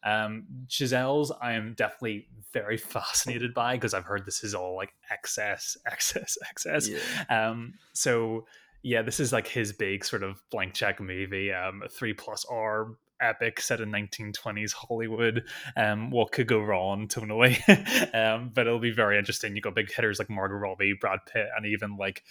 Um, 0.05 0.45
Chazelle's, 0.69 1.33
I 1.41 1.53
am 1.53 1.75
definitely 1.77 2.29
very 2.53 2.77
fascinated 2.77 3.55
by 3.55 3.77
because 3.77 3.95
I've 3.95 4.05
heard 4.05 4.27
this 4.27 4.45
is 4.45 4.55
all 4.55 4.77
like 4.77 4.95
excess, 5.11 5.77
excess, 5.87 6.39
excess. 6.49 6.89
Um, 7.29 7.75
so 7.93 8.47
yeah, 8.83 9.03
this 9.03 9.21
is 9.21 9.33
like 9.33 9.49
his 9.49 9.73
big 9.73 10.05
sort 10.05 10.23
of 10.23 10.41
blank 10.51 10.75
check 10.75 11.01
movie, 11.01 11.53
um, 11.53 11.83
a 11.85 11.89
three 11.89 12.15
plus 12.15 12.45
R 12.49 12.89
epic 13.21 13.61
set 13.61 13.81
in 13.81 13.91
1920s 13.91 14.73
Hollywood. 14.73 15.45
Um, 15.77 16.11
what 16.11 16.31
could 16.33 16.47
go 16.47 16.61
wrong 16.61 17.09
tonally? 17.09 17.59
um, 18.15 18.51
but 18.55 18.67
it'll 18.67 18.79
be 18.79 18.93
very 18.93 19.19
interesting. 19.19 19.57
You 19.57 19.63
got 19.63 19.75
big 19.75 19.93
hitters 19.93 20.19
like 20.19 20.31
Margot 20.31 20.55
Robbie, 20.55 20.95
Brad 21.01 21.21
Pitt, 21.27 21.49
and 21.57 21.67
even 21.67 21.97
like 21.97 22.23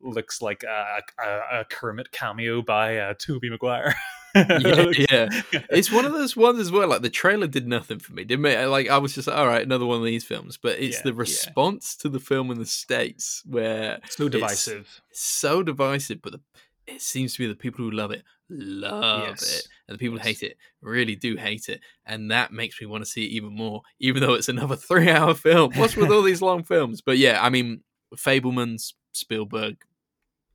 looks 0.00 0.42
like 0.42 0.62
a, 0.62 1.00
a, 1.20 1.60
a 1.60 1.64
Kermit 1.64 2.12
cameo 2.12 2.62
by 2.62 2.98
uh, 2.98 3.14
Tobey 3.18 3.50
Maguire. 3.50 3.94
yeah, 4.60 5.28
yeah. 5.52 5.62
It's 5.70 5.90
one 5.92 6.04
of 6.04 6.12
those 6.12 6.36
ones 6.36 6.58
as 6.58 6.70
well. 6.70 6.88
Like 6.88 7.02
the 7.02 7.10
trailer 7.10 7.46
did 7.46 7.66
nothing 7.66 7.98
for 7.98 8.12
me. 8.12 8.24
Did 8.24 8.40
me 8.40 8.56
like 8.66 8.88
I 8.88 8.98
was 8.98 9.14
just 9.14 9.28
like, 9.28 9.36
all 9.36 9.46
right, 9.46 9.62
another 9.64 9.86
one 9.86 9.98
of 9.98 10.04
these 10.04 10.24
films. 10.24 10.56
But 10.56 10.78
it's 10.78 10.96
Yeah, 10.98 11.02
the 11.04 11.10
yeah. 11.12 11.18
response 11.20 11.96
to 11.96 12.08
the 12.08 12.20
film 12.20 12.50
in 12.50 12.58
the 12.58 12.66
states 12.66 13.42
where 13.46 13.98
so 14.08 14.28
divisive. 14.28 15.00
so 15.12 15.62
divisive. 15.62 16.20
But 16.22 16.32
the, 16.32 16.40
it 16.86 17.02
seems 17.02 17.32
to 17.34 17.38
be 17.40 17.46
the 17.46 17.54
people 17.56 17.84
who 17.84 17.90
love 17.90 18.10
it 18.12 18.22
love 18.48 19.28
Yes. 19.28 19.58
it, 19.58 19.68
and 19.88 19.94
the 19.96 19.98
people 19.98 20.16
Yes. 20.18 20.24
who 20.24 20.28
hate 20.28 20.42
it 20.44 20.56
really 20.80 21.16
do 21.16 21.34
hate 21.36 21.68
it, 21.68 21.80
and 22.04 22.30
that 22.30 22.52
makes 22.52 22.80
me 22.80 22.86
want 22.86 23.02
to 23.04 23.10
see 23.10 23.24
it 23.24 23.30
even 23.30 23.52
more. 23.52 23.82
Even 23.98 24.22
though 24.22 24.34
it's 24.34 24.48
another 24.48 24.76
three-hour 24.88 25.34
film. 25.34 25.72
What's 25.74 25.96
with 25.96 26.12
all 26.12 26.22
these 26.22 26.42
long 26.42 26.62
films? 26.62 27.00
But 27.00 27.18
yeah, 27.18 27.42
I 27.44 27.50
mean, 27.50 27.80
Fabelman's 28.14 28.94
Spielberg, 29.12 29.78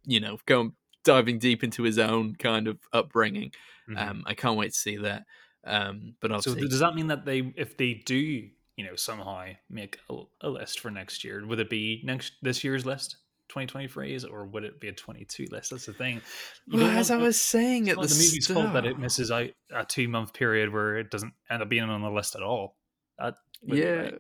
you 0.06 0.20
know, 0.22 0.38
going 0.46 0.72
diving 1.04 1.40
deep 1.40 1.64
into 1.64 1.84
his 1.84 2.00
own 2.00 2.36
kind 2.36 2.68
of 2.68 2.78
upbringing. 2.94 3.52
Mhm. 3.90 3.98
Um, 3.98 4.24
I 4.26 4.34
can't 4.34 4.58
wait 4.58 4.74
to 4.74 4.80
see 4.80 4.98
that. 4.98 5.26
Um, 5.64 6.16
but 6.20 6.30
so 6.30 6.36
obviously, 6.36 6.68
does 6.68 6.80
that 6.80 6.96
mean 6.96 7.08
that 7.08 7.26
they, 7.26 7.54
if 7.56 7.78
they 7.78 7.94
do, 8.06 8.16
you 8.16 8.86
know, 8.86 8.96
somehow 8.96 9.46
make 9.70 10.00
a, 10.10 10.24
a 10.42 10.50
list 10.50 10.80
for 10.80 10.90
next 10.90 11.24
year, 11.24 11.46
would 11.46 11.60
it 11.60 11.70
be 11.70 12.02
next 12.04 12.34
this 12.42 12.64
year's 12.64 12.86
list, 12.86 13.18
2023s, 13.54 14.30
or 14.30 14.46
would 14.46 14.64
it 14.64 14.80
be 14.80 14.88
a 14.88 14.94
22 14.94 15.48
list? 15.52 15.72
That's 15.72 15.86
the 15.86 15.94
thing. 15.94 16.22
You 16.68 16.80
well, 16.80 16.88
don't 16.88 16.98
as 16.98 17.12
I 17.12 17.18
was 17.18 17.40
saying 17.40 17.88
it's 17.88 17.98
at 17.98 18.02
the, 18.02 18.08
the 18.08 18.16
movie's 18.16 18.48
fault 18.48 18.74
that 18.74 18.86
it 18.86 18.98
misses 18.98 19.30
out 19.30 19.50
a 19.72 19.86
two 19.86 20.08
month 20.08 20.34
period 20.34 20.74
where 20.74 20.98
it 20.98 21.12
doesn't 21.12 21.34
end 21.50 21.62
up 21.62 21.70
being 21.70 21.84
on 21.84 22.02
the 22.02 22.10
list 22.10 22.36
at 22.36 22.44
all. 22.44 22.76
That 23.20 23.36
yeah. 23.64 23.86
right. 23.86 24.20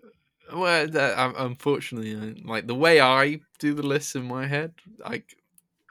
Well, 0.53 0.88
that, 0.88 1.17
um, 1.17 1.34
unfortunately, 1.38 2.15
uh, 2.15 2.34
like 2.45 2.67
the 2.67 2.75
way 2.75 2.99
I 2.99 3.39
do 3.59 3.73
the 3.73 3.84
lists 3.84 4.15
in 4.15 4.23
my 4.23 4.47
head, 4.47 4.73
like 4.99 5.38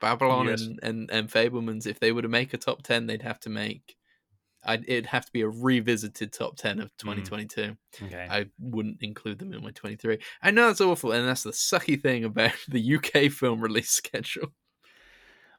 Babylon 0.01 0.47
Yes. 0.47 0.63
and, 0.63 0.79
and 0.83 1.11
and 1.11 1.29
Fabelman's, 1.31 1.87
if 1.87 2.01
they 2.01 2.13
were 2.13 2.23
to 2.23 2.29
make 2.29 2.53
a 2.55 2.59
top 2.59 2.83
ten, 2.83 3.07
they'd 3.07 3.23
have 3.23 3.41
to 3.41 3.51
make 3.51 3.97
I'd, 4.63 4.83
it'd 4.87 5.07
have 5.07 5.25
to 5.25 5.33
be 5.33 5.41
a 5.41 5.49
revisited 5.49 6.35
top 6.35 6.57
10 6.59 6.81
of 6.81 6.95
2022. 6.99 7.79
Okay. 8.03 8.29
I 8.31 8.45
wouldn't 8.59 8.99
include 9.01 9.39
them 9.39 9.55
in 9.55 9.63
my 9.63 9.71
23. 9.71 10.19
I 10.43 10.51
know 10.51 10.67
that's 10.67 10.83
awful, 10.83 11.13
and 11.13 11.27
that's 11.27 11.45
the 11.45 11.51
sucky 11.53 11.99
thing 11.99 12.25
about 12.25 12.53
the 12.69 12.97
UK 12.97 13.33
film 13.33 13.63
release 13.63 13.89
schedule. 14.03 14.53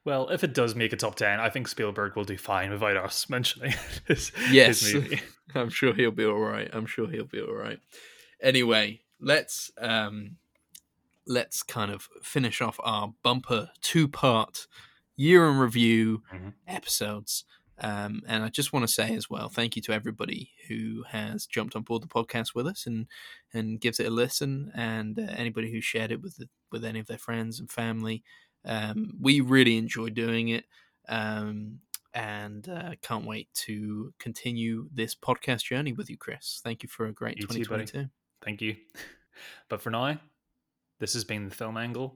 Well, 0.06 0.30
if 0.30 0.44
it 0.44 0.54
does 0.54 0.76
make 0.76 0.94
a 0.94 0.98
top 0.98 1.16
10, 1.16 1.40
I 1.40 1.50
think 1.50 1.68
Spielberg 1.68 2.16
will 2.16 2.26
do 2.26 2.38
fine 2.38 2.70
without 2.72 2.96
us 2.98 3.28
mentioning 3.30 3.74
his, 4.08 4.32
Yes. 4.52 4.82
his 4.82 4.94
movie. 4.94 5.22
I'm 5.56 5.70
sure 5.70 5.96
he'll 5.96 6.12
be 6.12 6.26
all 6.26 6.38
right. 6.40 6.70
I'm 6.72 6.86
sure 6.86 7.10
he'll 7.10 7.26
be 7.26 7.42
all 7.42 7.54
right. 7.56 7.80
Anyway, 8.40 9.02
let's 9.20 9.72
um 9.80 10.38
let's 11.32 11.64
kind 11.64 11.92
of 11.92 12.08
finish 12.24 12.62
off 12.62 12.80
our 12.84 13.14
bumper 13.24 13.70
two-part 13.82 14.68
year 15.16 15.48
in 15.50 15.58
review 15.58 16.24
Mhm. 16.34 16.54
episodes. 16.68 17.46
Um, 17.80 18.22
and 18.28 18.44
I 18.44 18.50
just 18.50 18.74
want 18.74 18.86
to 18.88 18.94
say 18.94 19.16
as 19.16 19.28
well, 19.30 19.50
thank 19.50 19.76
you 19.76 19.82
to 19.84 19.94
everybody 19.94 20.52
who 20.68 21.04
has 21.10 21.48
jumped 21.48 21.76
on 21.76 21.82
board 21.84 22.04
the 22.04 22.08
podcast 22.08 22.54
with 22.54 22.68
us 22.68 22.86
and 22.86 23.08
and 23.54 23.82
gives 23.82 24.00
it 24.00 24.06
a 24.08 24.12
listen, 24.12 24.72
and 24.76 25.18
uh, 25.18 25.24
anybody 25.36 25.72
who 25.72 25.82
shared 25.82 26.12
it 26.12 26.22
with 26.22 26.36
the, 26.38 26.48
with 26.72 26.86
any 26.86 27.00
of 27.00 27.08
their 27.08 27.18
friends 27.18 27.60
and 27.60 27.72
family. 27.72 28.24
Um, 28.66 29.14
we 29.20 29.42
really 29.42 29.78
enjoy 29.78 30.10
doing 30.10 30.50
it, 30.50 30.66
um, 31.10 31.80
and 32.14 32.70
uh, 32.70 32.92
can't 33.02 33.26
wait 33.26 33.48
to 33.66 34.14
continue 34.20 34.88
this 34.94 35.16
podcast 35.16 35.64
journey 35.64 35.94
with 35.94 36.10
you, 36.10 36.18
Kris. 36.18 36.62
Thank 36.64 36.84
you 36.84 36.90
for 36.90 37.08
a 37.08 37.12
great 37.14 37.38
You 37.38 37.48
too, 37.48 37.64
2022. 37.64 38.10
Thank 38.44 38.62
you. 38.62 38.76
But 39.70 39.82
for 39.82 39.90
now, 39.90 40.20
this 41.02 41.14
has 41.14 41.24
been 41.24 41.50
the 41.50 41.56
Film 41.56 41.78
Angle. 41.78 42.16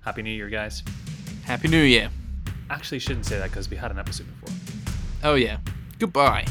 Happy 0.00 0.20
New 0.20 0.32
Year, 0.32 0.48
guys. 0.48 0.82
Happy 1.44 1.68
New 1.68 1.82
Year! 1.82 2.10
Actually, 2.68 2.98
shouldn't 2.98 3.24
say 3.24 3.38
that 3.38 3.50
because 3.50 3.70
we 3.70 3.76
had 3.76 3.92
an 3.92 4.00
episode 4.00 4.26
before. 4.26 4.52
Oh 5.22 5.36
yeah, 5.36 5.58
goodbye. 6.00 6.44